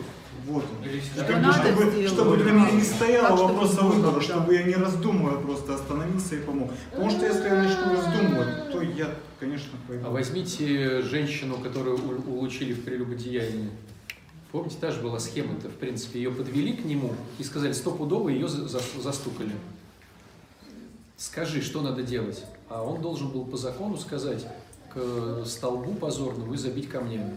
вот 0.46 0.64
он. 0.64 1.26
Как 1.26 1.44
бы, 1.44 1.52
чтобы, 1.52 1.90
сделать. 1.90 2.08
чтобы 2.08 2.36
для 2.38 2.52
меня 2.52 2.70
не 2.70 2.82
стояло 2.82 3.36
чтобы 3.36 3.52
вопроса 3.52 3.82
выбора, 3.82 4.20
чтобы 4.20 4.54
я 4.54 4.62
не 4.62 4.74
раздумывая 4.74 5.36
просто 5.36 5.74
остановился 5.74 6.36
и 6.36 6.38
помог. 6.38 6.70
Потому 6.90 7.10
что 7.10 7.26
если 7.26 7.44
я 7.44 7.54
начну 7.62 7.94
раздумывать, 7.94 8.39
то 8.72 8.82
я, 8.82 9.14
конечно, 9.38 9.72
пойду. 9.86 10.06
А 10.06 10.10
возьмите 10.10 11.02
женщину, 11.02 11.56
которую 11.58 11.96
у- 11.98 12.32
улучили 12.38 12.72
в 12.72 12.84
прелюбодеянии. 12.84 13.70
Помните, 14.52 14.76
та 14.80 14.90
же 14.90 15.00
была 15.00 15.20
схема-то, 15.20 15.68
в 15.68 15.74
принципе, 15.76 16.20
ее 16.20 16.30
подвели 16.32 16.72
к 16.72 16.84
нему 16.84 17.14
и 17.38 17.44
сказали, 17.44 17.72
стопудово 17.72 18.28
ее 18.30 18.48
за- 18.48 18.66
за- 18.68 18.80
застукали. 19.00 19.52
Скажи, 21.16 21.60
что 21.62 21.82
надо 21.82 22.02
делать? 22.02 22.44
А 22.68 22.82
он 22.82 23.02
должен 23.02 23.28
был 23.28 23.44
по 23.44 23.56
закону 23.56 23.96
сказать, 23.98 24.46
к 24.92 25.44
столбу 25.46 25.94
позорному 25.94 26.54
и 26.54 26.56
забить 26.56 26.88
камнями. 26.88 27.36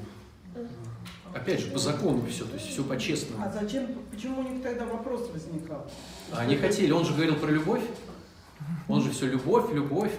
Опять 1.34 1.60
же, 1.62 1.72
по 1.72 1.80
закону 1.80 2.24
все, 2.30 2.46
то 2.46 2.54
есть 2.56 2.68
все 2.68 2.84
по-честному. 2.84 3.44
А 3.44 3.52
зачем, 3.52 3.88
почему 4.12 4.40
у 4.40 4.44
них 4.44 4.62
тогда 4.64 4.86
вопрос 4.86 5.30
возникал? 5.32 5.86
А 6.32 6.40
они 6.42 6.56
хотели, 6.56 6.92
он 6.92 7.06
же 7.06 7.14
говорил 7.14 7.36
про 7.36 7.50
любовь. 7.52 7.82
Он 8.88 9.02
же 9.04 9.12
все 9.12 9.26
любовь, 9.28 9.72
любовь. 9.74 10.14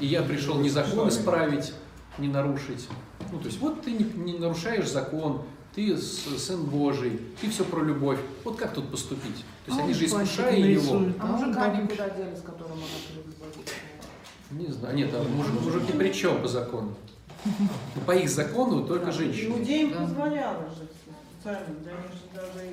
И 0.00 0.06
я 0.06 0.22
пришел 0.22 0.58
не 0.58 0.68
закон 0.68 1.08
исправить, 1.08 1.72
не 2.18 2.28
нарушить. 2.28 2.88
Ну, 3.32 3.38
то 3.38 3.46
есть 3.46 3.58
вот 3.60 3.82
ты 3.82 3.92
не, 3.92 4.04
не 4.04 4.38
нарушаешь 4.38 4.88
закон, 4.88 5.42
ты 5.74 5.96
сын 5.98 6.62
Божий, 6.64 7.20
ты 7.40 7.50
все 7.50 7.64
про 7.64 7.82
любовь. 7.82 8.18
Вот 8.44 8.56
как 8.56 8.72
тут 8.72 8.90
поступить? 8.90 9.44
То 9.66 9.72
есть 9.72 9.78
А 9.80 9.82
они 9.82 9.92
он 9.92 9.98
же 9.98 10.06
искушая 10.06 10.56
его. 10.56 10.94
А 10.94 10.96
а 10.96 11.26
он 11.26 11.32
мужиками 11.32 11.76
там- 11.76 11.88
куда 11.88 12.08
дели, 12.10 12.34
с 12.34 12.40
которым 12.42 12.72
она 12.78 12.86
прелюбодействовала? 13.08 13.66
Не 14.50 14.72
знаю, 14.72 14.96
нет, 14.96 15.10
а 15.12 15.22
муж- 15.24 15.48
мужики 15.62 15.92
при 15.92 16.12
чем 16.12 16.40
по 16.40 16.48
закону? 16.48 16.94
Ну, 17.44 18.00
По 18.06 18.12
их 18.12 18.28
закону 18.30 18.84
только 18.86 19.12
женщины. 19.12 19.58
Иудеям 19.58 19.92
позволяло 19.92 20.68
же 20.70 20.86
даже 21.46 22.66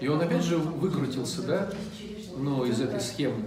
и 0.00 0.08
он 0.08 0.20
опять 0.20 0.42
же 0.42 0.58
выкрутился, 0.58 1.42
да, 1.42 1.68
ну, 2.36 2.64
из 2.66 2.80
этой 2.80 3.00
схемы. 3.00 3.44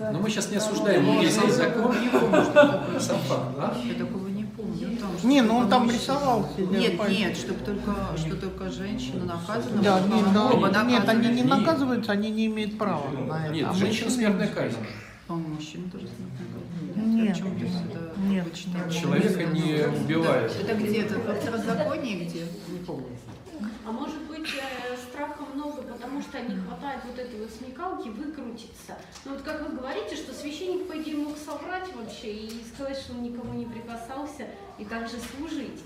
Но 0.00 0.20
мы 0.20 0.30
сейчас 0.30 0.50
не 0.50 0.56
осуждаем 0.58 1.04
еврейский 1.04 1.50
закон. 1.50 1.92
Сам 3.00 3.18
факт? 3.20 3.78
Я 3.84 3.94
такого 3.94 4.28
не 4.28 4.44
помню. 4.44 4.98
Не, 5.24 5.42
ну 5.42 5.56
он 5.56 5.68
там 5.68 5.90
рисовал 5.90 6.48
себе 6.56 6.78
Нет, 6.78 7.08
нет, 7.08 7.36
чтобы 7.36 7.64
только, 7.64 7.94
что 8.16 8.36
только 8.36 8.70
женщина 8.70 9.24
наказана. 9.24 9.82
Да, 9.82 10.00
нет, 10.00 10.86
нет, 10.86 11.08
они 11.08 11.28
не 11.28 11.42
Нет. 11.42 11.46
наказываются, 11.46 12.12
они 12.12 12.30
не 12.30 12.46
имеют 12.46 12.78
права 12.78 13.10
на 13.10 13.46
это. 13.46 13.54
Нет, 13.54 13.66
А 13.68 13.74
женщина 13.74 14.10
смертная 14.10 14.48
казнь. 14.48 14.76
По-моему, 15.26 15.54
мужчина 15.54 15.90
тоже 15.90 16.06
смертная 16.06 17.04
Нет. 17.04 17.42
Нет. 18.28 18.44
вычитала? 18.44 18.92
Человека 18.92 19.44
не 19.44 19.84
убивают. 20.04 20.52
Это 20.62 20.74
где? 20.74 21.00
Это 21.00 21.18
во 21.18 21.34
второзаконии 21.34 22.24
где? 22.24 22.44
А 23.86 23.92
может 23.92 24.20
быть, 24.22 24.48
э, 24.48 24.96
страха 24.96 25.44
много, 25.54 25.82
потому 25.82 26.20
что 26.20 26.40
не 26.40 26.56
хватает 26.56 27.02
вот 27.04 27.16
этой 27.16 27.38
вот 27.38 27.50
смекалки 27.52 28.08
выкрутиться. 28.08 28.98
Ну 29.24 29.34
вот 29.34 29.42
как 29.42 29.62
вы 29.62 29.76
говорите, 29.76 30.16
что 30.16 30.34
священник, 30.34 30.88
по 30.88 31.00
идее, 31.00 31.16
мог 31.16 31.36
соврать 31.38 31.94
вообще 31.94 32.34
и 32.34 32.64
сказать, 32.74 32.98
что 32.98 33.12
он 33.12 33.22
никому 33.22 33.54
не 33.54 33.64
прикасался, 33.64 34.48
и 34.78 34.84
также 34.84 35.18
служить. 35.20 35.84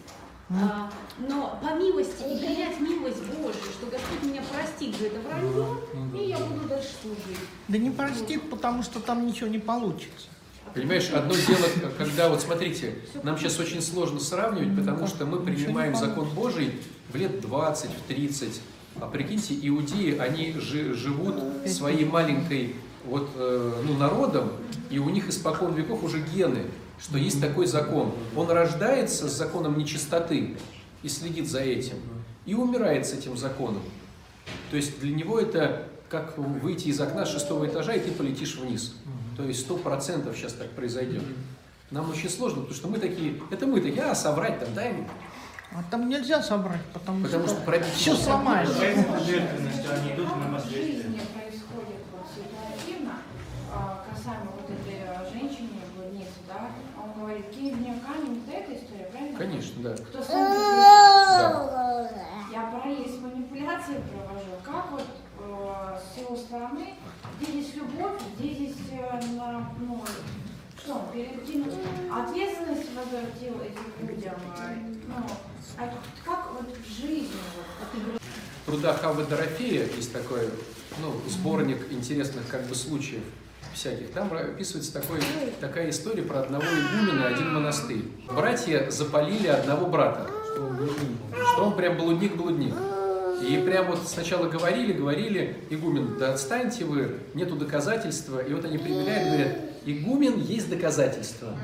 А, 0.48 0.90
но 1.18 1.60
по 1.62 1.74
милости 1.74 2.22
и 2.22 2.38
принять 2.38 2.80
милость 2.80 3.22
Божию, 3.26 3.70
что 3.78 3.86
Господь 3.86 4.22
меня 4.22 4.42
простит 4.50 4.96
за 4.96 5.06
это 5.06 5.20
вранье, 5.20 5.76
и 6.18 6.28
я 6.30 6.38
буду 6.38 6.68
дальше 6.68 6.90
служить. 7.02 7.38
Да 7.68 7.76
не 7.76 7.90
простит, 7.90 8.48
потому 8.48 8.82
что 8.82 8.98
там 8.98 9.26
ничего 9.26 9.48
не 9.50 9.58
получится. 9.58 10.29
Понимаешь, 10.74 11.10
одно 11.10 11.34
дело, 11.34 11.66
когда, 11.98 12.28
вот 12.28 12.40
смотрите, 12.40 12.94
нам 13.22 13.36
сейчас 13.38 13.58
очень 13.58 13.82
сложно 13.82 14.20
сравнивать, 14.20 14.76
потому 14.76 15.06
что 15.06 15.26
мы 15.26 15.40
принимаем 15.40 15.94
закон 15.96 16.28
Божий 16.30 16.72
в 17.12 17.16
лет 17.16 17.40
20, 17.40 17.90
в 17.90 18.02
30. 18.08 18.60
А 19.00 19.06
прикиньте, 19.06 19.56
иудеи, 19.62 20.16
они 20.18 20.52
жи- 20.52 20.94
живут 20.94 21.36
своей 21.66 22.04
маленькой 22.04 22.74
вот, 23.04 23.30
э, 23.34 23.82
ну, 23.84 23.96
народом, 23.96 24.50
и 24.90 24.98
у 24.98 25.08
них 25.10 25.28
испокон 25.28 25.74
веков 25.74 26.04
уже 26.04 26.20
гены, 26.20 26.64
что 27.00 27.16
есть 27.18 27.40
такой 27.40 27.66
закон. 27.66 28.12
Он 28.36 28.50
рождается 28.50 29.28
с 29.28 29.32
законом 29.36 29.78
нечистоты 29.78 30.56
и 31.02 31.08
следит 31.08 31.48
за 31.48 31.60
этим, 31.60 31.96
и 32.46 32.54
умирает 32.54 33.06
с 33.06 33.12
этим 33.12 33.36
законом. 33.36 33.82
То 34.70 34.76
есть 34.76 35.00
для 35.00 35.14
него 35.14 35.40
это 35.40 35.86
как 36.08 36.36
выйти 36.36 36.88
из 36.88 37.00
окна 37.00 37.24
шестого 37.24 37.66
этажа, 37.66 37.92
и 37.94 38.00
ты 38.00 38.10
полетишь 38.10 38.56
вниз. 38.56 38.94
То 39.36 39.44
есть 39.44 39.60
сто 39.60 39.76
процентов 39.76 40.36
сейчас 40.36 40.52
так 40.54 40.70
произойдет. 40.70 41.22
Нам 41.90 42.08
очень 42.10 42.30
сложно, 42.30 42.62
потому 42.62 42.76
что 42.76 42.88
мы 42.88 42.98
такие, 42.98 43.40
это 43.50 43.66
мы 43.66 43.80
такие, 43.80 44.02
а 44.04 44.14
соврать 44.14 44.60
там, 44.60 44.72
дай 44.74 44.92
мне. 44.92 45.08
А 45.72 45.82
там 45.88 46.08
нельзя 46.08 46.42
собрать, 46.42 46.84
потому, 46.92 47.22
Потому 47.24 47.46
что 47.46 47.60
пробить 47.62 47.92
все 47.94 48.14
сломаешь. 48.14 48.68
Получается, 48.68 49.20
жертвенностью 49.24 49.92
они 49.94 50.12
идут 50.14 50.36
на 50.36 50.52
последствия. 50.54 51.02
жизни 51.02 51.20
происходит 51.32 52.02
вот 52.10 52.26
ситуативно, 52.26 53.12
а, 53.72 54.04
касаемо 54.10 54.50
вот 54.50 54.68
этой 54.68 55.06
а, 55.06 55.24
женщине, 55.32 55.80
блудницы, 55.94 56.42
да, 56.48 56.70
он 57.00 57.20
говорит, 57.20 57.50
кинь 57.50 57.76
в 57.76 57.80
нее 57.80 57.94
камень, 58.04 58.42
вот 58.44 58.54
эта 58.54 58.74
история, 58.74 59.04
правильно? 59.12 59.38
Конечно, 59.38 59.82
да. 59.82 59.94
Кто 59.94 60.22
смотрит 60.22 60.58
да. 60.58 62.10
Я 62.52 62.62
параллель 62.72 63.08
с 63.08 63.20
манипуляцией 63.20 64.00
провожу. 64.10 64.50
Как 64.64 64.90
вот 64.90 65.06
с 65.44 66.18
его 66.18 66.36
стороны, 66.36 66.94
где 67.40 67.52
здесь 67.52 67.74
любовь, 67.74 68.20
где 68.38 68.54
здесь 68.54 68.76
э, 68.92 69.20
на, 69.36 69.70
ну, 69.80 70.04
что, 70.76 70.94
он 70.94 71.00
перекинул 71.12 71.72
ответственность 72.12 72.88
возвратил 72.94 73.60
этим 73.60 74.08
людям. 74.08 74.34
э, 74.58 74.74
Ну, 75.06 75.26
а 75.78 75.94
как 76.24 76.52
вот 76.52 76.76
в 76.76 76.88
жизни 76.88 77.28
вот? 77.56 78.12
В 78.62 78.66
трудах 78.66 79.00
Хавы 79.00 79.24
Дорофея 79.24 79.86
есть 79.96 80.12
такой 80.12 80.48
ну, 81.00 81.12
сборник 81.28 81.90
интересных 81.90 82.46
как 82.48 82.64
бы 82.66 82.74
случаев 82.74 83.22
всяких. 83.74 84.12
Там 84.12 84.32
описывается 84.32 84.92
такой, 84.92 85.20
такая 85.60 85.90
история 85.90 86.22
про 86.22 86.40
одного 86.40 86.64
игумена, 86.64 87.28
один 87.28 87.54
монастырь. 87.54 88.04
Братья 88.28 88.90
запалили 88.90 89.46
одного 89.48 89.86
брата, 89.86 90.28
что 90.54 91.64
он 91.64 91.76
прям 91.76 91.96
блудник-блудник. 91.96 92.74
И 93.40 93.56
прям 93.64 93.86
вот 93.86 94.00
сначала 94.06 94.48
говорили, 94.48 94.92
говорили, 94.92 95.56
игумен, 95.70 96.16
да 96.18 96.34
отстаньте 96.34 96.84
вы, 96.84 97.18
нету 97.34 97.56
доказательства. 97.56 98.40
И 98.40 98.52
вот 98.52 98.64
они 98.64 98.78
прибегают 98.78 99.26
и 99.26 99.30
говорят, 99.30 99.58
игумен 99.86 100.40
есть 100.40 100.68
доказательства. 100.68 101.56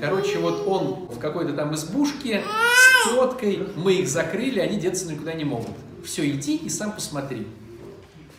Короче, 0.00 0.38
вот 0.38 0.66
он 0.66 1.08
в 1.14 1.18
какой-то 1.18 1.52
там 1.54 1.74
избушке 1.74 2.42
с 2.42 3.08
теткой, 3.08 3.68
мы 3.76 3.94
их 3.94 4.08
закрыли, 4.08 4.60
они 4.60 4.78
деться 4.78 5.10
никуда 5.10 5.32
не 5.32 5.44
могут. 5.44 5.70
Все, 6.04 6.28
иди 6.28 6.56
и 6.56 6.68
сам 6.68 6.92
посмотри. 6.92 7.46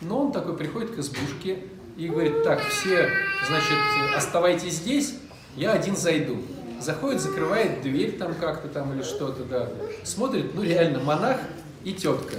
Но 0.00 0.26
он 0.26 0.32
такой 0.32 0.56
приходит 0.56 0.94
к 0.94 0.98
избушке 0.98 1.58
и 1.96 2.08
говорит, 2.08 2.44
так, 2.44 2.60
все, 2.68 3.08
значит, 3.48 3.78
оставайтесь 4.16 4.74
здесь, 4.74 5.14
я 5.56 5.72
один 5.72 5.96
зайду. 5.96 6.36
Заходит, 6.80 7.22
закрывает 7.22 7.82
дверь 7.82 8.12
там 8.18 8.34
как-то 8.34 8.68
там 8.68 8.92
или 8.94 9.02
что-то, 9.02 9.44
да. 9.44 9.70
Смотрит, 10.02 10.54
ну 10.54 10.62
реально, 10.62 11.00
монах 11.00 11.38
и 11.84 11.92
тетка. 11.92 12.36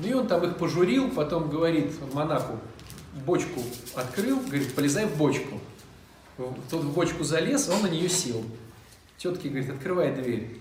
Ну 0.00 0.08
и 0.08 0.12
он 0.14 0.26
там 0.26 0.42
их 0.44 0.56
пожурил, 0.56 1.10
потом 1.10 1.50
говорит 1.50 1.92
монаху, 2.14 2.58
бочку 3.26 3.60
открыл, 3.94 4.40
говорит, 4.40 4.74
полезай 4.74 5.06
в 5.06 5.16
бочку. 5.16 5.60
Тот 6.70 6.82
в 6.82 6.94
бочку 6.94 7.22
залез, 7.22 7.68
он 7.68 7.82
на 7.82 7.88
нее 7.88 8.08
сел. 8.08 8.42
Тетке 9.18 9.50
говорит, 9.50 9.70
открывай 9.70 10.14
дверь. 10.14 10.58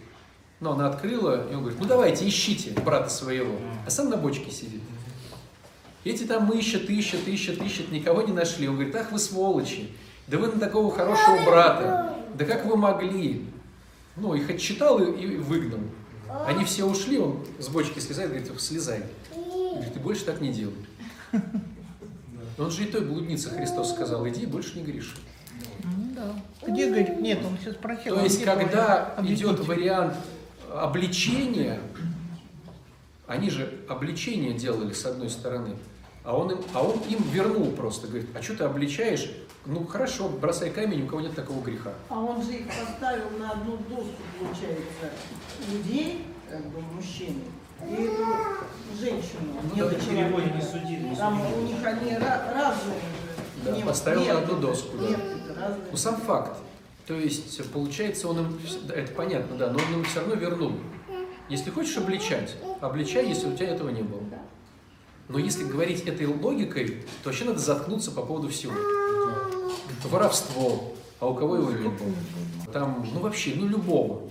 Но 0.59 0.73
она 0.73 0.89
открыла, 0.89 1.49
и 1.49 1.55
он 1.55 1.61
говорит, 1.61 1.79
ну 1.79 1.87
давайте, 1.87 2.27
ищите 2.27 2.71
брата 2.71 3.09
своего. 3.09 3.55
А 3.85 3.89
сам 3.89 4.09
на 4.09 4.17
бочке 4.17 4.51
сидит. 4.51 4.81
Эти 6.03 6.25
там 6.25 6.51
ищут, 6.51 6.89
ищут, 6.89 7.25
ищут, 7.27 7.61
ищут, 7.61 7.91
никого 7.91 8.21
не 8.23 8.33
нашли. 8.33 8.67
Он 8.67 8.75
говорит, 8.75 8.93
ах 8.95 9.13
вы 9.13 9.19
сволочи, 9.19 9.89
да 10.27 10.37
вы 10.37 10.47
на 10.47 10.59
такого 10.59 10.93
хорошего 10.93 11.45
брата, 11.45 12.17
да 12.35 12.45
как 12.45 12.65
вы 12.65 12.75
могли? 12.75 13.45
Ну, 14.17 14.33
их 14.33 14.49
отчитал 14.49 15.01
и, 15.01 15.21
и 15.21 15.37
выгнал. 15.37 15.79
Они 16.45 16.65
все 16.65 16.85
ушли, 16.85 17.17
он 17.17 17.45
с 17.57 17.69
бочки 17.69 17.99
слезает, 17.99 18.29
говорит, 18.29 18.51
слезай. 18.59 19.03
Говорит, 19.73 19.93
ты 19.93 19.99
больше 19.99 20.25
так 20.25 20.41
не 20.41 20.51
делай. 20.51 20.75
Он 22.57 22.71
же 22.71 22.83
и 22.83 22.87
той 22.87 23.01
блуднице 23.01 23.49
Христос 23.49 23.91
сказал, 23.91 24.27
иди 24.27 24.41
и 24.41 24.45
больше 24.45 24.77
не 24.77 24.83
греши. 24.83 25.15
Ну 25.83 26.13
да. 26.13 26.35
Где 26.67 26.87
говорит? 26.87 27.21
Нет, 27.21 27.39
он 27.45 27.57
сейчас 27.57 27.75
спросил. 27.75 28.15
То 28.15 28.21
а 28.21 28.23
есть, 28.23 28.43
когда 28.43 29.15
идет 29.23 29.59
вариант 29.59 30.15
обличения, 30.73 31.79
они 33.27 33.49
же 33.49 33.79
обличение 33.87 34.53
делали 34.53 34.93
с 34.93 35.05
одной 35.05 35.29
стороны, 35.29 35.75
А 36.23 36.35
он, 36.35 36.51
им, 36.51 36.59
а 36.73 36.83
он 36.83 36.99
им 37.07 37.23
вернул 37.31 37.71
просто, 37.71 38.07
говорит, 38.07 38.29
а 38.35 38.41
что 38.41 38.55
ты 38.55 38.63
обличаешь? 38.65 39.31
Ну 39.65 39.85
хорошо, 39.85 40.29
бросай 40.29 40.69
камень, 40.69 41.03
у 41.03 41.07
кого 41.07 41.21
нет 41.21 41.35
такого 41.35 41.61
греха. 41.61 41.93
А 42.09 42.19
он 42.19 42.43
же 42.43 42.53
их 42.53 42.67
поставил 42.67 43.29
на 43.37 43.51
одну 43.51 43.77
доску, 43.77 44.21
получается, 44.39 45.11
людей, 45.71 46.25
как 46.49 46.65
бы 46.71 46.81
мужчин, 46.81 47.35
и 47.87 47.93
эту 47.93 48.25
женщину, 48.99 49.53
Ну, 49.63 49.75
нет 49.75 50.01
в 50.01 50.09
переводе 50.09 50.51
не 50.55 50.61
суди, 50.61 50.97
не 50.97 51.15
Там 51.15 51.41
у 51.41 51.61
них 51.61 51.77
они 51.85 52.11
ра- 52.11 52.53
разные. 52.53 52.99
Да, 53.63 53.71
Нет, 53.71 53.85
поставил 53.85 54.21
нет, 54.21 54.33
на 54.33 54.39
одну 54.39 54.57
доску, 54.59 54.97
да. 54.97 55.07
Нет, 55.07 55.19
это 55.19 55.59
разные. 55.59 55.87
Ну 55.91 55.97
сам 55.97 56.15
факт. 56.17 56.57
То 57.05 57.15
есть, 57.15 57.71
получается, 57.71 58.27
он 58.27 58.39
им, 58.39 58.59
да, 58.87 58.93
это 58.93 59.11
понятно, 59.13 59.57
да, 59.57 59.71
но 59.71 59.79
он 59.79 59.93
им 59.95 60.03
все 60.03 60.19
равно 60.19 60.35
вернул. 60.35 60.73
Если 61.49 61.71
хочешь 61.71 61.97
обличать, 61.97 62.55
обличай, 62.81 63.27
если 63.27 63.47
у 63.47 63.55
тебя 63.55 63.69
этого 63.69 63.89
не 63.89 64.03
было. 64.03 64.21
Но 65.27 65.39
если 65.39 65.63
говорить 65.63 66.05
этой 66.07 66.27
логикой, 66.27 67.03
то 67.23 67.29
вообще 67.29 67.45
надо 67.45 67.59
заткнуться 67.59 68.11
по 68.11 68.21
поводу 68.21 68.49
всего. 68.49 68.73
Воровство, 70.03 70.93
а 71.19 71.27
у 71.27 71.35
кого 71.35 71.55
его 71.55 71.71
не 71.71 71.87
было? 71.87 72.13
Там, 72.71 73.07
ну 73.13 73.19
вообще, 73.19 73.53
ну 73.55 73.67
любого. 73.67 74.29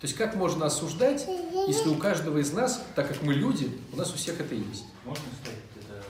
То 0.00 0.06
есть 0.06 0.16
как 0.16 0.36
можно 0.36 0.66
осуждать, 0.66 1.26
если 1.66 1.88
у 1.88 1.96
каждого 1.96 2.38
из 2.38 2.52
нас, 2.52 2.84
так 2.94 3.08
как 3.08 3.20
мы 3.22 3.34
люди, 3.34 3.68
у 3.92 3.96
нас 3.96 4.12
у 4.12 4.16
всех 4.16 4.40
это 4.40 4.54
есть? 4.54 4.84
Можно 5.04 5.24
сказать 5.42 5.58
это? 5.74 6.04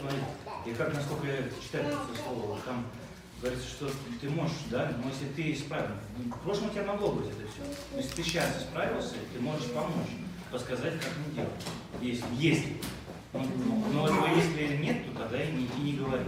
Смотри, 0.00 0.18
и 0.66 0.74
как, 0.74 0.92
насколько 0.92 1.26
я 1.28 1.36
читаю 1.62 1.86
это 1.86 2.22
слово, 2.24 2.58
там 2.64 2.84
говорится, 3.40 3.68
что 3.68 3.90
ты 4.20 4.28
можешь, 4.28 4.56
да, 4.70 4.92
но 5.02 5.08
если 5.08 5.26
ты 5.34 5.52
исправил, 5.52 5.94
в 6.16 6.38
прошлом 6.40 6.66
у 6.66 6.70
тебя 6.70 6.84
могло 6.84 7.12
быть 7.12 7.28
это 7.28 7.48
все. 7.48 7.62
Но 7.92 7.98
если 7.98 8.10
ты 8.10 8.22
сейчас 8.24 8.48
исправился, 8.60 9.14
ты 9.32 9.40
можешь 9.40 9.70
помочь, 9.70 10.10
подсказать, 10.50 10.94
как 10.94 11.12
не 11.28 11.34
делать. 11.34 11.50
Если, 12.00 12.24
если. 12.38 12.76
Ну, 13.32 13.84
Но 13.92 14.06
этого 14.06 14.26
если 14.34 14.76
нет, 14.78 15.06
то 15.06 15.22
тогда 15.22 15.40
и 15.40 15.52
не, 15.52 15.66
и 15.66 15.80
не 15.80 15.92
говори. 15.92 16.24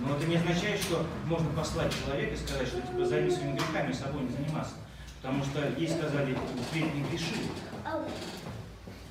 Но 0.00 0.16
это 0.16 0.24
не 0.26 0.36
означает, 0.36 0.80
что 0.80 1.04
можно 1.26 1.50
послать 1.50 1.92
человека 1.92 2.34
и 2.34 2.36
сказать, 2.36 2.68
что 2.68 2.80
типа 2.80 3.04
займись 3.04 3.34
своими 3.34 3.56
грехами, 3.56 3.92
собой 3.92 4.22
не 4.22 4.30
заниматься. 4.30 4.74
Потому 5.20 5.42
что 5.44 5.60
ей 5.76 5.88
сказали, 5.88 6.36
впредь 6.68 6.94
не 6.94 7.02
греши. 7.02 7.34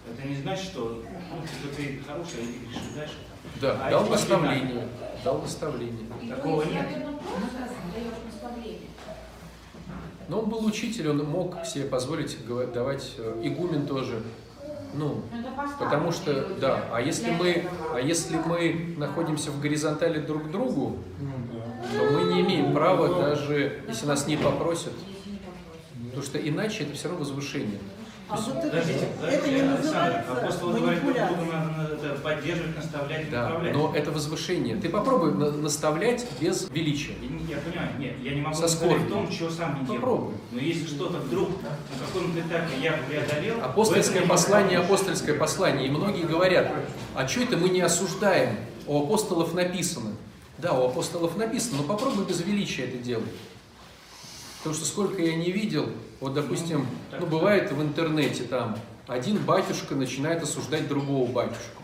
Это 0.10 0.28
не 0.28 0.36
значит, 0.38 0.66
что 0.66 1.04
ну, 1.04 1.46
что 1.46 1.76
ты 1.76 2.00
хороший, 2.08 2.40
а 2.40 2.46
ты 2.46 2.66
грешишь 2.66 2.96
дальше. 2.96 3.16
Да, 3.62 3.78
А 3.84 3.92
дал 3.92 4.08
наставление, 4.08 4.88
дал 5.24 5.42
наставление. 5.42 6.08
Такого 6.30 6.64
нет. 6.64 6.86
Но 10.30 10.40
он 10.40 10.50
был 10.50 10.66
учитель, 10.66 11.10
он 11.10 11.24
мог 11.26 11.66
себе 11.66 11.86
позволить 11.86 12.38
давать 12.74 13.16
э, 13.18 13.42
игумен 13.44 13.88
тоже. 13.88 14.22
Ну, 14.94 15.22
поставка. 15.56 15.86
потому 15.86 16.12
что, 16.12 16.48
да, 16.60 16.86
а 16.92 17.02
если 17.02 17.32
мы, 17.32 17.66
а 17.94 18.00
если 18.00 18.38
мы 18.38 18.96
находимся 18.98 19.52
в 19.52 19.62
горизонтали 19.62 20.20
друг 20.20 20.48
к 20.48 20.52
другу, 20.52 20.98
то 21.94 22.12
мы 22.12 22.34
не 22.34 22.42
имеем 22.42 22.74
права 22.74 23.22
даже, 23.22 23.84
если 23.88 24.06
нас 24.06 24.28
не 24.28 24.38
попросят, 24.38 24.94
потому 26.18 26.24
что 26.24 26.50
иначе 26.50 26.84
это 26.84 26.94
все 26.96 27.10
равно 27.10 27.24
возвышение. 27.24 27.80
А 28.30 28.36
вот 28.36 28.58
это, 28.58 28.68
Подождите, 28.68 29.08
это 29.24 29.48
не 29.50 29.62
подождите, 29.62 29.64
называется 29.64 30.32
апостол 30.34 30.70
говорит, 30.72 31.02
друга 31.02 31.20
надо, 31.78 32.16
поддерживать, 32.22 32.76
наставлять 32.76 33.28
и 33.28 33.32
Да, 33.32 33.44
направлять. 33.44 33.74
но 33.74 33.96
это 33.96 34.12
возвышение. 34.12 34.76
Ты 34.76 34.90
попробуй 34.90 35.34
на- 35.34 35.52
наставлять 35.52 36.28
без 36.42 36.70
величия. 36.72 37.14
Я, 37.22 37.56
я 37.56 37.62
понимаю, 37.62 37.90
нет, 38.00 38.16
я 38.22 38.36
не 38.36 38.42
могу 38.42 38.56
Со 38.56 38.68
скорбью. 38.68 39.00
в 39.08 39.10
том, 39.10 39.32
чего 39.32 39.50
сам 39.50 39.80
не 39.80 39.86
делаю. 39.86 40.02
Попробуй. 40.02 40.34
Но 40.52 40.60
если 40.60 40.88
что-то 40.88 41.20
вдруг 41.20 41.50
на 41.64 42.06
каком-то 42.06 42.40
этапе 42.42 42.74
я 42.82 43.00
преодолел... 43.08 43.64
Апостольское 43.64 44.24
послание, 44.28 44.80
апостольское 44.80 45.36
послание. 45.38 45.88
И 45.88 45.90
многие 45.90 46.24
говорят, 46.24 46.70
а 47.16 47.26
что 47.28 47.44
это 47.44 47.56
мы 47.56 47.70
не 47.70 47.80
осуждаем? 47.80 48.58
У 48.88 49.04
апостолов 49.06 49.54
написано. 49.54 50.12
Да, 50.58 50.74
у 50.74 50.88
апостолов 50.88 51.38
написано, 51.38 51.78
но 51.78 51.84
попробуй 51.84 52.26
без 52.26 52.42
величия 52.42 52.84
это 52.86 52.98
делать. 52.98 53.30
Потому 54.68 54.84
что 54.84 54.94
сколько 54.94 55.22
я 55.22 55.34
не 55.38 55.50
видел, 55.50 55.88
вот, 56.20 56.34
допустим, 56.34 56.86
ну, 57.18 57.26
бывает 57.26 57.72
в 57.72 57.82
интернете 57.82 58.44
там, 58.44 58.78
один 59.08 59.38
батюшка 59.38 59.96
начинает 59.96 60.44
осуждать 60.44 60.90
другого 60.90 61.32
батюшку. 61.32 61.84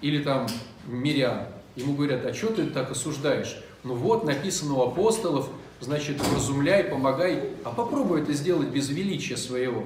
Или 0.00 0.22
там 0.22 0.46
мирян. 0.86 1.44
Ему 1.76 1.92
говорят, 1.92 2.24
а 2.24 2.32
что 2.32 2.54
ты 2.54 2.68
так 2.68 2.90
осуждаешь? 2.90 3.58
Ну 3.84 3.94
вот, 3.94 4.24
написано 4.24 4.76
у 4.76 4.82
апостолов, 4.82 5.50
значит, 5.82 6.26
вразумляй, 6.26 6.84
помогай. 6.84 7.50
А 7.64 7.70
попробуй 7.70 8.22
это 8.22 8.32
сделать 8.32 8.68
без 8.68 8.88
величия 8.88 9.36
своего. 9.36 9.84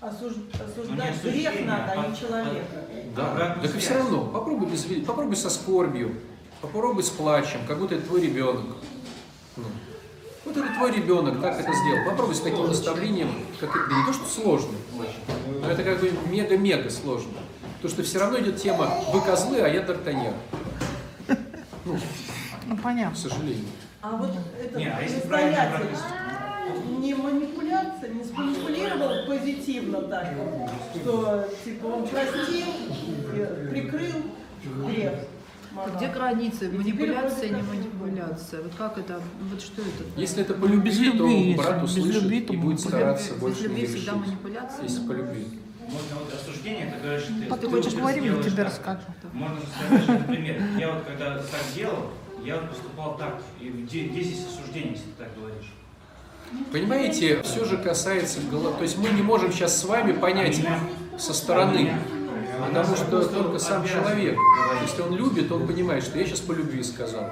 Осуж- 0.00 0.38
Ну, 0.58 0.64
Осуждать 0.64 1.10
осуждение, 1.10 1.52
грех 1.52 1.66
надо, 1.68 1.92
а 1.92 2.02
а- 2.02 2.08
не 2.08 2.16
человека. 2.16 2.84
Да, 3.14 3.30
Обратную 3.30 3.68
так 3.68 3.76
и 3.76 3.78
все 3.78 3.94
равно, 3.94 4.24
попробуй 4.26 4.68
без 4.68 4.82
попробуй 5.06 5.36
со 5.36 5.50
скорбью, 5.50 6.16
попробуй 6.60 7.04
с 7.04 7.10
плачем, 7.10 7.60
как 7.68 7.78
будто 7.78 7.94
это 7.94 8.08
твой 8.08 8.22
ребенок. 8.22 8.64
Ну, 9.56 9.64
Вот 10.50 10.64
это 10.64 10.74
твой 10.74 10.90
ребенок, 10.90 11.40
так 11.40 11.60
это 11.60 11.72
сделал. 11.72 12.10
Попробуй 12.10 12.34
с 12.34 12.40
таким 12.40 12.66
наставлением, 12.66 13.30
как 13.60 13.70
это, 13.70 13.88
да 13.88 13.96
не 13.96 14.04
то, 14.04 14.12
что 14.12 14.26
сложно, 14.26 14.72
но 15.62 15.70
это 15.70 15.84
как 15.84 16.00
бы 16.00 16.10
мега-мега 16.28 16.90
сложно. 16.90 17.34
Потому 17.76 17.94
что 17.94 18.02
все 18.02 18.18
равно 18.18 18.40
идет 18.40 18.56
тема 18.56 18.92
«вы 19.12 19.20
козлы, 19.20 19.60
а 19.60 19.68
я 19.68 19.82
Д'Артаньян». 19.82 20.34
Ну, 21.84 21.98
Ну, 22.66 22.76
к 22.76 22.82
понятно. 22.82 23.16
сожалению. 23.16 23.64
А 24.02 24.16
вот 24.16 24.30
это 24.60 24.76
Не, 24.78 24.86
а 24.86 25.00
если 25.02 25.20
правильно 25.20 25.56
настоятель 25.78 27.00
не 27.00 27.14
манипуляция, 27.14 28.10
не 28.10 28.24
сманипулировал 28.24 29.26
позитивно 29.26 30.02
так, 30.02 30.34
что 30.96 31.48
типа 31.64 31.86
он 31.86 32.08
простил, 32.08 32.66
прикрыл 33.70 34.22
грех. 34.84 35.12
Где 35.96 36.08
границы? 36.08 36.68
И 36.68 36.76
Манипуляция, 36.76 37.48
не 37.50 37.62
манипуляция. 37.62 38.62
Вот 38.62 38.72
как 38.76 38.98
это? 38.98 39.20
Вот 39.50 39.60
что 39.62 39.82
это? 39.82 40.04
Если 40.20 40.42
это 40.42 40.54
по 40.54 40.64
любви, 40.66 40.90
Без 40.90 40.98
любви, 40.98 41.54
то 41.54 41.62
брат 41.62 41.82
без 41.82 41.90
услышит 41.96 42.22
любви, 42.22 42.38
и 42.40 42.56
будет 42.56 42.76
без 42.76 42.84
стараться 42.84 43.28
любви. 43.28 43.40
больше 43.40 43.58
Без 43.58 43.64
любви 43.68 43.80
не 43.82 43.86
всегда 43.88 44.12
манипуляция? 44.14 44.82
Если 44.82 45.06
по 45.06 45.12
любви. 45.12 45.46
Можно 45.86 46.16
вот 46.20 46.32
осуждение, 46.34 46.86
это 46.88 47.02
говоришь, 47.02 47.22
что 47.24 47.32
ты... 47.34 47.60
Ты 47.60 47.68
хочешь 47.68 47.94
говорим, 47.94 48.24
я 48.24 48.42
тебе 48.42 48.62
расскажу. 48.62 49.00
Можно 49.32 49.56
сказать, 49.60 50.02
что, 50.04 50.12
например, 50.12 50.62
я 50.78 50.92
вот 50.92 51.04
когда 51.04 51.36
так 51.38 51.62
делал, 51.74 52.10
я 52.44 52.56
вот 52.56 52.70
поступал 52.70 53.16
так, 53.16 53.42
и 53.60 53.68
где- 53.68 54.08
10 54.08 54.46
осуждений, 54.46 54.90
если 54.90 55.06
ты 55.06 55.12
так 55.18 55.28
говоришь. 55.36 55.72
Понимаете, 56.72 57.42
все 57.42 57.64
же 57.64 57.76
касается 57.76 58.40
голов. 58.50 58.76
То 58.76 58.82
есть 58.82 58.98
мы 58.98 59.08
не 59.10 59.22
можем 59.22 59.52
сейчас 59.52 59.78
с 59.80 59.84
вами 59.84 60.12
понять 60.12 60.60
со 61.18 61.32
стороны, 61.34 61.92
потому 62.66 62.96
что 62.96 63.26
только 63.28 63.58
сам 63.58 63.86
человек, 63.86 64.36
если 64.82 65.02
он 65.02 65.14
любит, 65.14 65.50
он 65.52 65.66
понимает, 65.66 66.04
что 66.04 66.18
я 66.18 66.26
сейчас 66.26 66.40
по 66.40 66.52
любви 66.52 66.82
сказал. 66.82 67.30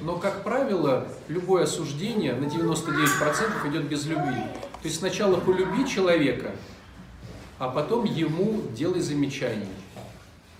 Но, 0.00 0.16
как 0.16 0.44
правило, 0.44 1.08
любое 1.26 1.64
осуждение 1.64 2.34
на 2.34 2.44
99% 2.44 3.70
идет 3.70 3.84
без 3.88 4.06
любви. 4.06 4.42
То 4.80 4.84
есть 4.84 4.98
сначала 4.98 5.40
полюби 5.40 5.88
человека, 5.88 6.52
а 7.58 7.68
потом 7.68 8.04
ему 8.04 8.62
делай 8.72 9.00
замечание. 9.00 9.68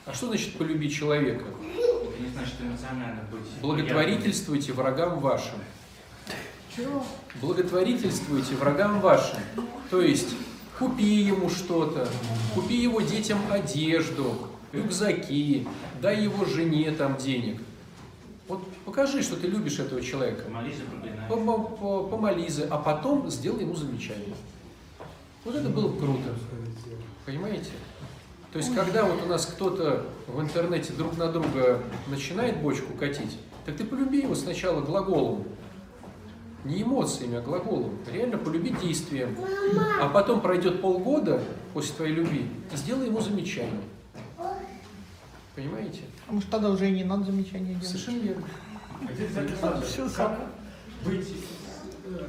А 0.07 0.12
что 0.12 0.26
значит 0.26 0.55
полюби 0.59 0.91
человека? 0.91 1.45
Это 1.45 2.20
не 2.20 2.28
значит 2.28 2.55
эмоционально 2.61 3.22
быть. 3.30 3.47
Благотворительствуйте 3.62 4.72
врагам 4.72 5.20
вашим. 5.20 5.59
Чего? 6.74 7.05
Благотворительствуйте 7.41 8.55
врагам 8.57 9.01
вашим. 9.01 9.39
То 9.91 10.01
есть 10.01 10.34
купи 10.79 11.05
ему 11.05 11.49
что-то, 11.49 12.09
купи 12.55 12.76
его 12.76 13.01
детям 13.01 13.39
одежду, 13.51 14.35
рюкзаки, 14.72 15.66
дай 16.01 16.22
его 16.22 16.45
жене 16.45 16.91
там 16.93 17.16
денег. 17.16 17.61
Вот 18.47 18.66
покажи, 18.85 19.22
что 19.22 19.37
ты 19.37 19.47
любишь 19.47 19.79
этого 19.79 20.01
человека. 20.01 20.49
Молись 20.49 20.76
за 20.76 20.85
а 22.70 22.79
потом 22.79 23.31
сделай 23.31 23.62
ему 23.62 23.74
замечание. 23.74 24.35
Вот 25.45 25.55
это 25.55 25.68
было 25.68 25.89
бы 25.89 25.99
круто. 25.99 26.35
Понимаете? 27.26 27.70
То 28.53 28.59
есть, 28.59 28.74
когда 28.74 29.05
вот 29.05 29.22
у 29.22 29.26
нас 29.26 29.45
кто-то 29.45 30.07
в 30.26 30.41
интернете 30.41 30.95
друг 30.95 31.18
на 31.18 31.31
друга 31.31 31.83
начинает 32.07 32.62
бочку 32.62 32.95
катить, 32.95 33.37
так 33.66 33.76
ты 33.76 33.85
полюби 33.85 34.22
его 34.22 34.35
сначала 34.35 34.81
глаголом. 34.81 35.45
Не 36.64 36.82
эмоциями, 36.82 37.36
а 37.38 37.40
глаголом. 37.40 37.98
Реально 38.12 38.36
полюби 38.38 38.70
действием. 38.70 39.36
А 40.00 40.09
потом 40.09 40.40
пройдет 40.40 40.80
полгода 40.80 41.40
после 41.72 41.94
твоей 41.94 42.14
любви, 42.14 42.46
и 42.72 42.76
сделай 42.76 43.06
ему 43.06 43.20
замечание. 43.20 43.80
Понимаете? 45.54 46.00
А 46.28 46.32
может 46.32 46.50
тогда 46.50 46.70
уже 46.70 46.88
и 46.88 46.92
не 46.92 47.04
надо 47.04 47.24
замечания 47.24 47.74
делать? 47.74 47.86
Совершенно 47.86 48.18
верно. 48.22 48.42
Всё 49.84 50.09
как 50.11 50.40
быть 51.04 51.28
э, 52.06 52.26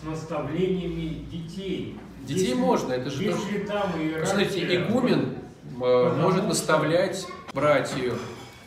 с 0.00 0.06
наставлениями 0.06 1.24
детей? 1.30 1.98
Детей 2.22 2.40
Если- 2.48 2.54
можно, 2.54 2.92
это 2.92 3.10
же 3.10 3.22
Если 3.22 3.38
тоже- 3.40 3.58
там 3.66 3.90
иерархия- 4.00 4.26
Смотрите, 4.26 4.76
игумен 4.76 5.34
э, 5.80 6.12
может 6.20 6.46
наставлять 6.48 7.26
братью, 7.52 8.14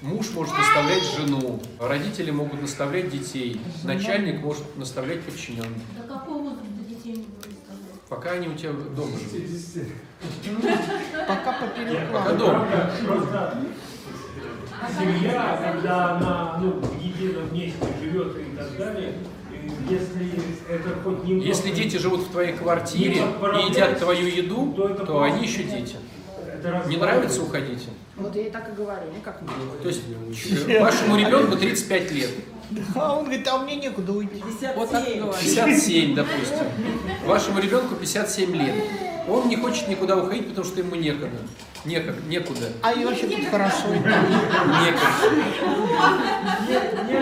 муж 0.01 0.31
может 0.33 0.57
наставлять 0.57 1.03
жену, 1.03 1.59
родители 1.79 2.31
могут 2.31 2.61
наставлять 2.61 3.09
детей, 3.09 3.59
начальник 3.83 4.41
может 4.41 4.77
наставлять 4.77 5.21
подчиненных. 5.21 5.81
До 5.97 6.13
какого 6.13 6.43
возраста 6.43 6.65
детей 6.87 7.13
не 7.13 7.23
будет 7.23 7.57
ставить? 7.63 8.01
Пока 8.09 8.31
они 8.31 8.47
у 8.47 8.53
тебя 8.53 8.71
дома 8.71 9.17
живут. 9.17 9.91
Пока 11.27 11.53
поперек 11.53 12.11
Пока 12.11 12.33
дома. 12.33 12.67
Просто 13.05 13.57
семья, 14.99 15.59
когда 15.61 16.15
она 16.15 16.59
ну, 16.61 16.71
в 16.79 17.01
едином 17.01 17.53
месте 17.53 17.87
живет 17.99 18.37
и 18.37 18.55
так 18.55 18.77
далее, 18.77 19.15
если 19.89 20.31
это 20.69 21.01
хоть 21.03 21.23
немного... 21.23 21.47
Если 21.47 21.71
дети 21.71 21.97
живут 21.97 22.21
в 22.21 22.31
твоей 22.31 22.53
квартире 22.53 23.15
и 23.15 23.69
едят 23.69 23.99
твою 23.99 24.27
еду, 24.27 24.73
то 24.73 24.89
это 24.89 25.05
то 25.05 25.23
они 25.23 25.45
еще 25.45 25.63
дети. 25.63 25.97
Не 26.87 26.97
нравится, 26.97 27.41
уходите. 27.41 27.89
Вот 28.18 28.36
я 28.36 28.47
и 28.47 28.49
так 28.49 28.70
и 28.70 28.72
говорю, 28.72 29.11
никак 29.15 29.41
не 29.41 29.47
будет. 29.47 29.82
То 29.82 29.88
есть 29.89 30.01
ч- 30.36 30.80
вашему 30.80 31.18
ребенку 31.18 31.55
35 31.55 32.11
лет, 32.11 32.30
А 32.95 33.15
он 33.15 33.26
говорит, 33.26 33.47
а 33.47 33.59
мне 33.59 33.76
некуда 33.76 34.11
уйти. 34.11 34.43
Вот 34.76 34.89
так 34.91 35.07
и 35.07 35.20
говорю. 35.20 35.38
57, 35.39 36.15
допустим. 36.15 36.57
Вашему 37.26 37.59
ребенку 37.59 37.95
57 37.95 38.55
лет. 38.55 38.76
Он 39.30 39.47
не 39.49 39.55
хочет 39.55 39.88
никуда 39.88 40.15
уходить, 40.18 40.49
потому 40.49 40.65
что 40.65 40.80
ему 40.80 40.95
некогда. 40.95 41.38
Некак, 41.86 42.15
некуда. 42.28 42.70
А 42.82 42.91
и 42.93 43.05
вообще 43.05 43.28
тут 43.28 43.45
хорошо. 43.49 43.88
Некогда. 43.93 45.07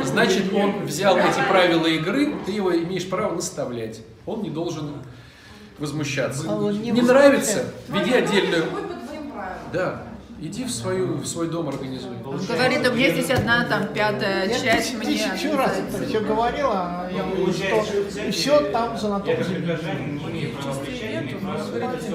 Значит, 0.05 0.53
он 0.53 0.85
взял 0.85 1.17
эти 1.17 1.41
правила 1.47 1.87
игры, 1.87 2.35
ты 2.45 2.51
его 2.51 2.75
имеешь 2.75 3.07
право 3.09 3.35
наставлять. 3.35 4.01
Он 4.25 4.41
не 4.43 4.49
должен 4.49 4.93
возмущаться. 5.77 6.45
А 6.49 6.55
он 6.55 6.79
не 6.81 6.91
Не 6.91 7.01
нравится? 7.01 7.65
Веди 7.89 8.13
отдельную. 8.13 8.65
Да. 9.73 10.03
Иди 10.37 10.65
в, 10.65 10.69
свою, 10.69 11.13
в 11.15 11.25
свой 11.25 11.47
дом 11.47 11.69
организуй. 11.69 12.11
Он 12.25 12.37
говорит, 12.37 12.85
у 12.85 12.91
меня 12.93 13.09
здесь 13.11 13.29
одна 13.29 13.63
там 13.63 13.87
пятая 13.93 14.45
Я 14.47 14.59
часть 14.59 14.93
мне 14.95 15.05
тысячу 15.05 15.55
раз 15.55 15.79
это 15.79 16.05
все 16.05 16.19
говорила, 16.19 16.73
а 16.73 17.09
я 17.09 17.23
говорю, 17.23 17.53
что 17.53 17.81
все 18.31 18.59
там 18.71 18.97
Я 18.97 19.19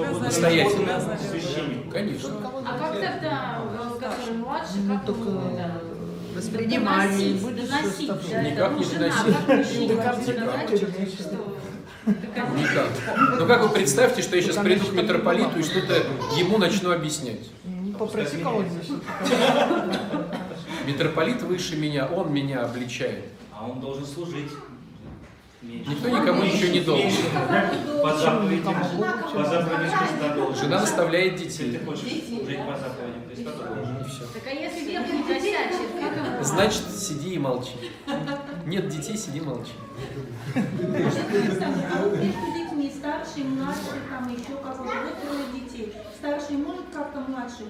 буду 0.07 0.19
Настоятельно. 0.23 1.01
Конечно. 1.91 2.29
А 2.63 2.77
как 2.77 2.93
тогда, 2.93 3.59
э, 3.59 3.99
который 3.99 4.37
младше, 4.37 4.73
как 4.87 5.03
только 5.05 5.29
Воспринимать. 6.35 7.09
доносить, 7.09 7.41
будешь 7.41 7.69
доносить, 7.69 8.07
да, 8.07 8.13
Никак 8.43 8.71
это 8.71 8.77
не 8.77 8.83
жена, 8.85 9.13
доносить. 9.47 9.89
Никак. 12.55 12.87
Ну 13.39 13.45
как 13.47 13.61
вы 13.63 13.69
представьте, 13.69 14.21
что 14.21 14.35
я 14.35 14.41
сейчас 14.41 14.57
приду 14.57 14.85
к 14.85 14.93
митрополиту 14.93 15.57
и 15.59 15.63
что-то 15.63 15.95
ему 16.37 16.57
начну 16.59 16.91
объяснять. 16.91 17.49
Попроси 18.05 18.37
кого-нибудь. 18.37 18.89
Митрополит 20.87 21.41
выше 21.43 21.75
меня, 21.75 22.07
он 22.07 22.33
меня 22.33 22.63
обличает. 22.63 23.25
А 23.53 23.67
он 23.67 23.79
должен 23.79 24.05
служить. 24.05 24.49
Меньше. 25.61 25.91
Никто 25.91 26.09
никому 26.09 26.43
ничего 26.43 26.71
не 26.71 26.79
должен. 26.79 27.11
По 28.01 28.17
заповедям, 28.17 28.73
по 28.73 29.43
заповедям 29.43 29.91
Христа 29.91 30.33
должен. 30.33 30.63
Жена 30.63 30.79
наставляет 30.79 31.39
Если 31.39 31.65
детей. 31.65 31.77
ты 31.77 31.85
хочешь 31.85 32.03
жить 32.03 32.39
по 32.39 32.75
заповедям 32.75 33.21
Христа, 33.27 33.51
то 33.51 33.75
должен. 33.75 33.97
И 33.97 34.03
все. 34.09 34.25
Так 34.33 34.47
а 34.47 34.51
если 34.51 34.95
косячит, 35.27 35.79
ему? 36.01 36.43
Значит, 36.43 36.81
сиди 36.97 37.35
и 37.35 37.37
молчи. 37.37 37.73
Нет 38.65 38.89
детей, 38.89 39.15
сиди 39.15 39.39
молчи. 39.39 39.73
Старший, 43.01 43.43
младший, 43.45 43.99
там 44.11 44.31
еще 44.31 44.55
какой-то, 44.61 44.83
вот 44.83 45.21
трое 45.23 45.43
детей. 45.55 45.91
Старший 46.19 46.57
может 46.57 46.83
как-то 46.93 47.19
младший? 47.21 47.65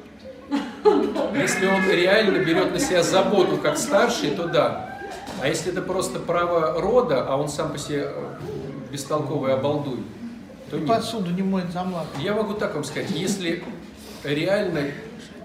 Если 1.41 1.67
он 1.67 1.89
реально 1.89 2.39
берет 2.39 2.73
на 2.73 2.79
себя 2.79 3.01
заботу 3.01 3.55
как 3.55 3.77
старший, 3.77 4.31
то 4.31 4.49
да. 4.49 4.99
А 5.41 5.47
если 5.47 5.71
это 5.71 5.81
просто 5.83 6.19
право 6.19 6.81
рода, 6.81 7.25
а 7.25 7.37
он 7.37 7.47
сам 7.47 7.71
по 7.71 7.77
себе 7.77 8.07
э, 8.07 8.33
бестолковый 8.91 9.53
обалдуй, 9.53 10.03
то 10.69 10.77
нет. 10.77 10.87
Посуду 10.89 11.31
не 11.31 11.43
моет 11.43 11.71
за 11.71 11.83
младшего. 11.83 12.19
Я 12.21 12.33
могу 12.33 12.53
так 12.53 12.75
вам 12.75 12.83
сказать, 12.83 13.11
если 13.11 13.63
реально 14.25 14.91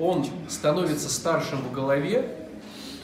он 0.01 0.26
становится 0.49 1.09
старшим 1.09 1.61
в 1.61 1.70
голове, 1.70 2.28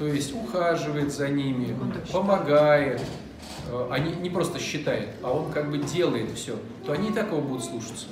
то 0.00 0.06
есть 0.08 0.34
ухаживает 0.34 1.12
за 1.12 1.28
ними, 1.28 1.76
помогает, 2.10 3.00
э, 3.70 3.88
а 3.90 3.98
не, 3.98 4.30
просто 4.30 4.58
считает, 4.58 5.10
а 5.22 5.32
он 5.32 5.52
как 5.52 5.70
бы 5.70 5.78
делает 5.78 6.30
все, 6.34 6.56
то 6.84 6.92
они 6.92 7.10
и 7.10 7.12
так 7.12 7.28
его 7.28 7.40
будут 7.40 7.64
слушаться. 7.64 8.06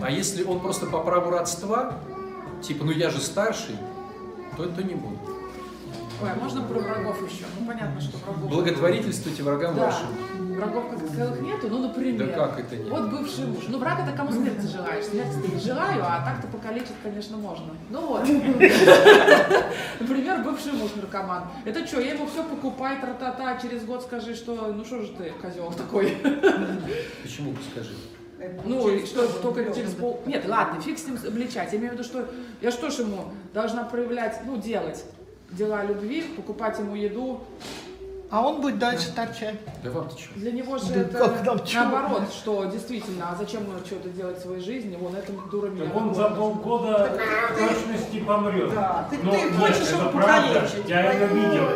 А 0.00 0.10
если 0.10 0.42
он 0.42 0.60
просто 0.60 0.86
по 0.86 1.00
праву 1.00 1.30
родства, 1.30 1.98
типа, 2.62 2.84
ну 2.84 2.90
я 2.92 3.10
же 3.10 3.20
старший, 3.20 3.76
то, 4.56 4.66
то 4.66 4.82
не 4.82 4.94
будут. 4.94 5.41
А 6.22 6.34
можно 6.40 6.62
про 6.62 6.78
врагов 6.78 7.30
еще? 7.30 7.44
Ну, 7.58 7.66
понятно, 7.66 8.00
что 8.00 8.16
врагов... 8.18 8.48
Благотворительствуйте 8.50 9.42
врагам 9.42 9.74
Да. 9.74 9.86
вашим. 9.86 10.06
Врагов 10.54 10.84
как 10.90 11.00
таковых 11.10 11.40
нету, 11.40 11.68
ну, 11.68 11.78
например. 11.78 12.28
Да 12.28 12.48
как 12.48 12.60
это 12.60 12.76
нет? 12.76 12.88
Вот 12.88 13.10
бывший 13.10 13.46
муж. 13.46 13.64
Ну, 13.68 13.78
враг 13.78 14.00
это 14.06 14.16
кому 14.16 14.30
смерти 14.30 14.66
желаешь. 14.66 15.04
Смерти 15.06 15.34
ты 15.44 15.52
не 15.52 15.60
желаю, 15.60 16.02
а 16.04 16.24
так-то 16.24 16.46
покалечить, 16.46 16.94
конечно, 17.02 17.36
можно. 17.36 17.74
Ну 17.90 18.06
вот. 18.06 18.22
Например, 20.00 20.42
бывший 20.44 20.72
муж 20.72 20.90
наркоман. 20.94 21.44
Это 21.64 21.86
что, 21.86 22.00
я 22.00 22.14
ему 22.14 22.26
все 22.26 22.44
покупай, 22.44 23.00
тра-та-та, 23.00 23.58
через 23.58 23.84
год 23.84 24.02
скажи, 24.02 24.34
что 24.34 24.72
ну 24.72 24.84
что 24.84 25.00
же 25.02 25.08
ты, 25.08 25.32
козел 25.40 25.72
такой. 25.72 26.16
Почему, 27.22 27.54
скажи? 27.72 27.94
Ну, 28.64 28.88
и 28.88 29.06
что 29.06 29.26
только 29.40 29.72
через 29.72 29.92
пол... 29.92 30.20
Нет, 30.26 30.44
ладно, 30.48 30.80
фиг 30.80 30.98
с 30.98 31.06
ним 31.06 31.16
обличать. 31.26 31.72
Я 31.72 31.78
имею 31.78 31.92
в 31.92 31.94
виду, 31.94 32.04
что 32.04 32.28
я 32.60 32.70
что 32.70 32.90
ж 32.90 33.00
ему 33.00 33.32
должна 33.54 33.84
проявлять, 33.84 34.40
ну, 34.44 34.56
делать 34.56 35.04
дела 35.52 35.84
любви, 35.84 36.22
покупать 36.36 36.78
ему 36.78 36.94
еду. 36.94 37.40
А 38.30 38.40
он 38.48 38.62
будет 38.62 38.78
дальше 38.78 39.12
торчать. 39.14 39.56
Да 39.84 39.90
вам-то 39.90 40.18
что? 40.18 40.32
Для 40.36 40.52
него 40.52 40.78
же 40.78 40.86
Да 40.86 41.00
это 41.02 41.18
как 41.18 41.44
нам 41.44 41.66
чё? 41.66 41.80
наоборот, 41.84 42.22
что 42.32 42.64
действительно, 42.64 43.28
а 43.30 43.36
зачем 43.36 43.64
ему 43.64 43.74
что-то 43.84 44.08
делать 44.08 44.38
в 44.38 44.42
своей 44.42 44.62
жизни, 44.62 44.96
вон 44.96 45.14
это 45.14 45.32
дура 45.50 45.68
меня 45.68 45.84
Так 45.84 45.96
он 45.96 46.14
за 46.14 46.28
полгода 46.30 47.12
в 47.52 47.58
точности 47.58 48.20
помрет. 48.20 48.72
Да, 48.74 49.06
ты- 49.10 49.18
Но 49.22 49.32
ты 49.32 49.36
нет, 49.36 49.52
хочешь 49.58 49.76
это 49.88 49.96
его 49.96 50.10
правда. 50.12 50.48
покалечить, 50.48 50.88
Я 50.88 51.02
это 51.12 51.34
видел. 51.34 51.68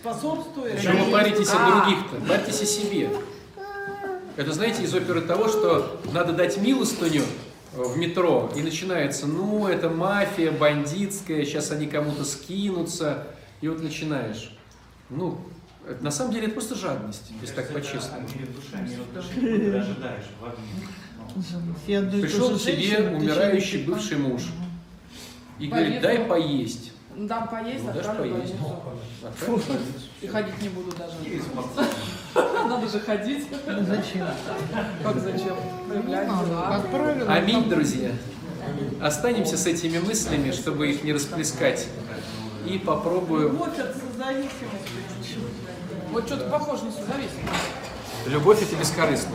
Способствует. 0.00 0.76
Почему 0.76 1.04
вы 1.04 1.12
паритесь 1.12 1.50
А. 1.52 1.56
о 1.66 1.80
других-то? 1.84 2.16
Парьтесь 2.28 2.62
о 2.62 2.66
себе. 2.66 3.10
Это, 4.36 4.52
знаете, 4.52 4.82
из 4.82 4.92
оперы 4.94 5.20
того, 5.20 5.46
что 5.48 6.00
надо 6.12 6.32
дать 6.32 6.56
милостыню 6.58 7.22
в 7.72 7.96
метро, 7.96 8.52
и 8.56 8.62
начинается, 8.62 9.26
ну, 9.26 9.68
это 9.68 9.88
мафия 9.88 10.50
бандитская, 10.50 11.44
сейчас 11.44 11.70
они 11.70 11.86
кому-то 11.86 12.24
скинутся, 12.24 13.26
и 13.60 13.68
вот 13.68 13.82
начинаешь. 13.82 14.56
Ну, 15.08 15.40
это, 15.86 16.02
на 16.02 16.10
самом 16.10 16.32
деле 16.32 16.46
это 16.46 16.54
просто 16.54 16.74
жадность, 16.74 17.30
если 17.40 17.54
так 17.54 17.72
Кажется, 17.72 18.12
это 18.16 18.26
по-честному. 18.26 18.28
Пришел 22.20 22.58
к 22.58 22.60
тебе 22.60 23.10
умирающий 23.10 23.84
бывший 23.84 24.18
муж 24.18 24.42
и 25.58 25.68
говорит, 25.68 26.00
дай 26.00 26.24
поесть. 26.24 26.89
Дам 27.26 27.48
поесть, 27.48 27.84
Ну, 27.84 27.90
отправлю 27.90 28.32
в 28.34 28.36
поесть. 28.36 28.54
больницу. 28.54 28.76
Больницу. 29.46 29.72
И 30.22 30.26
ходить 30.26 30.62
не 30.62 30.68
буду 30.70 30.90
даже. 30.96 31.12
Надо 32.68 32.88
же 32.88 33.00
ходить. 33.00 33.46
Ну, 33.66 33.84
Зачем? 33.84 34.26
Как 35.02 35.18
зачем? 35.20 35.56
Проявлять 35.86 36.28
Ну, 36.28 36.46
дела. 36.46 36.76
Отправила. 36.76 37.32
Аминь, 37.32 37.68
друзья. 37.68 38.10
Останемся 39.02 39.58
с 39.58 39.66
этими 39.66 39.98
мыслями, 39.98 40.50
чтобы 40.50 40.90
их 40.90 41.04
не 41.04 41.12
расплескать. 41.12 41.88
И 42.66 42.78
попробуем 42.78 43.52
Любовь 43.52 43.78
от 43.78 43.94
созависимости. 43.96 45.38
Вот 46.12 46.26
что-то 46.26 46.48
похоже 46.48 46.84
на 46.84 46.92
созависимость. 46.92 47.68
Любовь 48.26 48.62
это 48.62 48.76
бескорыстно. 48.76 49.34